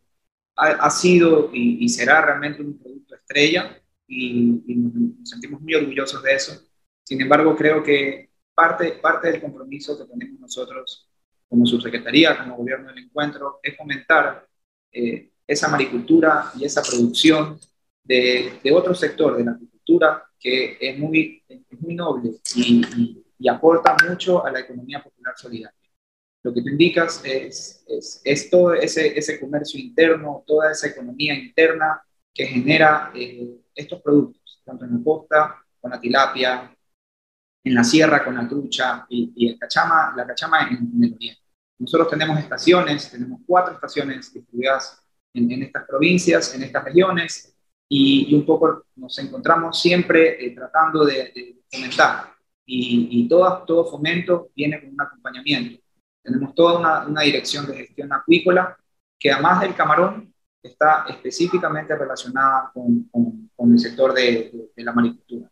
ha, 0.55 0.89
sido 0.91 1.49
y, 1.51 1.89
será 1.89 2.21
realmente 2.21 2.61
un 2.61 2.77
producto 2.77 3.15
estrella 3.15 3.75
y, 4.07 4.61
nos 4.67 5.27
sentimos 5.27 5.61
muy 5.61 5.73
orgullosos 5.73 6.21
de 6.21 6.35
eso. 6.35 6.61
Sin 7.03 7.19
embargo, 7.21 7.55
creo 7.55 7.81
que 7.81 8.34
parte, 8.55 8.93
parte 8.93 9.31
del 9.31 9.41
compromiso 9.41 9.97
que 9.97 10.05
tenemos 10.05 10.39
nosotros 10.39 11.09
como 11.47 11.65
subsecretaría, 11.65 12.37
como 12.37 12.57
gobierno 12.57 12.87
del 12.89 13.03
encuentro, 13.03 13.59
es 13.61 13.77
fomentar 13.77 14.47
eh, 14.91 15.29
esa 15.45 15.67
maricultura 15.67 16.51
y 16.57 16.65
esa 16.65 16.81
producción 16.81 17.59
de, 18.03 18.59
de, 18.63 18.71
otro 18.71 18.95
sector 18.95 19.37
de 19.37 19.43
la 19.43 19.51
agricultura 19.51 20.23
que 20.39 20.77
es 20.79 20.97
muy, 20.97 21.43
es 21.47 21.81
muy 21.81 21.95
noble 21.95 22.31
y, 22.55 23.21
aporta 23.47 23.95
mucho 24.09 24.43
a 24.43 24.51
la 24.51 24.61
economía 24.61 25.03
popular 25.03 25.35
solidaria. 25.37 25.77
Lo 26.41 26.51
que 26.51 26.63
tú 26.63 26.69
indicas 26.69 27.21
es, 27.23 27.83
es, 27.87 28.21
es 28.23 28.49
todo 28.49 28.73
ese, 28.73 29.17
ese, 29.17 29.39
comercio 29.39 29.79
interno, 29.79 30.43
toda 30.47 30.71
esa 30.71 30.87
economía 30.87 31.35
interna 31.35 32.01
que 32.33 32.47
genera 32.47 33.11
eh, 33.13 33.61
estos 33.75 34.01
productos, 34.01 34.61
tanto 34.65 34.85
en 34.85 34.97
la 34.97 35.03
costa 35.03 35.63
con 35.79 35.91
la 35.91 35.99
tilapia, 35.99 36.74
en 37.65 37.73
la 37.73 37.83
sierra 37.83 38.23
con 38.23 38.35
la 38.35 38.47
trucha 38.47 39.05
y, 39.09 39.33
y 39.35 39.49
el 39.49 39.59
cachama, 39.59 40.13
la 40.15 40.25
cachama 40.25 40.67
en, 40.69 40.77
en, 40.77 41.03
el 41.03 41.13
oriente. 41.13 41.41
Nosotros 41.79 42.09
tenemos 42.09 42.39
estaciones, 42.39 43.11
tenemos 43.11 43.41
cuatro 43.45 43.73
estaciones 43.73 44.17
distribuidas 44.17 45.03
en, 45.33 45.51
en 45.51 45.63
estas 45.63 45.85
provincias, 45.85 46.53
en 46.55 46.63
estas 46.63 46.85
regiones, 46.85 47.55
y, 47.89 48.33
un 48.33 48.45
poco 48.45 48.85
nos 48.95 49.17
encontramos 49.19 49.79
siempre 49.81 50.45
eh, 50.45 50.51
tratando 50.51 51.03
de, 51.03 51.31
de, 51.33 51.61
fomentar. 51.69 52.33
Y, 52.65 53.09
y 53.11 53.27
todo, 53.27 53.63
todo 53.65 53.85
fomento 53.85 54.49
viene 54.55 54.79
con 54.79 54.91
un 54.91 55.01
acompañamiento. 55.01 55.81
Tenemos 56.23 56.55
toda 56.55 56.79
una, 56.79 57.05
una 57.05 57.21
dirección 57.21 57.67
de 57.67 57.75
gestión 57.75 58.11
acuícola 58.13 58.77
que 59.19 59.31
además 59.31 59.61
del 59.61 59.75
camarón 59.75 60.33
está 60.61 61.05
específicamente 61.07 61.95
relacionada 61.95 62.71
con, 62.73 63.09
con, 63.55 63.71
el 63.71 63.79
sector 63.79 64.13
de, 64.13 64.69
de, 64.75 64.83
la 64.83 64.93
maricultura. 64.93 65.49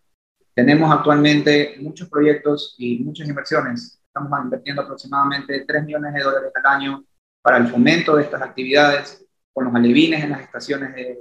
Tenemos 0.54 0.92
actualmente 0.92 1.76
muchos 1.80 2.10
proyectos 2.10 2.76
y 2.78 3.00
muchas 3.00 3.28
inversiones. 3.28 4.00
Estamos 4.06 4.32
invirtiendo 4.44 4.84
aproximadamente 4.84 5.66
3 5.66 5.84
millones 5.84 6.14
de 6.14 6.22
dólares 6.22 6.52
al 6.56 6.66
año 6.66 7.04
para 7.42 7.58
el 7.58 7.68
fomento 7.68 8.16
de 8.16 8.24
estas 8.24 8.42
actividades 8.42 9.26
con 9.52 9.66
los 9.66 9.76
alevines 9.76 10.24
en 10.24 10.32
las 10.32 10.42
estaciones 10.42 10.94
de, 10.94 11.20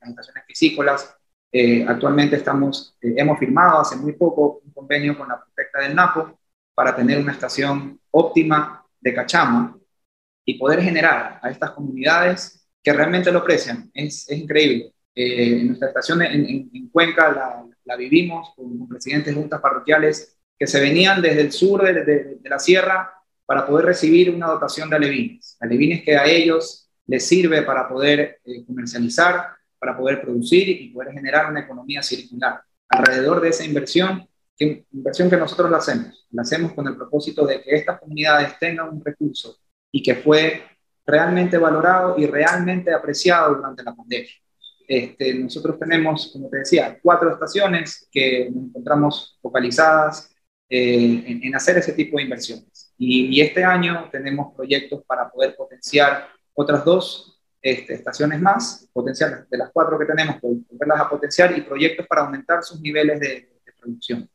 estaciones 0.00 0.44
piscícolas. 0.46 1.16
Eh, 1.52 1.84
actualmente 1.86 2.36
estamos, 2.36 2.96
eh, 3.00 3.14
hemos 3.16 3.38
firmado 3.38 3.80
hace 3.80 3.96
muy 3.96 4.12
poco 4.12 4.60
un 4.64 4.72
convenio 4.72 5.16
con 5.16 5.28
la 5.28 5.42
prefecta 5.42 5.80
del 5.80 5.94
Napo 5.94 6.38
para 6.74 6.96
tener 6.96 7.18
una 7.20 7.32
estación 7.32 8.00
óptima 8.10 8.84
de 9.00 9.14
cachama 9.14 9.78
y 10.44 10.58
poder 10.58 10.82
generar 10.82 11.38
a 11.42 11.50
estas 11.50 11.70
comunidades 11.70 12.66
que 12.82 12.92
realmente 12.92 13.30
lo 13.30 13.40
aprecian. 13.40 13.90
Es, 13.94 14.28
es 14.28 14.38
increíble. 14.38 14.92
Eh, 15.14 15.62
nuestra 15.64 15.88
estación 15.88 16.22
en, 16.22 16.44
en, 16.44 16.88
Cuenca 16.88 17.30
la, 17.30 17.64
la, 17.84 17.96
vivimos 17.96 18.52
con, 18.56 18.88
presidentes 18.88 19.34
de 19.34 19.40
juntas 19.40 19.60
parroquiales 19.60 20.36
que 20.58 20.66
se 20.66 20.80
venían 20.80 21.20
desde 21.20 21.40
el 21.40 21.52
sur 21.52 21.82
de, 21.82 22.38
la 22.44 22.58
sierra 22.58 23.12
para 23.46 23.66
poder 23.66 23.86
recibir 23.86 24.30
una 24.30 24.46
dotación 24.46 24.88
de 24.88 24.96
alevines. 24.96 25.56
Alevines 25.60 26.02
que 26.02 26.16
a 26.16 26.26
ellos 26.26 26.88
les 27.06 27.26
sirve 27.26 27.62
para 27.62 27.88
poder 27.88 28.40
comercializar 28.66 29.54
para 29.84 29.98
poder 29.98 30.22
producir 30.22 30.66
y 30.66 30.88
poder 30.88 31.12
generar 31.12 31.50
una 31.50 31.60
economía 31.60 32.02
circular. 32.02 32.62
Alrededor 32.88 33.42
de 33.42 33.50
esa 33.50 33.64
inversión, 33.64 34.26
inversión 34.58 35.28
que 35.28 35.36
nosotros 35.36 35.70
la 35.70 35.76
hacemos, 35.76 36.26
la 36.30 36.40
hacemos 36.40 36.72
con 36.72 36.88
el 36.88 36.96
propósito 36.96 37.44
de 37.44 37.60
que 37.60 37.74
estas 37.74 38.00
comunidades 38.00 38.58
tengan 38.58 38.88
un 38.88 39.04
recurso 39.04 39.58
y 39.92 40.02
que 40.02 40.14
fue 40.14 40.62
realmente 41.04 41.58
valorado 41.58 42.18
y 42.18 42.26
realmente 42.26 42.94
apreciado 42.94 43.56
durante 43.56 43.82
la 43.82 43.94
pandemia. 43.94 44.30
Este, 44.86 45.34
nosotros 45.34 45.78
tenemos, 45.78 46.30
como 46.32 46.48
te 46.48 46.58
decía, 46.58 46.98
cuatro 47.02 47.32
estaciones 47.32 48.08
que 48.10 48.50
nos 48.50 48.64
encontramos 48.64 49.38
focalizadas 49.40 50.34
eh, 50.68 51.24
en, 51.26 51.44
en, 51.44 51.54
hacer 51.54 51.78
ese 51.78 51.92
tipo 51.92 52.16
de 52.16 52.24
inversiones. 52.24 52.92
Y, 52.98 53.26
y, 53.26 53.40
este 53.40 53.64
año 53.64 54.08
tenemos 54.10 54.54
proyectos 54.54 55.02
para 55.06 55.30
poder 55.30 55.56
potenciar 55.56 56.28
otras 56.54 56.84
dos 56.84 57.34
este, 57.64 57.94
estaciones 57.94 58.42
más, 58.42 58.88
potenciales 58.92 59.48
de 59.48 59.56
las 59.56 59.70
cuatro 59.72 59.98
que 59.98 60.04
tenemos, 60.04 60.36
volverlas 60.40 61.00
a 61.00 61.08
potenciar 61.08 61.56
y 61.56 61.62
proyectos 61.62 62.06
para 62.06 62.20
aumentar 62.22 62.62
sus 62.62 62.78
niveles 62.80 63.18
de, 63.18 63.50
producción. 63.80 64.28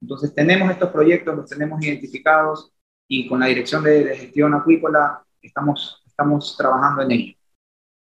Entonces 0.00 0.34
tenemos 0.34 0.70
estos 0.70 0.90
proyectos, 0.90 1.36
los 1.36 1.48
tenemos 1.48 1.80
identificados 1.84 2.72
y 3.08 3.28
con 3.28 3.40
la 3.40 3.46
Dirección 3.46 3.82
de, 3.82 4.16
Gestión 4.16 4.54
Acuícola 4.54 5.24
estamos, 5.42 6.02
estamos 6.06 6.56
trabajando 6.56 7.02
en 7.02 7.10
ello. 7.12 7.35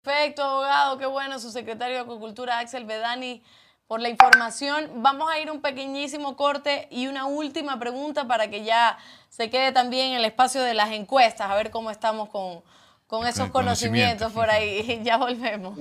Perfecto, 0.03 0.43
abogado, 0.43 0.99
qué 0.99 1.07
bueno, 1.07 1.39
su 1.39 1.53
secretario 1.53 1.95
de 1.95 2.03
Acuicultura, 2.03 2.59
Axel 2.59 2.85
Bedani, 2.85 3.41
por 3.87 4.01
la 4.01 4.09
información. 4.09 4.91
Vamos 4.97 5.31
a 5.31 5.39
ir 5.39 5.49
un 5.49 5.61
pequeñísimo 5.61 6.37
corte 6.37 6.89
y 6.91 7.07
una 7.07 7.27
última 7.27 7.79
pregunta 7.79 8.27
para 8.27 8.51
que 8.51 8.65
ya 8.65 8.99
se 9.29 9.49
quede 9.49 9.71
también 9.71 10.15
el 10.15 10.25
espacio 10.25 10.61
de 10.61 10.75
las 10.75 10.91
encuestas, 10.91 11.49
a 11.49 11.55
ver 11.55 11.71
cómo 11.71 11.91
estamos 11.93 12.31
con, 12.31 12.63
con 13.07 13.29
esos 13.29 13.51
conocimientos 13.51 14.33
por 14.33 14.51
ahí. 14.51 15.01
Ya 15.05 15.19
volvemos. 15.19 15.79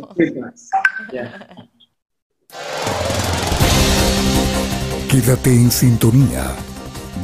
Quédate 5.09 5.49
en 5.49 5.72
sintonía. 5.72 6.55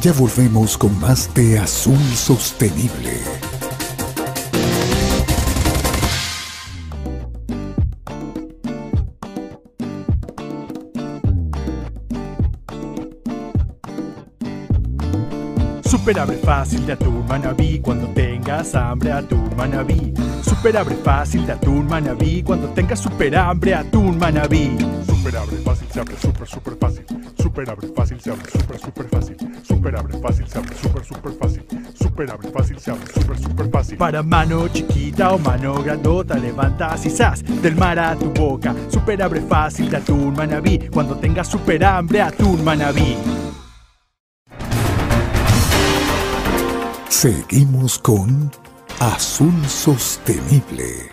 Ya 0.02 0.14
volvemos 0.14 0.78
con 0.78 1.00
más 1.00 1.32
de 1.36 1.60
Azul 1.60 2.00
Sostenible. 2.16 3.22
Super 16.08 16.22
abre 16.22 16.38
fácil 16.38 16.86
de 16.86 16.94
atún 16.94 17.28
manabí 17.28 17.80
cuando 17.82 18.08
tengas 18.08 18.74
hambre 18.76 19.12
atún 19.12 19.54
manabí. 19.58 20.14
Super 20.42 20.78
abre 20.78 20.96
fácil 20.96 21.46
de 21.46 21.52
atún 21.52 21.86
manabí 21.86 22.42
cuando 22.44 22.70
tengas 22.70 23.02
super 23.02 23.36
hambre 23.36 23.76
atún 23.76 24.18
manabí. 24.18 24.78
Super 25.06 25.36
abre 25.36 25.58
fácil 25.58 25.88
se 25.92 26.00
abre 26.00 26.16
super 26.16 26.48
super 26.48 26.78
fácil. 26.78 27.06
Super 27.38 27.70
abre 27.70 27.88
fácil 27.94 28.22
se 28.22 28.30
abre 28.32 28.50
super 28.50 28.80
super 28.80 29.10
fácil. 29.10 29.36
Super 29.64 29.96
abre 29.98 30.18
fácil 30.18 30.48
se 30.48 30.58
abre 30.58 30.76
super 30.78 31.04
super 31.04 31.34
fácil. 31.34 31.66
Super 31.94 32.32
abre 32.32 32.52
fácil 32.52 32.80
se 32.80 32.92
abre 32.92 33.14
super 33.14 33.38
super 33.38 33.70
fácil. 33.70 33.98
Para 33.98 34.24
mano 34.24 34.70
chiquita 34.70 35.34
o 35.34 35.38
mano 35.38 35.84
grandota 35.84 36.38
levantas 36.38 37.06
y 37.06 37.10
sas 37.10 37.44
del 37.62 37.76
mar 37.76 38.00
a 38.00 38.16
tu 38.16 38.32
boca. 38.32 38.74
Super 38.88 39.22
abre 39.22 39.42
fácil 39.42 39.90
de 39.90 39.98
atún 39.98 40.34
manabí 40.34 40.88
cuando 40.90 41.18
tengas 41.18 41.50
super 41.50 41.84
hambre 41.84 42.22
atún 42.22 42.64
manabí. 42.64 43.18
Seguimos 47.10 47.98
con 47.98 48.52
Azul 49.00 49.66
Sostenible. 49.66 51.10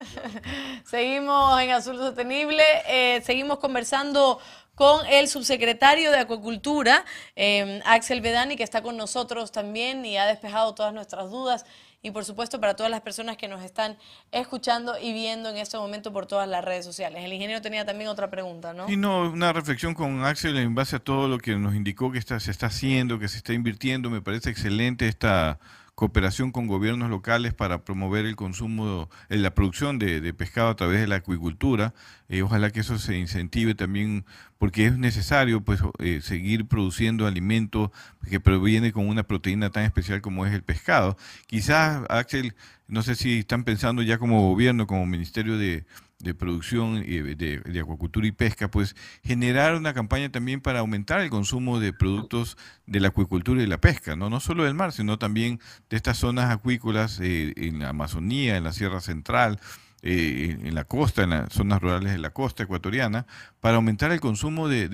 Seguimos 0.86 1.60
en 1.60 1.70
Azul 1.70 1.98
Sostenible, 1.98 2.62
eh, 2.86 3.20
seguimos 3.22 3.58
conversando 3.58 4.40
con 4.74 5.04
el 5.06 5.28
subsecretario 5.28 6.10
de 6.10 6.18
Acuacultura, 6.18 7.04
eh, 7.36 7.82
Axel 7.84 8.22
Bedani, 8.22 8.56
que 8.56 8.62
está 8.62 8.80
con 8.80 8.96
nosotros 8.96 9.52
también 9.52 10.04
y 10.06 10.16
ha 10.16 10.24
despejado 10.24 10.74
todas 10.74 10.94
nuestras 10.94 11.30
dudas 11.30 11.66
y 12.02 12.10
por 12.10 12.24
supuesto 12.24 12.60
para 12.60 12.74
todas 12.74 12.90
las 12.90 13.00
personas 13.00 13.36
que 13.36 13.48
nos 13.48 13.62
están 13.62 13.96
escuchando 14.30 14.94
y 15.00 15.12
viendo 15.12 15.48
en 15.50 15.56
este 15.56 15.76
momento 15.78 16.12
por 16.12 16.26
todas 16.26 16.48
las 16.48 16.64
redes 16.64 16.84
sociales. 16.84 17.24
El 17.24 17.32
ingeniero 17.32 17.60
tenía 17.60 17.84
también 17.84 18.08
otra 18.08 18.30
pregunta, 18.30 18.72
¿no? 18.72 18.88
Y 18.88 18.96
no, 18.96 19.30
una 19.30 19.52
reflexión 19.52 19.94
con 19.94 20.24
Axel 20.24 20.56
en 20.56 20.74
base 20.74 20.96
a 20.96 20.98
todo 21.00 21.28
lo 21.28 21.38
que 21.38 21.56
nos 21.56 21.74
indicó 21.74 22.12
que 22.12 22.20
se 22.20 22.50
está 22.50 22.66
haciendo, 22.66 23.18
que 23.18 23.28
se 23.28 23.38
está 23.38 23.52
invirtiendo. 23.52 24.10
Me 24.10 24.20
parece 24.20 24.50
excelente 24.50 25.08
esta 25.08 25.58
cooperación 25.98 26.52
con 26.52 26.68
gobiernos 26.68 27.10
locales 27.10 27.54
para 27.54 27.82
promover 27.82 28.24
el 28.24 28.36
consumo, 28.36 29.10
eh, 29.28 29.36
la 29.36 29.52
producción 29.52 29.98
de, 29.98 30.32
pescado 30.32 30.68
a 30.68 30.76
través 30.76 31.00
de 31.00 31.08
la 31.08 31.16
acuicultura. 31.16 31.92
Eh, 32.28 32.42
ojalá 32.42 32.70
que 32.70 32.78
eso 32.78 32.98
se 32.98 33.18
incentive 33.18 33.74
también, 33.74 34.24
porque 34.58 34.86
es 34.86 34.98
necesario 34.98 35.62
pues 35.62 35.80
eh, 35.98 36.20
seguir 36.22 36.66
produciendo 36.66 37.26
alimento 37.26 37.92
que 38.28 38.40
proviene 38.40 38.92
con 38.92 39.08
una 39.08 39.22
proteína 39.22 39.70
tan 39.70 39.84
especial 39.84 40.20
como 40.20 40.44
es 40.44 40.52
el 40.52 40.62
pescado. 40.62 41.16
Quizás, 41.46 42.04
Axel, 42.10 42.54
no 42.88 43.02
sé 43.02 43.14
si 43.14 43.38
están 43.38 43.64
pensando 43.64 44.02
ya 44.02 44.18
como 44.18 44.48
gobierno, 44.48 44.86
como 44.86 45.06
Ministerio 45.06 45.56
de, 45.58 45.84
de 46.18 46.34
producción 46.34 47.00
de, 47.02 47.62
de, 47.64 47.80
acuacultura 47.80 48.26
y 48.26 48.32
pesca, 48.32 48.68
pues 48.70 48.96
generar 49.22 49.76
una 49.76 49.94
campaña 49.94 50.30
también 50.30 50.60
para 50.60 50.80
aumentar 50.80 51.20
el 51.20 51.30
consumo 51.30 51.78
de 51.78 51.92
productos 51.92 52.56
de 52.86 53.00
la 53.00 53.08
acuicultura 53.08 53.62
y 53.62 53.66
la 53.66 53.80
pesca, 53.80 54.16
no, 54.16 54.28
no 54.28 54.40
solo 54.40 54.64
del 54.64 54.74
mar, 54.74 54.92
sino 54.92 55.18
también 55.18 55.60
de 55.88 55.96
estas 55.96 56.18
zonas 56.18 56.50
acuícolas 56.50 57.20
eh, 57.20 57.52
en 57.56 57.78
la 57.78 57.90
Amazonía, 57.90 58.56
en 58.56 58.64
la 58.64 58.72
Sierra 58.72 59.00
Central, 59.00 59.60
eh, 60.02 60.56
en 60.62 60.74
la 60.76 60.84
costa, 60.84 61.24
en 61.24 61.30
las 61.30 61.52
zonas 61.52 61.82
rurales 61.82 62.12
de 62.12 62.18
la 62.18 62.30
costa 62.30 62.62
ecuatoriana, 62.62 63.26
para 63.60 63.76
aumentar 63.76 64.12
el 64.12 64.20
consumo 64.20 64.68
de, 64.68 64.88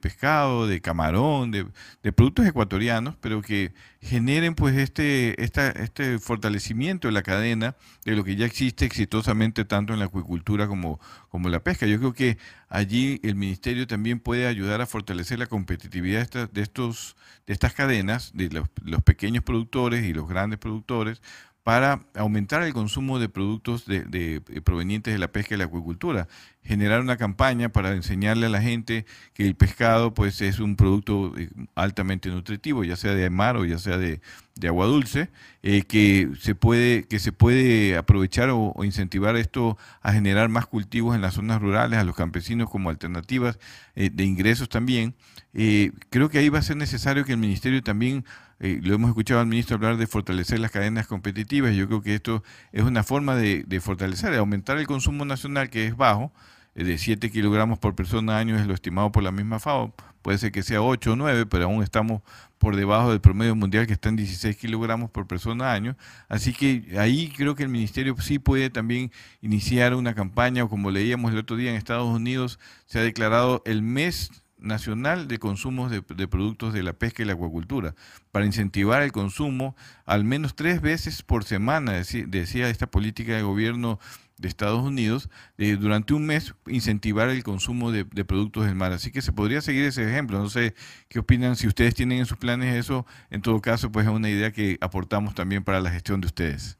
pescado, 0.00 0.66
de 0.66 0.80
camarón, 0.80 1.50
de, 1.50 1.66
productos 2.12 2.46
ecuatorianos, 2.46 3.14
pero 3.20 3.42
que 3.42 3.74
generen 4.00 4.54
pues 4.54 4.76
este, 4.76 5.42
esta, 5.42 5.70
este 5.70 6.18
fortalecimiento 6.18 7.08
de 7.08 7.12
la 7.12 7.22
cadena 7.22 7.76
de 8.04 8.16
lo 8.16 8.24
que 8.24 8.36
ya 8.36 8.46
existe 8.46 8.86
exitosamente 8.86 9.66
tanto 9.66 9.92
en 9.92 9.98
la 9.98 10.06
acuicultura 10.06 10.66
como, 10.66 10.98
como 11.28 11.50
la 11.50 11.62
pesca. 11.62 11.86
Yo 11.86 11.98
creo 11.98 12.14
que 12.14 12.38
allí 12.70 13.20
el 13.22 13.34
ministerio 13.34 13.86
también 13.86 14.20
puede 14.20 14.46
ayudar 14.46 14.80
a 14.80 14.86
fortalecer 14.86 15.38
la 15.38 15.46
competitividad 15.46 16.48
de, 16.50 16.62
estos, 16.62 17.16
de 17.46 17.52
estas 17.52 17.74
cadenas, 17.74 18.32
de 18.34 18.48
los 18.82 19.02
pequeños 19.02 19.44
productores 19.44 20.06
y 20.06 20.14
los 20.14 20.28
grandes 20.28 20.58
productores, 20.58 21.20
para 21.68 22.00
aumentar 22.14 22.62
el 22.62 22.72
consumo 22.72 23.18
de 23.18 23.28
productos 23.28 23.84
de, 23.84 24.40
provenientes 24.64 25.12
de 25.12 25.18
la 25.18 25.28
pesca 25.28 25.54
y 25.54 25.58
la 25.58 25.64
acuicultura. 25.64 26.26
Generar 26.62 27.02
una 27.02 27.18
campaña 27.18 27.68
para 27.68 27.92
enseñarle 27.92 28.46
a 28.46 28.48
la 28.48 28.62
gente 28.62 29.04
que 29.34 29.46
el 29.46 29.54
pescado 29.54 30.14
pues, 30.14 30.40
es 30.40 30.60
un 30.60 30.76
producto 30.76 31.34
eh, 31.36 31.50
altamente 31.74 32.30
nutritivo, 32.30 32.84
ya 32.84 32.96
sea 32.96 33.12
de 33.12 33.28
mar 33.28 33.58
o 33.58 33.66
ya 33.66 33.78
sea 33.78 33.98
de, 33.98 34.22
agua 34.66 34.86
dulce, 34.86 35.28
eh, 35.62 35.82
que, 35.82 36.30
se 36.40 36.54
puede, 36.54 37.04
que 37.04 37.18
se 37.18 37.32
puede 37.32 37.98
aprovechar 37.98 38.48
o, 38.48 38.72
incentivar 38.82 39.36
esto 39.36 39.76
a 40.00 40.14
generar 40.14 40.48
más 40.48 40.64
cultivos 40.64 41.14
en 41.14 41.20
las 41.20 41.34
zonas 41.34 41.60
rurales, 41.60 41.98
a 41.98 42.04
los 42.04 42.16
campesinos 42.16 42.70
como 42.70 42.88
alternativas 42.88 43.58
eh, 43.94 44.08
de 44.10 44.24
ingresos 44.24 44.70
también. 44.70 45.14
creo 45.52 46.30
que 46.30 46.38
ahí 46.38 46.48
va 46.48 46.60
a 46.60 46.62
ser 46.62 46.78
necesario 46.78 47.26
que 47.26 47.32
el 47.32 47.38
ministerio 47.38 47.82
también 47.82 48.24
eh, 48.60 48.80
lo 48.82 48.94
hemos 48.94 49.10
escuchado 49.10 49.40
al 49.40 49.46
ministro 49.46 49.76
hablar 49.76 49.96
de 49.96 50.06
fortalecer 50.06 50.58
las 50.58 50.72
cadenas 50.72 51.06
competitivas. 51.06 51.74
Yo 51.74 51.86
creo 51.86 52.02
que 52.02 52.14
esto 52.14 52.42
es 52.72 52.82
una 52.82 53.04
forma 53.04 53.36
de, 53.36 53.80
fortalecer, 53.80 54.32
de 54.32 54.38
aumentar 54.38 54.78
el 54.78 54.86
consumo 54.86 55.24
nacional 55.24 55.70
que 55.70 55.86
es 55.86 55.96
bajo, 55.96 56.32
eh, 56.74 56.84
de 56.84 56.98
7 56.98 57.30
kilogramos 57.30 57.78
por 57.78 57.94
persona 57.94 58.36
año 58.38 58.58
es 58.58 58.66
lo 58.66 58.74
estimado 58.74 59.12
por 59.12 59.22
la 59.22 59.30
misma 59.30 59.60
FAO. 59.60 59.94
Puede 60.22 60.38
ser 60.38 60.50
que 60.50 60.64
sea 60.64 60.82
8 60.82 61.12
o 61.12 61.16
9, 61.16 61.46
pero 61.46 61.64
aún 61.64 61.82
estamos 61.84 62.22
por 62.58 62.74
debajo 62.74 63.10
del 63.10 63.20
promedio 63.20 63.54
mundial 63.54 63.86
que 63.86 63.92
está 63.92 64.08
en 64.08 64.16
16 64.16 64.56
kilogramos 64.56 65.10
por 65.10 65.28
persona 65.28 65.72
año. 65.72 65.96
Así 66.28 66.52
que 66.52 66.96
ahí 66.98 67.32
creo 67.36 67.54
que 67.54 67.62
el 67.62 67.68
ministerio 67.68 68.16
sí 68.20 68.40
puede 68.40 68.70
también 68.70 69.12
iniciar 69.40 69.94
una 69.94 70.14
campaña, 70.14 70.64
o 70.64 70.68
como 70.68 70.90
leíamos 70.90 71.30
el 71.30 71.38
otro 71.38 71.56
día 71.56 71.70
en 71.70 71.76
Estados 71.76 72.08
Unidos, 72.08 72.58
se 72.86 72.98
ha 72.98 73.02
declarado 73.02 73.62
el 73.64 73.82
mes 73.82 74.30
nacional 74.58 75.28
de 75.28 75.38
consumos 75.38 75.90
de, 75.90 76.02
productos 76.02 76.72
de 76.72 76.82
la 76.82 76.92
pesca 76.92 77.22
y 77.22 77.26
la 77.26 77.34
acuacultura, 77.34 77.94
para 78.32 78.46
incentivar 78.46 79.02
el 79.02 79.12
consumo 79.12 79.76
al 80.06 80.24
menos 80.24 80.54
tres 80.54 80.80
veces 80.80 81.22
por 81.22 81.44
semana, 81.44 81.92
decía, 81.92 82.68
esta 82.68 82.86
política 82.90 83.34
de 83.34 83.42
gobierno 83.42 83.98
de 84.38 84.48
Estados 84.48 84.82
Unidos, 84.82 85.28
durante 85.56 86.14
un 86.14 86.26
mes 86.26 86.54
incentivar 86.66 87.28
el 87.28 87.42
consumo 87.42 87.90
de, 87.90 88.04
productos 88.24 88.66
del 88.66 88.76
mar. 88.76 88.92
Así 88.92 89.10
que 89.10 89.20
se 89.20 89.32
podría 89.32 89.60
seguir 89.60 89.84
ese 89.84 90.08
ejemplo. 90.08 90.38
No 90.38 90.48
sé 90.48 90.74
qué 91.08 91.18
opinan, 91.18 91.56
si 91.56 91.66
ustedes 91.66 91.94
tienen 91.94 92.18
en 92.18 92.26
sus 92.26 92.38
planes 92.38 92.76
eso, 92.76 93.04
en 93.30 93.42
todo 93.42 93.60
caso, 93.60 93.90
pues 93.90 94.06
es 94.06 94.12
una 94.12 94.30
idea 94.30 94.52
que 94.52 94.78
aportamos 94.80 95.34
también 95.34 95.64
para 95.64 95.80
la 95.80 95.90
gestión 95.90 96.20
de 96.20 96.28
ustedes. 96.28 96.78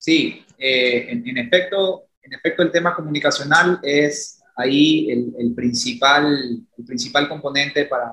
Sí, 0.00 0.46
eh, 0.58 1.08
en, 1.10 1.36
efecto, 1.36 2.04
en 2.22 2.32
efecto 2.32 2.62
el 2.62 2.70
tema 2.70 2.94
comunicacional 2.94 3.78
es 3.82 4.39
ahí 4.60 5.10
el, 5.10 5.54
principal, 5.54 6.64
el 6.76 6.84
principal 6.84 7.28
componente 7.28 7.84
para, 7.86 8.12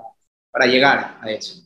para 0.51 0.65
llegar 0.65 1.17
a 1.21 1.31
eso. 1.31 1.63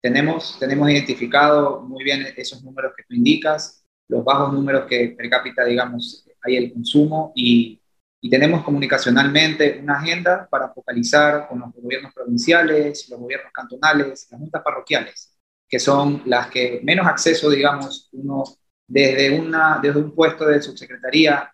Tenemos, 0.00 0.58
tenemos 0.58 0.90
identificado 0.90 1.82
muy 1.82 2.02
bien 2.04 2.26
esos 2.36 2.62
números 2.62 2.92
que 2.96 3.04
tú 3.04 3.14
indicas, 3.14 3.84
los 4.08 4.24
bajos 4.24 4.52
números 4.52 4.86
que 4.88 5.14
per 5.16 5.30
cápita, 5.30 5.64
digamos, 5.64 6.26
hay 6.42 6.56
el 6.56 6.72
consumo 6.72 7.32
y, 7.36 7.80
y 8.20 8.30
tenemos 8.30 8.64
comunicacionalmente 8.64 9.80
una 9.82 9.98
agenda 9.98 10.48
para 10.50 10.72
focalizar 10.72 11.48
con 11.48 11.60
los 11.60 11.72
gobiernos 11.72 12.12
provinciales, 12.14 13.08
los 13.08 13.18
gobiernos 13.18 13.52
cantonales, 13.52 14.28
las 14.30 14.40
juntas 14.40 14.62
parroquiales, 14.64 15.36
que 15.68 15.78
son 15.78 16.22
las 16.26 16.48
que 16.48 16.80
menos 16.84 17.06
acceso, 17.06 17.50
digamos, 17.50 18.08
uno 18.12 18.44
desde, 18.86 19.38
una, 19.38 19.80
desde 19.82 20.00
un 20.00 20.14
puesto 20.14 20.46
de 20.46 20.62
subsecretaría 20.62 21.52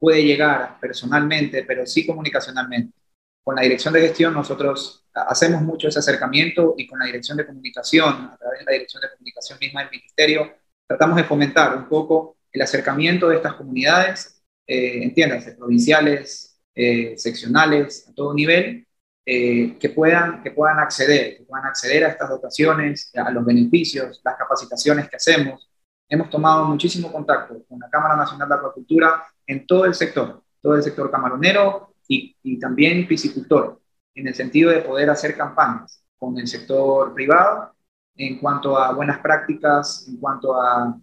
puede 0.00 0.24
llegar 0.24 0.78
personalmente, 0.80 1.62
pero 1.64 1.86
sí 1.86 2.06
comunicacionalmente. 2.06 2.98
Con 3.44 3.54
la 3.56 3.62
dirección 3.62 3.94
de 3.94 4.00
gestión 4.00 4.34
nosotros 4.34 5.06
hacemos 5.14 5.62
mucho 5.62 5.88
ese 5.88 5.98
acercamiento 5.98 6.74
y 6.76 6.86
con 6.86 6.98
la 6.98 7.06
dirección 7.06 7.36
de 7.36 7.46
comunicación, 7.46 8.30
a 8.32 8.36
través 8.36 8.60
de 8.60 8.64
la 8.64 8.72
dirección 8.72 9.02
de 9.02 9.10
comunicación 9.10 9.58
misma 9.60 9.82
del 9.82 9.90
ministerio, 9.90 10.52
tratamos 10.86 11.16
de 11.16 11.24
fomentar 11.24 11.76
un 11.76 11.88
poco 11.88 12.38
el 12.50 12.62
acercamiento 12.62 13.28
de 13.28 13.36
estas 13.36 13.54
comunidades, 13.54 14.42
eh, 14.66 15.02
entiéndase, 15.02 15.52
provinciales, 15.52 16.58
eh, 16.74 17.14
seccionales, 17.16 18.08
a 18.08 18.14
todo 18.14 18.34
nivel, 18.34 18.86
eh, 19.26 19.76
que, 19.78 19.90
puedan, 19.90 20.42
que 20.42 20.50
puedan 20.50 20.78
acceder, 20.78 21.36
que 21.36 21.44
puedan 21.44 21.66
acceder 21.66 22.04
a 22.04 22.08
estas 22.08 22.28
dotaciones, 22.28 23.12
a 23.14 23.30
los 23.30 23.44
beneficios, 23.44 24.20
las 24.24 24.36
capacitaciones 24.36 25.08
que 25.08 25.16
hacemos. 25.16 25.68
Hemos 26.08 26.30
tomado 26.30 26.64
muchísimo 26.64 27.12
contacto 27.12 27.62
con 27.68 27.78
la 27.78 27.88
Cámara 27.88 28.16
Nacional 28.16 28.48
de 28.48 28.54
Agricultura 28.56 29.24
en 29.50 29.66
todo 29.66 29.84
el 29.84 29.94
sector, 29.94 30.42
todo 30.60 30.76
el 30.76 30.82
sector 30.82 31.10
camaronero 31.10 31.94
y, 32.06 32.36
y 32.42 32.58
también 32.58 33.06
piscicultor, 33.08 33.80
en 34.14 34.28
el 34.28 34.34
sentido 34.34 34.70
de 34.70 34.82
poder 34.82 35.10
hacer 35.10 35.36
campañas 35.36 36.04
con 36.16 36.38
el 36.38 36.46
sector 36.46 37.12
privado 37.14 37.74
en 38.16 38.38
cuanto 38.38 38.78
a 38.78 38.92
buenas 38.92 39.18
prácticas, 39.18 40.06
en 40.08 40.18
cuanto 40.18 40.54
a 40.54 40.96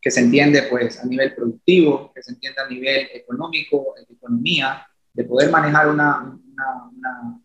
que 0.00 0.10
se 0.10 0.20
entiende 0.20 0.64
pues 0.70 1.02
a 1.02 1.06
nivel 1.06 1.34
productivo, 1.34 2.12
que 2.14 2.22
se 2.22 2.32
entiende 2.32 2.60
a 2.60 2.68
nivel 2.68 3.08
económico, 3.14 3.94
economía, 3.96 4.86
de 5.12 5.24
poder 5.24 5.50
manejar 5.50 5.88
una, 5.88 6.20
una, 6.20 7.40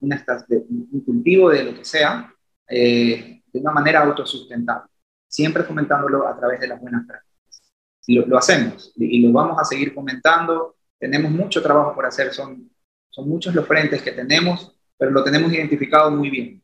una, 0.00 0.18
un 0.68 1.00
cultivo 1.04 1.50
de 1.50 1.64
lo 1.64 1.74
que 1.74 1.84
sea 1.84 2.32
eh, 2.68 3.42
de 3.52 3.60
una 3.60 3.72
manera 3.72 4.02
autosustentable, 4.02 4.90
siempre 5.28 5.62
fomentándolo 5.64 6.26
a 6.26 6.36
través 6.38 6.60
de 6.60 6.68
las 6.68 6.80
buenas 6.80 7.06
prácticas 7.06 7.33
lo, 8.06 8.26
lo 8.26 8.38
hacemos 8.38 8.92
y, 8.96 9.20
lo 9.20 9.32
vamos 9.32 9.58
a 9.58 9.64
seguir 9.64 9.94
comentando. 9.94 10.76
Tenemos 10.98 11.30
mucho 11.30 11.62
trabajo 11.62 11.94
por 11.94 12.06
hacer, 12.06 12.32
son, 12.32 12.70
son 13.10 13.28
muchos 13.28 13.54
los 13.54 13.66
frentes 13.66 14.02
que 14.02 14.12
tenemos, 14.12 14.76
pero 14.96 15.10
lo 15.10 15.24
tenemos 15.24 15.52
identificado 15.52 16.10
muy 16.10 16.30
bien. 16.30 16.62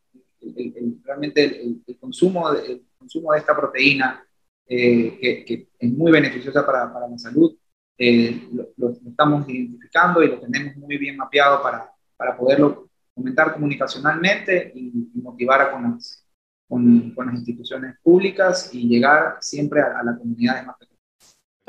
realmente 1.05 1.63
el, 1.63 1.97
consumo, 1.99 2.51
el 2.53 2.83
consumo 2.99 3.33
de 3.33 3.39
esta 3.39 3.57
proteína, 3.57 4.25
eh, 4.67 5.19
que, 5.21 5.45
que, 5.45 5.69
es 5.79 5.93
muy 5.93 6.13
beneficiosa 6.13 6.65
para, 6.65 6.93
para 6.93 7.09
la 7.09 7.19
salud, 7.19 7.57
eh, 7.99 8.49
lo, 8.77 8.91
estamos 9.07 9.47
identificando 9.49 10.23
y 10.23 10.29
lo 10.29 10.41
tenemos 10.41 10.75
muy 10.77 10.97
bien 10.97 11.17
mapeado 11.17 11.63
para, 11.63 11.91
para 12.17 12.35
poderlo 12.37 12.89
comentar 13.15 13.53
comunicacionalmente 13.53 14.73
y, 14.75 14.91
motivar 15.21 15.71
con 15.71 15.83
las, 15.83 16.27
con, 16.67 17.11
con, 17.11 17.27
las 17.27 17.35
instituciones 17.35 17.97
públicas 18.03 18.71
y 18.73 18.89
llegar 18.89 19.37
siempre 19.41 19.83
a, 19.83 19.99
a 19.99 20.03
la 20.03 20.17
comunidad 20.17 20.65
más 20.65 20.79
pequeñas. 20.79 21.00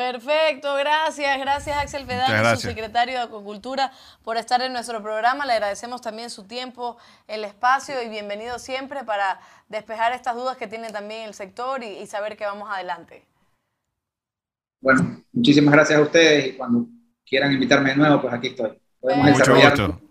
Perfecto, 0.01 0.73
gracias, 0.77 1.39
gracias 1.39 1.77
Axel 1.77 2.07
Fedán, 2.07 2.57
su 2.57 2.67
secretario 2.67 3.19
de 3.19 3.21
Acuicultura, 3.21 3.91
por 4.23 4.35
estar 4.35 4.59
en 4.63 4.73
nuestro 4.73 4.99
programa. 5.03 5.45
Le 5.45 5.53
agradecemos 5.53 6.01
también 6.01 6.31
su 6.31 6.45
tiempo, 6.45 6.97
el 7.27 7.43
espacio 7.43 8.01
y 8.01 8.09
bienvenido 8.09 8.57
siempre 8.57 9.03
para 9.03 9.39
despejar 9.69 10.11
estas 10.13 10.35
dudas 10.35 10.57
que 10.57 10.65
tiene 10.65 10.89
también 10.89 11.27
el 11.27 11.35
sector 11.35 11.83
y, 11.83 12.07
saber 12.07 12.35
que 12.35 12.45
vamos 12.45 12.67
adelante. 12.71 13.23
Bueno, 14.81 15.21
muchísimas 15.31 15.71
gracias 15.71 15.99
a 15.99 16.01
ustedes 16.01 16.47
y 16.47 16.57
cuando 16.57 16.87
quieran 17.23 17.51
invitarme 17.51 17.91
de 17.91 17.97
nuevo, 17.97 18.21
pues 18.23 18.33
aquí 18.33 18.47
estoy. 18.47 18.81
Podemos 18.99 19.37
Mucho 19.37 19.53
gusto. 19.53 20.01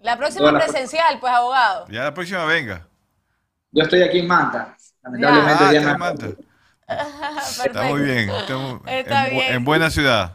La 0.00 0.16
próxima 0.16 0.52
presencial, 0.52 1.20
pues 1.20 1.32
abogado. 1.32 1.86
Ya 1.88 2.02
la 2.02 2.14
próxima 2.14 2.44
venga. 2.44 2.88
Yo 3.70 3.84
estoy 3.84 4.02
aquí 4.02 4.18
en 4.18 4.26
Manta. 4.26 4.76
Lamentablemente 5.00 5.74
ya, 5.74 5.88
ah, 5.88 5.92
en 5.92 5.98
Manta. 5.98 6.26
Está 6.88 7.82
muy 7.84 8.02
bien, 8.02 8.30
estamos 8.30 8.80
en, 8.86 9.64
buena 9.64 9.90
ciudad. 9.90 10.34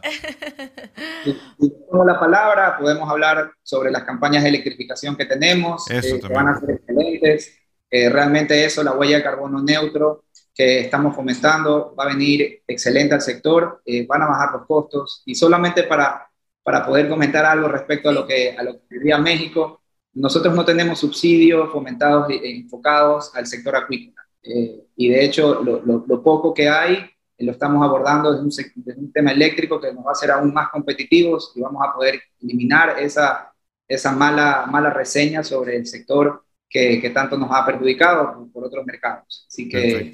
Si 1.24 1.70
tenemos 1.70 2.06
la 2.06 2.20
palabra, 2.20 2.78
podemos 2.78 3.10
hablar 3.10 3.50
sobre 3.62 3.90
las 3.90 4.04
campañas 4.04 4.42
de 4.42 4.50
electrificación 4.50 5.16
que 5.16 5.26
tenemos, 5.26 5.90
eh, 5.90 6.20
que 6.20 6.32
van 6.32 6.48
a 6.48 6.60
ser 6.60 6.70
excelentes. 6.70 7.58
Eh, 7.90 8.08
realmente 8.08 8.64
eso, 8.64 8.82
la 8.82 8.92
huella 8.92 9.16
de 9.16 9.22
carbono 9.22 9.62
neutro 9.62 10.24
que 10.54 10.80
estamos 10.80 11.16
fomentando, 11.16 11.94
va 11.98 12.04
a 12.04 12.08
venir 12.08 12.62
excelente 12.66 13.14
al 13.14 13.20
sector, 13.20 13.82
eh, 13.84 14.06
van 14.06 14.22
a 14.22 14.26
bajar 14.26 14.52
los 14.52 14.66
costos. 14.66 15.22
Y 15.26 15.34
solamente 15.34 15.82
para, 15.82 16.28
para 16.62 16.86
poder 16.86 17.08
comentar 17.08 17.44
algo 17.44 17.66
respecto 17.66 18.08
a 18.08 18.12
lo 18.12 18.26
que, 18.26 18.56
a 18.56 18.62
lo 18.62 18.74
que 18.74 18.98
diría 18.98 19.18
México, 19.18 19.82
nosotros 20.12 20.54
no 20.54 20.64
tenemos 20.64 21.00
subsidios 21.00 21.72
fomentados 21.72 22.30
e 22.30 22.58
enfocados 22.58 23.34
al 23.34 23.46
sector 23.46 23.74
acuícola. 23.74 24.22
Eh, 24.42 24.83
y 24.96 25.08
de 25.08 25.24
hecho, 25.24 25.62
lo, 25.62 25.82
lo, 25.82 26.22
poco 26.22 26.54
que 26.54 26.68
hay 26.68 26.98
lo 27.38 27.52
estamos 27.52 27.84
abordando 27.84 28.32
desde 28.32 28.44
un, 28.44 29.04
un, 29.04 29.12
tema 29.12 29.32
eléctrico 29.32 29.80
que 29.80 29.92
nos 29.92 30.04
va 30.04 30.10
a 30.10 30.12
hacer 30.12 30.30
aún 30.30 30.52
más 30.52 30.70
competitivos 30.70 31.52
y 31.54 31.60
vamos 31.60 31.82
a 31.86 31.92
poder 31.92 32.20
eliminar 32.40 32.98
esa, 32.98 33.52
esa 33.88 34.12
mala, 34.12 34.66
mala 34.66 34.90
reseña 34.90 35.42
sobre 35.42 35.76
el 35.76 35.86
sector 35.86 36.44
que, 36.68 37.00
que 37.00 37.10
tanto 37.10 37.36
nos 37.36 37.50
ha 37.52 37.66
perjudicado 37.66 38.48
por, 38.52 38.64
otros 38.64 38.84
mercados. 38.86 39.46
Así 39.48 39.68
que 39.68 40.12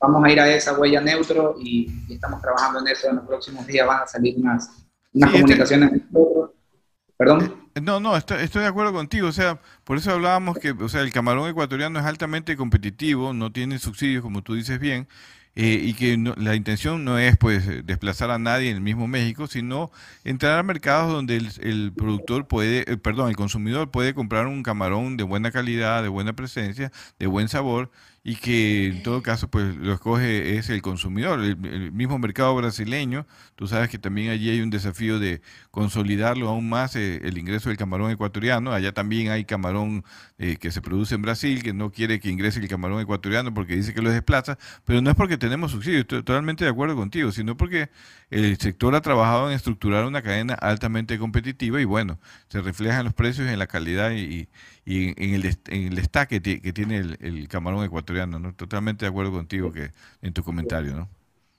vamos 0.00 0.24
a 0.24 0.30
ir 0.30 0.40
a 0.40 0.54
esa 0.54 0.78
huella 0.78 1.00
neutro 1.00 1.56
y, 1.60 1.90
estamos 2.10 2.40
trabajando 2.40 2.80
en 2.80 2.88
eso. 2.88 3.08
En 3.08 3.16
los 3.16 3.26
próximos 3.26 3.66
días 3.66 3.86
van 3.86 4.02
a 4.02 4.06
salir 4.06 4.36
unas, 4.38 4.86
unas 5.12 5.30
este 5.30 5.40
comunicaciones. 5.40 6.02
Perdón. 7.16 7.69
Eh, 7.80 7.82
no, 7.82 8.00
no, 8.00 8.16
estoy, 8.16 8.42
estoy, 8.42 8.62
de 8.62 8.68
acuerdo 8.68 8.92
contigo. 8.92 9.28
O 9.28 9.32
sea, 9.32 9.60
por 9.84 9.96
eso 9.96 10.12
hablábamos 10.12 10.58
que, 10.58 10.70
o 10.72 10.88
sea, 10.88 11.00
el 11.02 11.12
camarón 11.12 11.48
ecuatoriano 11.48 11.98
es 11.98 12.04
altamente 12.06 12.56
competitivo, 12.56 13.32
no 13.32 13.52
tiene 13.52 13.78
subsidios, 13.78 14.22
como 14.22 14.42
tú 14.42 14.54
dices 14.54 14.78
bien, 14.78 15.08
eh, 15.56 15.80
y 15.82 15.94
que 15.94 16.16
la 16.36 16.54
intención 16.54 17.04
no 17.04 17.18
es 17.18 17.36
pues 17.36 17.84
desplazar 17.84 18.30
a 18.30 18.38
nadie 18.38 18.70
en 18.70 18.76
el 18.76 18.82
mismo 18.82 19.08
México, 19.08 19.46
sino 19.46 19.90
entrar 20.24 20.58
a 20.58 20.62
mercados 20.62 21.12
donde 21.12 21.36
el, 21.36 21.92
productor 21.92 22.46
puede, 22.46 22.90
eh, 22.90 22.96
perdón, 22.96 23.30
el 23.30 23.36
consumidor 23.36 23.90
puede 23.90 24.14
comprar 24.14 24.46
un 24.46 24.62
camarón 24.62 25.16
de 25.16 25.24
buena 25.24 25.50
calidad, 25.50 26.02
de 26.02 26.08
buena 26.08 26.34
presencia, 26.34 26.92
de 27.18 27.26
buen 27.26 27.48
sabor 27.48 27.90
y 28.22 28.36
que 28.36 28.88
en 28.88 29.02
todo 29.02 29.22
caso 29.22 29.48
pues 29.48 29.74
lo 29.76 29.94
escoge 29.94 30.58
es 30.58 30.68
el 30.68 30.82
consumidor, 30.82 31.40
el, 31.40 31.56
mismo 31.92 32.18
mercado 32.18 32.54
brasileño, 32.54 33.26
tú 33.56 33.66
sabes 33.66 33.88
que 33.88 33.98
también 33.98 34.30
allí 34.30 34.50
hay 34.50 34.60
un 34.60 34.68
desafío 34.68 35.18
de 35.18 35.40
consolidarlo 35.70 36.48
aún 36.48 36.68
más 36.68 36.96
eh, 36.96 37.20
el 37.24 37.38
ingreso 37.38 37.70
del 37.70 37.78
camarón 37.78 38.10
ecuatoriano, 38.10 38.72
allá 38.72 38.92
también 38.92 39.30
hay 39.30 39.44
camarón 39.46 40.04
eh, 40.38 40.56
que 40.58 40.70
se 40.70 40.82
produce 40.82 41.14
en 41.14 41.22
Brasil, 41.22 41.62
que 41.62 41.72
no 41.72 41.90
quiere 41.92 42.20
que 42.20 42.28
ingrese 42.28 42.60
el 42.60 42.68
camarón 42.68 43.00
ecuatoriano 43.00 43.54
porque 43.54 43.74
dice 43.74 43.94
que 43.94 44.02
lo 44.02 44.10
desplaza, 44.10 44.58
pero 44.84 45.00
no 45.00 45.10
es 45.10 45.16
porque 45.16 45.38
tenemos 45.38 45.70
subsidios, 45.70 46.02
estoy 46.02 46.22
totalmente 46.22 46.64
de 46.64 46.70
acuerdo 46.70 46.96
contigo, 46.96 47.32
sino 47.32 47.56
porque 47.56 47.88
el 48.28 48.58
sector 48.58 48.94
ha 48.94 49.00
trabajado 49.00 49.48
en 49.48 49.56
estructurar 49.56 50.04
una 50.04 50.20
cadena 50.20 50.54
altamente 50.54 51.18
competitiva 51.18 51.80
y 51.80 51.84
bueno, 51.84 52.20
se 52.48 52.60
refleja 52.60 52.98
en 52.98 53.04
los 53.04 53.14
precios, 53.14 53.48
en 53.48 53.58
la 53.58 53.66
calidad 53.66 54.10
y, 54.12 54.20
y 54.20 54.48
en 54.98 55.34
el, 55.34 55.44
en 55.68 55.86
el 55.88 55.94
destaque 55.94 56.40
que 56.40 56.72
tiene 56.72 56.98
el, 56.98 57.48
camarón 57.48 57.84
ecuatoriano. 57.84 58.38
¿no? 58.38 58.54
Totalmente 58.54 59.04
de 59.04 59.10
acuerdo 59.10 59.32
contigo 59.32 59.72
que 59.72 59.90
en 60.22 60.32
tu 60.32 60.42
comentario. 60.42 60.94
¿no? 60.94 61.08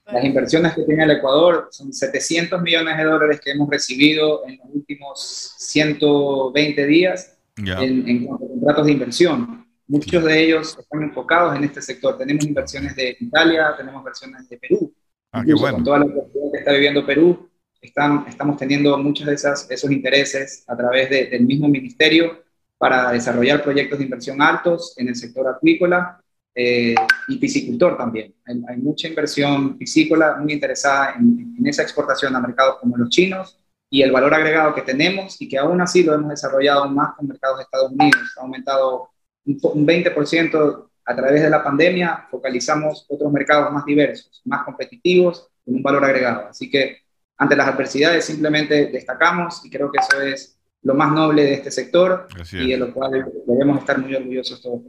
Las 0.06 0.24
inversiones 0.24 0.74
que 0.74 0.82
tiene 0.82 1.04
el 1.04 1.12
Ecuador 1.12 1.68
son 1.70 1.92
700 1.92 2.60
millones 2.60 2.96
de 2.98 3.04
dólares 3.04 3.40
que 3.42 3.52
hemos 3.52 3.70
recibido 3.70 4.46
en 4.46 4.58
los 4.58 4.66
últimos 4.74 5.54
120 5.58 6.86
días 6.86 7.38
en, 7.56 8.08
en, 8.08 8.24
a 8.24 8.38
contratos 8.38 8.86
de 8.86 8.92
inversión. 8.92 9.66
Muchos 9.86 10.24
de 10.24 10.44
ellos 10.44 10.76
están 10.78 11.02
enfocados 11.02 11.56
en 11.56 11.64
este 11.64 11.82
sector. 11.82 12.18
Tenemos 12.18 12.44
inversiones 12.44 12.96
de 12.96 13.16
Italia, 13.20 13.74
tenemos 13.76 14.00
inversiones 14.00 14.48
de 14.48 14.56
Perú. 14.58 14.92
Ah, 15.32 15.42
qué 15.44 15.54
bueno. 15.54 15.76
Con 15.76 15.84
toda 15.84 15.98
la 16.00 16.04
oportunidad 16.06 16.52
que 16.52 16.58
está 16.58 16.72
viviendo 16.72 17.06
Perú, 17.06 17.48
están, 17.80 18.24
estamos 18.28 18.56
teniendo 18.56 18.96
muchos 18.98 19.26
de 19.26 19.34
esas, 19.34 19.70
esos 19.70 19.90
intereses 19.90 20.64
a 20.68 20.76
través 20.76 21.10
del 21.10 21.42
mismo 21.44 21.68
ministerio 21.68 22.42
para 22.82 23.12
desarrollar 23.12 23.62
proyectos 23.62 23.96
de 23.96 24.06
inversión 24.06 24.42
altos 24.42 24.94
en 24.96 25.06
el 25.06 25.14
sector 25.14 25.46
acuícola 25.46 26.20
eh, 26.52 26.96
y 27.28 27.38
piscicultor 27.38 27.96
también. 27.96 28.34
Hay, 28.44 28.76
mucha 28.78 29.06
inversión 29.06 29.78
piscícola 29.78 30.38
muy 30.40 30.52
interesada 30.52 31.14
en, 31.16 31.64
esa 31.64 31.82
exportación 31.82 32.34
a 32.34 32.40
mercados 32.40 32.78
como 32.80 32.96
los 32.96 33.08
chinos 33.08 33.56
y 33.88 34.02
el 34.02 34.10
valor 34.10 34.34
agregado 34.34 34.74
que 34.74 34.82
tenemos 34.82 35.40
y 35.40 35.48
que 35.48 35.58
aún 35.58 35.80
así 35.80 36.02
lo 36.02 36.12
hemos 36.12 36.30
desarrollado 36.30 36.88
más 36.88 37.14
con 37.14 37.28
mercados 37.28 37.58
de 37.58 37.62
Estados 37.62 37.92
Unidos. 37.92 38.34
Ha 38.36 38.40
aumentado 38.40 39.10
un, 39.46 39.60
un 39.62 39.86
20% 39.86 40.88
a 41.04 41.14
través 41.14 41.40
de 41.40 41.50
la 41.50 41.62
pandemia, 41.62 42.26
focalizamos 42.32 43.06
otros 43.08 43.30
mercados 43.30 43.72
más 43.72 43.84
diversos, 43.84 44.42
más 44.44 44.64
competitivos, 44.64 45.48
con 45.64 45.76
un 45.76 45.84
valor 45.84 46.04
agregado. 46.04 46.48
Así 46.48 46.68
que 46.68 46.96
ante 47.36 47.54
las 47.54 47.68
adversidades 47.68 48.24
simplemente 48.24 48.86
destacamos 48.86 49.64
y 49.64 49.70
creo 49.70 49.88
que 49.92 50.00
eso 50.00 50.20
es 50.20 50.58
lo 50.82 50.94
más 50.94 51.12
noble 51.12 51.44
de 51.44 51.54
este 51.54 51.70
sector 51.70 52.26
y 52.52 52.70
de 52.70 52.76
lo 52.76 52.92
cual 52.92 53.24
debemos 53.46 53.78
estar 53.78 53.98
muy 53.98 54.14
orgullosos 54.14 54.60
todos. 54.60 54.80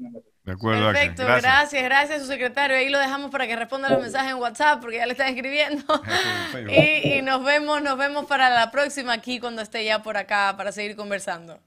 De 0.43 0.51
acuerdo, 0.51 0.91
Perfecto, 0.91 1.23
gracias. 1.23 1.83
gracias, 1.83 2.21
su 2.21 2.27
secretario. 2.27 2.75
Ahí 2.75 2.89
lo 2.89 2.99
dejamos 2.99 3.31
para 3.31 3.47
que 3.47 3.55
responda 3.55 3.89
los 3.89 4.01
mensajes 4.01 4.31
en 4.31 4.37
WhatsApp 4.39 4.81
porque 4.81 4.97
ya 4.97 5.05
le 5.05 5.13
están 5.13 5.29
escribiendo. 5.29 5.83
y, 7.03 7.21
nos 7.21 7.45
vemos, 7.45 7.81
nos 7.81 7.97
vemos 7.97 8.25
para 8.25 8.49
la 8.49 8.69
próxima 8.69 9.13
aquí 9.13 9.39
cuando 9.39 9.61
esté 9.61 9.85
ya 9.85 10.03
por 10.03 10.17
acá 10.17 10.55
para 10.57 10.73
seguir 10.73 10.97
conversando. 10.97 11.59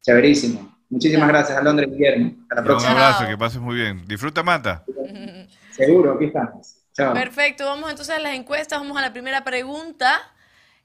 Chéverísimo. 0.00 0.78
Muchísimas 0.88 1.28
gracias, 1.28 1.58
Alondra 1.58 1.84
y 1.86 1.90
Guillermo. 1.90 2.32
Hasta 2.42 2.54
la 2.54 2.64
próxima. 2.64 2.92
Un 2.92 2.98
abrazo, 2.98 3.26
que 3.26 3.36
pases 3.36 3.60
muy 3.60 3.76
bien. 3.76 4.06
Disfruta, 4.06 4.42
Mata. 4.42 4.84
Seguro, 5.72 6.14
aquí 6.14 6.26
estamos. 6.26 6.76
Chao. 6.94 7.12
Perfecto, 7.12 7.66
vamos 7.66 7.90
entonces 7.90 8.14
a 8.14 8.20
las 8.20 8.34
encuestas. 8.34 8.78
Vamos 8.78 8.96
a 8.96 9.02
la 9.02 9.12
primera 9.12 9.44
pregunta. 9.44 10.18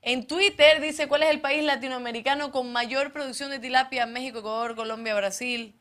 En 0.05 0.27
Twitter 0.27 0.81
dice, 0.81 1.07
¿cuál 1.07 1.23
es 1.23 1.29
el 1.29 1.39
país 1.39 1.63
latinoamericano 1.63 2.51
con 2.51 2.73
mayor 2.73 3.13
producción 3.13 3.51
de 3.51 3.59
tilapia? 3.59 4.05
México, 4.05 4.39
Ecuador, 4.39 4.75
Colombia, 4.75 5.15
Brasil. 5.15 5.79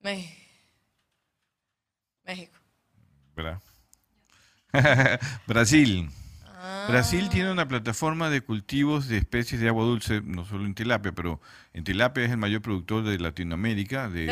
México. 0.00 0.40
México. 2.24 2.56
Brasil. 5.46 6.08
Brasil 6.88 7.28
tiene 7.30 7.50
una 7.50 7.66
plataforma 7.66 8.30
de 8.30 8.40
cultivos 8.40 9.08
de 9.08 9.18
especies 9.18 9.60
de 9.60 9.68
agua 9.68 9.84
dulce, 9.84 10.22
no 10.22 10.44
solo 10.44 10.64
en 10.64 10.74
tilapia, 10.74 11.12
pero 11.12 11.40
en 11.72 11.82
tilapia 11.84 12.24
es 12.24 12.30
el 12.30 12.36
mayor 12.36 12.62
productor 12.62 13.02
de 13.02 13.18
Latinoamérica. 13.18 14.08
De, 14.08 14.26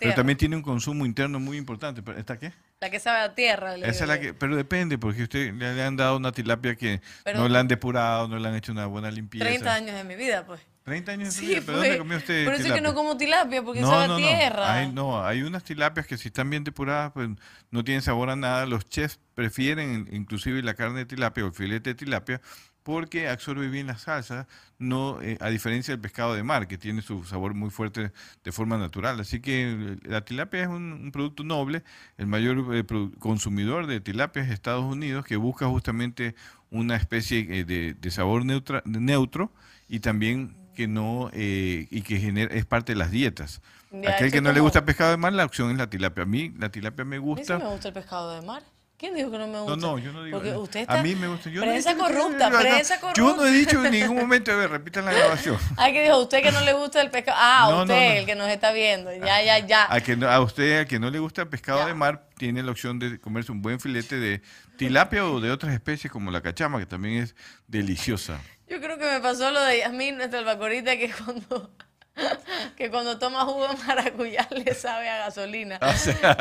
pero 0.00 0.14
también 0.14 0.38
tiene 0.38 0.56
un 0.56 0.62
consumo 0.62 1.04
interno 1.04 1.38
muy 1.38 1.58
importante. 1.58 2.02
¿Está 2.18 2.38
qué? 2.38 2.52
La 2.80 2.90
que 2.90 3.00
sabe 3.00 3.20
a 3.20 3.34
tierra. 3.34 3.74
Esa 3.76 4.04
es 4.04 4.08
la 4.08 4.20
que, 4.20 4.34
pero 4.34 4.54
depende, 4.54 4.98
porque 4.98 5.22
usted 5.22 5.54
le, 5.54 5.82
han 5.82 5.96
dado 5.96 6.18
una 6.18 6.30
tilapia 6.30 6.74
que 6.76 7.00
no 7.34 7.48
la 7.48 7.60
han 7.60 7.68
depurado, 7.68 8.28
no 8.28 8.38
le 8.38 8.48
han 8.48 8.54
hecho 8.54 8.72
una 8.72 8.84
buena 8.84 9.10
limpieza. 9.10 9.46
30 9.46 9.74
años 9.74 9.96
de 9.96 10.04
mi 10.04 10.14
vida, 10.14 10.44
pues. 10.44 10.60
30 10.84 11.12
años 11.12 11.34
de 11.34 11.40
mi 11.40 11.48
vida, 11.48 11.62
¿pero 11.64 11.78
dónde 11.78 11.98
comió 11.98 12.18
usted 12.18 12.44
Por 12.44 12.54
eso 12.54 12.66
es 12.66 12.72
que 12.72 12.80
no 12.82 12.94
como 12.94 13.16
tilapia, 13.16 13.62
porque 13.62 13.80
sabe 13.80 14.12
a 14.12 14.16
tierra. 14.18 14.74
Hay, 14.74 14.92
no, 14.92 15.24
hay 15.24 15.42
unas 15.42 15.64
tilapias 15.64 16.06
que 16.06 16.18
si 16.18 16.28
están 16.28 16.50
bien 16.50 16.64
depuradas, 16.64 17.12
pues 17.12 17.30
no 17.70 17.82
tienen 17.82 18.02
sabor 18.02 18.28
a 18.28 18.36
nada. 18.36 18.66
Los 18.66 18.86
chefs 18.86 19.18
prefieren 19.34 20.06
inclusive 20.12 20.62
la 20.62 20.74
carne 20.74 20.98
de 20.98 21.06
tilapia 21.06 21.44
o 21.44 21.46
el 21.46 21.54
filete 21.54 21.90
de 21.90 21.94
tilapia 21.94 22.42
porque 22.86 23.28
absorbe 23.28 23.66
bien 23.66 23.88
la 23.88 23.98
salsa, 23.98 24.46
no, 24.78 25.20
eh, 25.20 25.36
a 25.40 25.48
diferencia 25.48 25.92
del 25.92 26.00
pescado 26.00 26.36
de 26.36 26.44
mar, 26.44 26.68
que 26.68 26.78
tiene 26.78 27.02
su 27.02 27.24
sabor 27.24 27.52
muy 27.52 27.70
fuerte 27.70 28.12
de 28.44 28.52
forma 28.52 28.78
natural. 28.78 29.18
Así 29.18 29.40
que 29.40 29.72
eh, 29.72 29.96
la 30.04 30.24
tilapia 30.24 30.62
es 30.62 30.68
un, 30.68 31.10
producto 31.12 31.42
noble, 31.42 31.82
el 32.16 32.28
mayor 32.28 32.76
eh, 32.76 32.84
consumidor 33.18 33.88
de 33.88 34.00
tilapia 34.00 34.44
es 34.44 34.50
Estados 34.50 34.84
Unidos, 34.84 35.24
que 35.24 35.34
busca 35.34 35.66
justamente 35.66 36.36
una 36.70 36.94
especie 36.94 37.64
de, 37.64 38.10
sabor 38.12 38.44
neutro 38.44 39.50
y 39.88 39.98
también 39.98 40.56
que 40.76 40.86
no 40.86 41.32
y 41.34 42.02
que 42.02 42.20
genera, 42.20 42.54
es 42.54 42.66
parte 42.66 42.92
de 42.92 42.98
las 43.00 43.10
dietas. 43.10 43.62
Aquel 44.06 44.30
que 44.30 44.40
no 44.40 44.52
le 44.52 44.60
gusta 44.60 44.84
pescado 44.84 45.10
de 45.10 45.16
mar, 45.16 45.32
la 45.32 45.44
opción 45.44 45.72
es 45.72 45.76
la 45.78 45.90
tilapia. 45.90 46.22
A 46.22 46.26
mí 46.26 46.54
la 46.56 46.70
tilapia 46.70 47.04
me 47.04 47.18
gusta. 47.18 47.56
A 47.56 47.58
mí 47.58 47.64
me 47.64 47.70
gusta 47.70 47.88
el 47.88 47.94
pescado 47.94 48.32
de 48.32 48.46
mar. 48.46 48.62
¿Quién 48.98 49.14
dijo 49.14 49.30
que 49.30 49.36
no 49.36 49.46
me 49.46 49.60
gusta? 49.60 49.76
No, 49.76 49.92
no, 49.92 49.98
yo 49.98 50.10
no 50.10 50.24
digo. 50.24 50.38
Porque 50.38 50.56
usted 50.56 50.80
está 50.80 51.00
a 51.00 51.02
mí 51.02 51.14
me 51.14 51.28
gusta. 51.28 51.50
Yo 51.50 51.60
prensa 51.60 51.92
no 51.92 52.04
corrupta, 52.04 52.50
prensa 52.50 52.98
corrupta. 52.98 53.20
Yo 53.20 53.36
no 53.36 53.46
he 53.46 53.50
dicho 53.50 53.84
en 53.84 53.92
ningún 53.92 54.16
momento, 54.16 54.52
a 54.52 54.56
ver, 54.56 54.70
repitan 54.70 55.04
la 55.04 55.12
grabación. 55.12 55.58
Ay, 55.76 55.92
que 55.92 56.04
dijo 56.04 56.18
usted 56.18 56.42
que 56.42 56.50
no 56.50 56.62
le 56.62 56.72
gusta 56.72 57.02
el 57.02 57.10
pescado. 57.10 57.36
Ah, 57.38 57.82
usted, 57.82 58.18
el 58.18 58.26
que 58.26 58.34
nos 58.34 58.48
está 58.48 58.72
viendo. 58.72 59.14
Ya, 59.14 59.42
ya, 59.42 59.58
ya. 59.58 59.86
A, 59.92 60.00
que 60.00 60.16
a 60.24 60.40
usted, 60.40 60.80
a 60.80 60.84
que 60.86 60.98
no 60.98 61.10
le 61.10 61.18
gusta 61.18 61.42
el 61.42 61.48
pescado 61.48 61.86
de 61.86 61.92
mar, 61.92 62.26
tiene 62.38 62.62
la 62.62 62.70
opción 62.70 62.98
de 62.98 63.20
comerse 63.20 63.52
un 63.52 63.60
buen 63.60 63.80
filete 63.80 64.16
de 64.18 64.40
tilapia 64.78 65.26
o 65.26 65.40
de 65.40 65.50
otras 65.50 65.74
especies 65.74 66.10
como 66.10 66.30
la 66.30 66.40
cachama, 66.40 66.78
que 66.78 66.86
también 66.86 67.22
es 67.22 67.36
deliciosa. 67.66 68.40
Yo 68.66 68.80
creo 68.80 68.98
que 68.98 69.04
me 69.04 69.20
pasó 69.20 69.50
lo 69.50 69.62
de 69.62 69.78
Yasmín, 69.78 70.16
nuestra 70.16 70.38
albacorita, 70.38 70.96
que 70.96 71.12
cuando 71.12 71.70
que 72.76 72.90
cuando 72.90 73.18
toma 73.18 73.44
jugo 73.44 73.68
de 73.68 73.76
maracuyá 73.76 74.48
le 74.64 74.74
sabe 74.74 75.08
a 75.08 75.18
gasolina. 75.18 75.78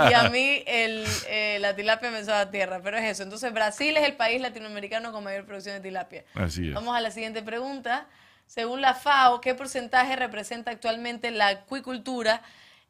Y 0.10 0.14
a 0.14 0.30
mí 0.30 0.64
el, 0.66 1.06
eh, 1.28 1.58
la 1.60 1.76
tilapia 1.76 2.12
me 2.12 2.24
sabe 2.24 2.40
a 2.40 2.52
tierra, 2.52 2.82
pero 2.82 2.98
es 2.98 3.04
eso. 3.04 3.24
Entonces 3.24 3.54
Brasil 3.54 3.96
es 3.98 4.04
el 4.04 4.16
país 4.16 4.42
latinoamericano 4.42 5.12
con 5.12 5.24
mayor 5.24 5.46
producción 5.46 5.76
de 5.76 5.82
tilapia. 5.82 6.26
Así 6.34 6.70
es. 6.70 6.74
Vamos 6.74 6.96
a 6.96 7.02
la 7.02 7.12
siguiente 7.12 7.42
pregunta. 7.42 8.08
Según 8.48 8.82
la 8.82 8.94
FAO, 8.94 9.42
¿qué 9.42 9.56
porcentaje 9.56 10.16
representa 10.16 10.72
actualmente 10.72 11.32
la 11.32 11.48
acuicultura 11.48 12.42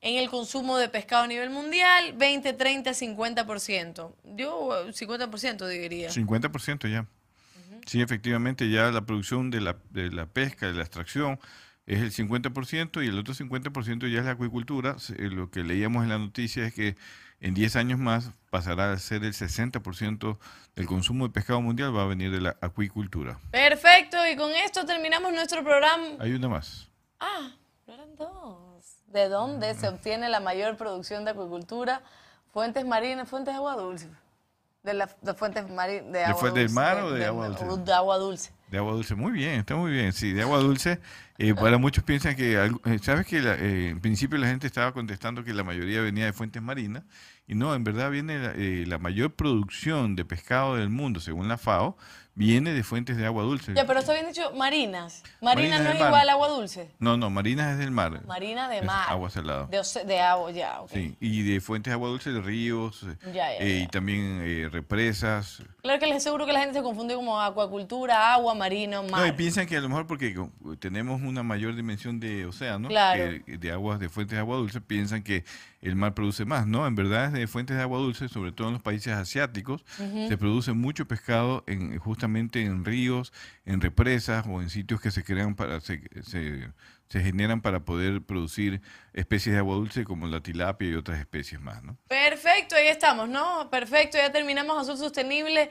en 0.01 0.17
el 0.17 0.29
consumo 0.29 0.77
de 0.77 0.89
pescado 0.89 1.23
a 1.23 1.27
nivel 1.27 1.49
mundial? 1.49 2.13
20, 2.13 2.53
30, 2.53 2.91
50%. 2.91 4.13
Yo 4.35 4.87
50% 4.89 5.67
diría. 5.67 6.09
50% 6.09 6.91
ya. 6.91 7.05
Sí, 7.85 8.01
efectivamente, 8.01 8.69
ya 8.69 8.91
la 8.91 9.01
producción 9.05 9.51
de 9.51 9.61
la, 9.61 9.77
de 9.91 10.09
la 10.09 10.25
pesca, 10.25 10.67
de 10.67 10.73
la 10.73 10.81
extracción, 10.81 11.39
es 11.85 12.01
el 12.01 12.11
50% 12.11 13.03
y 13.03 13.07
el 13.07 13.19
otro 13.19 13.33
50% 13.33 14.11
ya 14.11 14.19
es 14.19 14.25
la 14.25 14.31
acuicultura. 14.31 14.95
Eh, 15.17 15.29
lo 15.29 15.51
que 15.51 15.63
leíamos 15.63 16.03
en 16.03 16.09
la 16.09 16.17
noticia 16.17 16.65
es 16.65 16.73
que 16.73 16.95
en 17.41 17.53
10 17.53 17.75
años 17.75 17.99
más 17.99 18.31
pasará 18.49 18.91
a 18.91 18.97
ser 18.97 19.23
el 19.23 19.33
60% 19.33 20.37
del 20.75 20.85
consumo 20.87 21.27
de 21.27 21.33
pescado 21.33 21.61
mundial 21.61 21.95
va 21.95 22.03
a 22.03 22.07
venir 22.07 22.31
de 22.31 22.41
la 22.41 22.57
acuicultura. 22.61 23.37
Perfecto, 23.51 24.17
y 24.27 24.35
con 24.35 24.51
esto 24.51 24.85
terminamos 24.85 25.31
nuestro 25.31 25.63
programa. 25.63 26.07
Hay 26.19 26.33
una 26.33 26.49
más. 26.49 26.89
Ah, 27.19 27.51
eran 27.87 28.15
dos. 28.15 28.65
¿De 29.07 29.29
dónde 29.29 29.75
se 29.75 29.87
obtiene 29.87 30.27
la 30.29 30.39
mayor 30.39 30.77
producción 30.77 31.23
de 31.23 31.31
acuicultura? 31.31 32.01
Fuentes 32.51 32.85
marinas, 32.85 33.29
fuentes 33.29 33.53
de 33.53 33.57
agua 33.57 33.75
dulce. 33.75 34.09
De 34.81 34.93
las 34.93 35.15
fuentes 35.37 35.69
marinas 35.69 36.11
de 36.11 36.23
agua 36.23 36.51
¿De 36.51 36.59
del 36.59 36.69
mar 36.69 36.97
o 37.03 37.11
de, 37.11 37.25
agua 37.25 37.47
dulce? 37.49 37.83
De 37.83 37.93
agua 37.93 38.17
dulce. 38.17 38.51
De 38.71 38.77
agua 38.79 38.93
dulce, 38.93 39.13
muy 39.15 39.31
bien, 39.31 39.59
está 39.59 39.75
muy 39.75 39.91
bien. 39.91 40.11
Sí, 40.11 40.31
de 40.33 40.41
agua 40.41 40.57
dulce. 40.59 40.99
Eh, 41.37 41.53
para 41.53 41.77
muchos 41.77 42.03
piensan 42.03 42.35
que, 42.35 42.55
eh, 42.85 42.99
¿sabes 43.01 43.27
que 43.27 43.37
eh, 43.39 43.89
en 43.89 43.99
principio 43.99 44.37
la 44.37 44.47
gente 44.47 44.65
estaba 44.67 44.91
contestando 44.93 45.43
que 45.43 45.53
la 45.53 45.63
mayoría 45.63 45.99
venía 46.01 46.23
de 46.25 46.31
fuentes 46.33 46.61
marinas 46.61 47.03
Y 47.45 47.55
no, 47.55 47.75
en 47.75 47.83
verdad 47.83 48.09
viene 48.09 48.39
la, 48.39 48.51
eh, 48.55 48.85
la 48.87 48.97
mayor 48.97 49.33
producción 49.35 50.15
de 50.15 50.23
pescado 50.25 50.77
del 50.77 50.89
mundo, 50.89 51.19
según 51.19 51.47
la 51.47 51.57
FAO, 51.57 51.95
viene 52.35 52.73
de 52.73 52.83
fuentes 52.83 53.17
de 53.17 53.25
agua 53.25 53.43
dulce. 53.43 53.73
Ya, 53.75 53.85
pero 53.85 53.99
está 53.99 54.13
bien 54.13 54.27
dicho, 54.27 54.51
marinas. 54.55 55.21
Marinas 55.41 55.79
Marinas 55.79 55.81
no 55.83 55.89
es 55.91 55.99
mar. 55.99 56.07
igual 56.09 56.29
a 56.29 56.31
agua 56.31 56.47
dulce. 56.47 56.89
No, 56.99 57.17
no, 57.17 57.29
marinas 57.29 57.73
es 57.73 57.77
del 57.79 57.91
mar. 57.91 58.25
Marina 58.25 58.67
de 58.67 58.79
Es 58.79 58.85
mar. 58.85 59.05
agua 59.09 59.29
salada. 59.29 59.67
De, 59.67 60.19
agua, 60.21 60.51
ya, 60.51 60.81
ok. 60.81 60.89
Sí, 60.91 61.15
y 61.19 61.43
de 61.43 61.61
fuentes 61.61 61.91
de 61.91 61.93
agua 61.93 62.09
dulce 62.09 62.31
de 62.31 62.41
ríos, 62.41 63.05
Ya, 63.27 63.31
ya, 63.33 63.53
eh, 63.57 63.79
ya. 63.79 63.83
y 63.83 63.87
también 63.89 64.39
eh, 64.41 64.69
represas. 64.71 65.61
Claro 65.85 65.99
que 65.99 66.07
les 66.07 66.23
seguro 66.23 66.47
que 66.47 66.51
la 66.51 66.61
gente 66.61 66.73
se 66.79 66.81
confunde 66.81 67.13
como 67.13 67.39
acuacultura, 67.39 68.33
agua, 68.33 68.55
marino, 68.55 69.03
mar. 69.03 69.21
No, 69.21 69.27
y 69.27 69.33
piensan 69.33 69.67
que 69.67 69.77
a 69.77 69.81
lo 69.81 69.87
mejor 69.87 70.07
porque 70.07 70.35
tenemos 70.79 71.21
una 71.21 71.43
mayor 71.43 71.75
dimensión 71.75 72.19
de 72.19 72.47
océano, 72.47 72.87
Claro. 72.87 73.43
que 73.45 73.59
de 73.59 73.71
aguas, 73.71 73.99
de 73.99 74.09
fuentes 74.09 74.35
de 74.35 74.39
agua 74.39 74.57
dulce, 74.57 74.81
piensan 74.81 75.21
que 75.21 75.43
el 75.83 75.95
mar 75.95 76.15
produce 76.15 76.43
más. 76.43 76.65
No, 76.65 76.87
en 76.87 76.95
verdad 76.95 77.25
es 77.27 77.33
de 77.33 77.45
fuentes 77.45 77.77
de 77.77 77.83
agua 77.83 77.99
dulce, 77.99 78.27
sobre 78.29 78.51
todo 78.51 78.69
en 78.69 78.73
los 78.73 78.81
países 78.81 79.13
asiáticos, 79.13 79.85
se 80.27 80.37
produce 80.39 80.73
mucho 80.73 81.07
pescado 81.07 81.63
en, 81.67 81.99
justamente 81.99 82.63
en 82.65 82.83
ríos, 82.83 83.31
en 83.67 83.79
represas 83.79 84.43
o 84.49 84.63
en 84.63 84.71
sitios 84.71 84.99
que 84.99 85.11
se 85.11 85.23
crean 85.23 85.53
para, 85.53 85.81
se, 85.81 86.01
se, 86.23 86.67
se 87.09 87.21
generan 87.21 87.61
para 87.61 87.81
poder 87.81 88.21
producir 88.21 88.81
especies 89.13 89.53
de 89.53 89.59
agua 89.59 89.75
dulce 89.75 90.03
como 90.03 90.27
la 90.27 90.41
tilapia 90.41 90.89
y 90.89 90.95
otras 90.95 91.19
especies 91.19 91.61
más, 91.61 91.83
¿no? 91.83 91.97
Perfecto, 92.07 92.75
ahí 92.75 92.87
estamos, 92.87 93.29
¿no? 93.29 93.69
Perfecto, 93.69 94.17
ya 94.17 94.31
terminamos 94.31 94.77
Azul 94.81 94.97
Sostenible. 94.97 95.69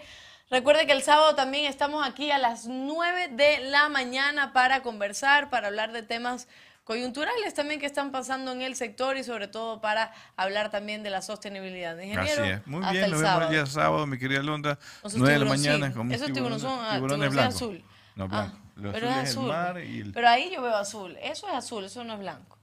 Recuerde 0.51 0.87
que 0.87 0.93
el 0.93 1.03
sábado 1.03 1.35
también 1.35 1.65
estamos 1.65 2.07
aquí 2.07 2.31
a 2.31 2.39
las 2.39 2.67
9 2.67 3.29
de 3.33 3.61
la 3.71 3.89
mañana 3.89 4.53
para 4.53 4.83
conversar, 4.83 5.51
para 5.51 5.69
hablar 5.69 5.93
de 5.93 6.03
temas 6.03 6.47
coyunturales 6.85 7.55
también 7.55 7.81
que 7.81 7.87
están 7.87 8.13
pasando 8.13 8.53
en 8.53 8.61
el 8.61 8.77
sector 8.77 9.17
y 9.17 9.25
sobre 9.25 9.49
todo 9.49 9.81
para 9.81 10.13
hablar 10.37 10.71
también 10.71 11.03
de 11.03 11.09
la 11.09 11.23
sostenibilidad. 11.23 11.99
Ingeniero, 11.99 12.43
Así 12.43 12.53
es. 12.53 12.67
Muy 12.67 12.81
hasta 12.83 12.93
bien, 12.93 13.11
nos 13.11 13.23
vemos 13.23 13.43
el 13.45 13.49
día 13.51 13.67
sábado, 13.67 14.07
mi 14.07 14.19
querida 14.19 14.43
Londra, 14.43 14.79
Con 15.01 15.11
sus 15.11 15.19
9 15.19 15.33
de 15.33 15.39
la 15.45 15.51
mañana. 15.51 15.93
con 15.93 16.07
mis 16.09 16.17
Esos 16.17 16.31
tiburones 16.33 16.63
ah, 16.63 16.91
tiburones 16.95 17.31
tiburones 17.31 17.33
blancos. 17.33 17.55
azul. 17.57 17.85
No, 18.15 18.25
Ah, 18.25 18.29
blanco. 18.29 18.59
Lo 18.77 18.93
pero 18.93 19.09
azul 19.09 19.23
es 19.23 19.29
azul. 19.31 19.43
el 19.45 19.49
mar 19.51 19.81
y 19.85 20.01
el... 20.01 20.13
Pero 20.13 20.29
ahí 20.29 20.51
yo 20.53 20.63
veo 20.63 20.75
azul. 20.77 21.17
Eso 21.23 21.47
es 21.49 21.55
azul, 21.55 21.85
eso 21.85 22.03
no 22.05 22.15
es 22.15 22.19
blanco. 22.21 22.59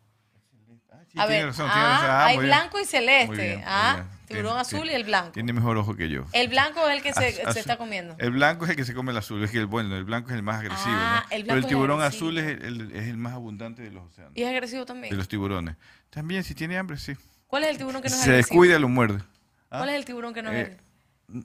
Sí, 1.12 1.20
A 1.20 1.26
ver, 1.26 1.46
razón, 1.48 1.68
ah, 1.70 1.74
razón. 2.02 2.10
Ah, 2.10 2.26
hay 2.28 2.38
blanco 2.38 2.80
y 2.80 2.86
celeste. 2.86 3.36
Bien, 3.48 3.64
ah, 3.66 4.04
tiburón 4.28 4.52
Tiene- 4.54 4.62
azul 4.62 4.90
y 4.90 4.94
el 4.94 5.04
blanco. 5.04 5.32
Tiene 5.32 5.52
mejor 5.52 5.76
ojo 5.78 5.94
que 5.96 6.08
yo. 6.10 6.24
El 6.32 6.48
blanco 6.48 6.88
es 6.88 6.96
el 6.96 7.04
que 7.04 7.12
se, 7.14 7.32
se 7.52 7.60
está 7.60 7.76
comiendo. 7.78 8.16
El 8.18 8.32
blanco 8.32 8.64
es 8.64 8.72
el 8.72 8.78
que 8.78 8.86
se 8.86 8.94
come 8.94 9.12
el 9.12 9.18
azul, 9.18 9.44
es 9.44 9.52
que 9.52 9.58
el 9.58 9.66
bueno, 9.66 9.94
el 9.98 10.06
blanco 10.06 10.30
es 10.30 10.36
el 10.38 10.44
más 10.44 10.60
agresivo, 10.62 10.94
Ah, 10.96 11.26
¿no? 11.30 11.36
el 11.36 11.44
Pero 11.44 11.58
el 11.58 11.66
tiburón 11.66 12.02
azul 12.02 12.38
es 12.38 12.62
el, 12.62 12.92
es 12.96 13.08
el 13.08 13.18
más 13.18 13.34
abundante 13.34 13.82
de 13.82 13.92
los 13.92 14.06
océanos, 14.06 14.32
Y 14.38 14.44
es 14.44 14.50
agresivo 14.50 14.86
también. 14.86 15.12
de 15.12 15.18
los 15.18 15.28
tiburones. 15.28 15.76
También 16.10 16.46
si 16.46 16.56
tiene 16.56 16.78
hambre, 16.78 16.98
sí. 16.98 17.14
¿Cuál 17.48 17.64
es 17.64 17.70
el 17.72 17.78
tiburón 17.78 18.02
que 18.02 18.08
no 18.10 18.16
es 18.16 18.22
Se 18.22 18.30
agresivo? 18.30 18.62
descuida, 18.62 18.80
lo 18.80 18.88
muerde. 18.88 19.20
¿Ah? 19.70 19.80
¿Cuál 19.80 19.90
es 19.90 19.96
el 19.96 20.06
tiburón 20.06 20.34
que 20.34 20.42
no 20.44 20.50
es 20.52 20.56
Eh, 20.56 20.62
agresivo? 20.62 20.91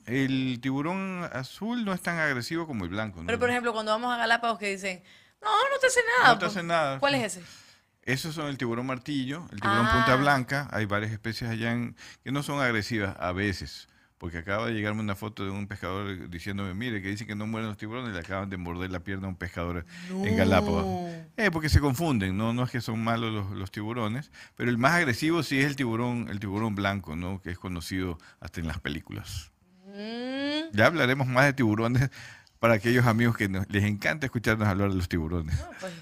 El 0.05 0.59
tiburón 0.61 1.23
azul 1.33 1.83
no 1.85 1.93
es 1.93 2.01
tan 2.01 2.17
agresivo 2.17 2.65
como 2.67 2.83
el 2.85 2.89
blanco, 2.89 3.19
¿no? 3.21 3.25
Pero, 3.27 3.39
por 3.39 3.49
ejemplo, 3.49 3.73
cuando 3.73 3.91
vamos 3.91 4.13
a 4.13 4.17
Galápagos 4.17 4.59
que 4.59 4.71
dicen, 4.71 5.01
no, 5.41 5.49
no 5.49 5.79
te 5.79 5.87
hace 5.87 5.99
nada. 6.19 6.33
No 6.33 6.39
te 6.39 6.45
pues. 6.45 6.51
hace 6.57 6.63
nada. 6.63 6.99
¿Cuál 6.99 7.15
es 7.15 7.35
ese? 7.37 7.45
Esos 8.03 8.33
son 8.35 8.47
el 8.47 8.57
tiburón 8.57 8.85
martillo, 8.85 9.45
el 9.51 9.59
tiburón 9.59 9.85
Ah. 9.85 9.91
punta 9.93 10.15
blanca. 10.15 10.67
Hay 10.71 10.85
varias 10.85 11.11
especies 11.11 11.49
allá 11.49 11.71
en- 11.73 11.95
que 12.23 12.31
no 12.31 12.41
son 12.43 12.61
agresivas 12.61 13.15
a 13.19 13.31
veces. 13.33 13.89
Porque 14.17 14.39
acaba 14.39 14.65
de 14.65 14.73
llegarme 14.73 15.01
una 15.01 15.15
foto 15.15 15.43
de 15.43 15.51
un 15.51 15.67
pescador 15.67 16.27
diciéndome, 16.27 16.73
mire, 16.73 17.03
que 17.03 17.09
dice 17.09 17.27
que 17.27 17.35
no 17.35 17.45
mueren 17.45 17.69
los 17.69 17.77
tiburones, 17.77 18.13
le 18.13 18.19
acaban 18.19 18.49
de 18.49 18.57
morder 18.57 18.89
la 18.89 19.01
pierna 19.01 19.27
a 19.27 19.29
un 19.29 19.35
pescador 19.35 19.85
en 20.09 20.35
Galápagos. 20.35 20.85
Eh, 21.37 21.51
porque 21.51 21.69
se 21.69 21.79
confunden, 21.79 22.35
¿no? 22.35 22.51
No 22.51 22.63
es 22.63 22.71
que 22.71 22.81
son 22.81 23.03
malos 23.03 23.31
los, 23.31 23.51
los 23.51 23.69
tiburones, 23.69 24.31
pero 24.55 24.71
el 24.71 24.79
más 24.79 24.93
agresivo 24.93 25.43
sí 25.43 25.59
es 25.59 25.65
el 25.67 25.75
tiburón, 25.75 26.29
el 26.31 26.39
tiburón 26.39 26.73
blanco, 26.73 27.15
¿no? 27.15 27.39
Que 27.43 27.51
es 27.51 27.59
conocido 27.59 28.17
hasta 28.39 28.59
en 28.59 28.65
las 28.65 28.79
películas. 28.79 29.51
Mm, 29.97 30.75
Ya 30.75 30.85
hablaremos 30.85 31.27
más 31.27 31.45
de 31.45 31.53
tiburones 31.53 32.09
para 32.59 32.75
aquellos 32.75 33.05
amigos 33.05 33.35
que 33.37 33.49
nos- 33.49 33.67
les 33.69 33.83
encanta 33.83 34.25
escucharnos 34.25 34.67
hablar 34.67 34.89
de 34.89 34.95
los 34.95 35.09
tiburones. 35.09 35.55
pues, 35.79 35.93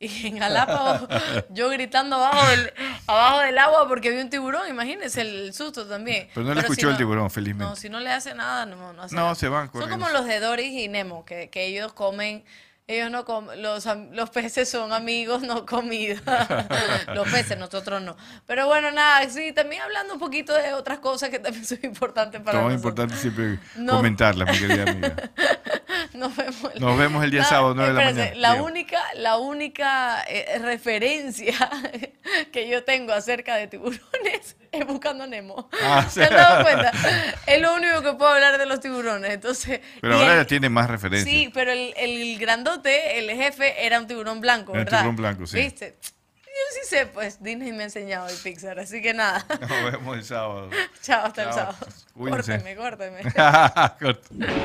y 0.00 0.26
en 0.26 0.38
Galápagos, 0.38 1.08
yo 1.50 1.68
gritando 1.70 2.16
abajo 2.16 2.44
del, 2.50 2.72
abajo 3.06 3.40
del 3.40 3.56
agua 3.58 3.86
porque 3.86 4.10
vi 4.10 4.20
un 4.20 4.30
tiburón, 4.30 4.68
imagínense 4.68 5.20
el 5.20 5.54
susto 5.54 5.86
también. 5.86 6.28
Pero 6.34 6.44
no 6.46 6.54
le 6.54 6.60
si 6.62 6.64
escuchó 6.66 6.90
el 6.90 6.96
tiburón, 6.96 7.30
felizmente. 7.30 7.64
No, 7.64 7.76
si 7.76 7.88
no 7.88 8.00
le 8.00 8.10
hace 8.10 8.34
nada, 8.34 8.66
no, 8.66 8.92
no 8.94 9.02
hace 9.02 9.14
No, 9.14 9.22
nada. 9.22 9.34
se 9.36 9.48
van 9.48 9.70
Son 9.72 9.88
como 9.88 10.08
los 10.08 10.26
de 10.26 10.40
Doris 10.40 10.72
y 10.72 10.88
Nemo, 10.88 11.24
que, 11.24 11.50
que 11.50 11.66
ellos 11.66 11.92
comen, 11.92 12.42
ellos 12.88 13.10
no 13.10 13.24
comen, 13.24 13.62
los, 13.62 13.86
los 14.10 14.30
peces 14.30 14.68
son 14.68 14.92
amigos, 14.92 15.42
no 15.42 15.64
comida. 15.66 16.20
los 17.14 17.28
peces, 17.30 17.56
nosotros 17.58 18.02
no. 18.02 18.16
Pero 18.46 18.66
bueno, 18.66 18.90
nada, 18.90 19.28
sí, 19.30 19.52
también 19.52 19.82
hablando 19.82 20.14
un 20.14 20.20
poquito 20.20 20.52
de 20.54 20.72
otras 20.74 20.98
cosas 20.98 21.30
que 21.30 21.38
también 21.38 21.64
son 21.64 21.78
importantes 21.82 22.40
para 22.40 22.58
Todo 22.60 22.70
nosotros. 22.70 22.74
importante 23.08 23.16
siempre 23.16 23.58
No. 23.76 23.96
comentarlas, 23.96 24.48
mi 24.50 24.58
querida 24.66 24.82
amiga. 24.90 25.14
Nos 26.14 26.36
vemos, 26.36 26.74
el- 26.74 26.80
Nos 26.80 26.98
vemos 26.98 27.24
el 27.24 27.30
día 27.30 27.44
sábado, 27.44 27.74
nueve 27.74 27.92
de 27.94 27.98
la 27.98 28.04
mañana. 28.04 28.34
La 28.36 28.54
única, 28.62 28.98
la 29.16 29.36
única 29.38 30.22
eh, 30.28 30.58
referencia 30.60 31.54
que 32.52 32.68
yo 32.68 32.84
tengo 32.84 33.12
acerca 33.12 33.56
de 33.56 33.66
tiburones 33.68 34.56
es 34.72 34.86
buscando 34.86 35.26
Nemo. 35.26 35.68
Ah, 35.82 36.06
¿Se 36.10 36.24
han 36.24 36.30
dado 36.34 36.64
cuenta? 36.64 36.92
Es 37.46 37.60
lo 37.60 37.74
único 37.74 38.02
que 38.02 38.12
puedo 38.14 38.30
hablar 38.32 38.58
de 38.58 38.66
los 38.66 38.80
tiburones. 38.80 39.32
Entonces, 39.32 39.80
Pero 40.00 40.16
ahora 40.16 40.32
el- 40.34 40.40
ya 40.40 40.46
tiene 40.46 40.68
más 40.68 40.90
referencias. 40.90 41.28
Sí, 41.30 41.50
pero 41.54 41.72
el, 41.72 41.94
el 41.96 42.38
grandote, 42.38 42.71
el 42.84 43.30
jefe, 43.30 43.86
era 43.86 44.00
un 44.00 44.06
tiburón 44.06 44.40
blanco, 44.40 44.72
Era 44.72 44.80
un 44.80 44.84
¿verdad? 44.84 44.98
tiburón 45.00 45.16
blanco, 45.16 45.46
sí. 45.46 45.58
¿Viste? 45.58 45.96
Yo 46.02 46.80
sí 46.82 46.88
sé, 46.88 47.06
pues 47.06 47.42
Disney 47.42 47.72
me 47.72 47.82
ha 47.82 47.86
enseñado 47.86 48.28
el 48.28 48.36
Pixar, 48.36 48.78
así 48.78 49.00
que 49.00 49.14
nada. 49.14 49.44
Nos 49.60 49.92
vemos 49.92 50.16
el 50.18 50.24
sábado. 50.24 50.70
Chao, 51.02 51.26
hasta 51.26 51.42
el 51.42 51.48
Chao. 51.48 51.58
sábado. 51.58 51.86
Cuídense. 52.14 52.76
Córteme, 52.76 53.22
córteme. 54.00 54.46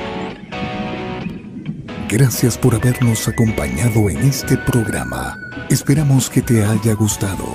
Gracias 2.09 2.57
por 2.57 2.75
habernos 2.75 3.27
acompañado 3.27 4.09
en 4.09 4.17
este 4.27 4.57
programa. 4.57 5.37
Esperamos 5.69 6.29
que 6.29 6.41
te 6.41 6.63
haya 6.63 6.93
gustado. 6.93 7.45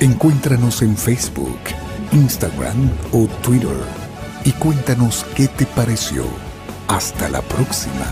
Encuéntranos 0.00 0.82
en 0.82 0.96
Facebook, 0.96 1.58
Instagram 2.12 2.90
o 3.12 3.26
Twitter 3.42 3.76
y 4.44 4.52
cuéntanos 4.52 5.24
qué 5.36 5.48
te 5.48 5.66
pareció. 5.66 6.24
Hasta 6.88 7.28
la 7.28 7.42
próxima. 7.42 8.06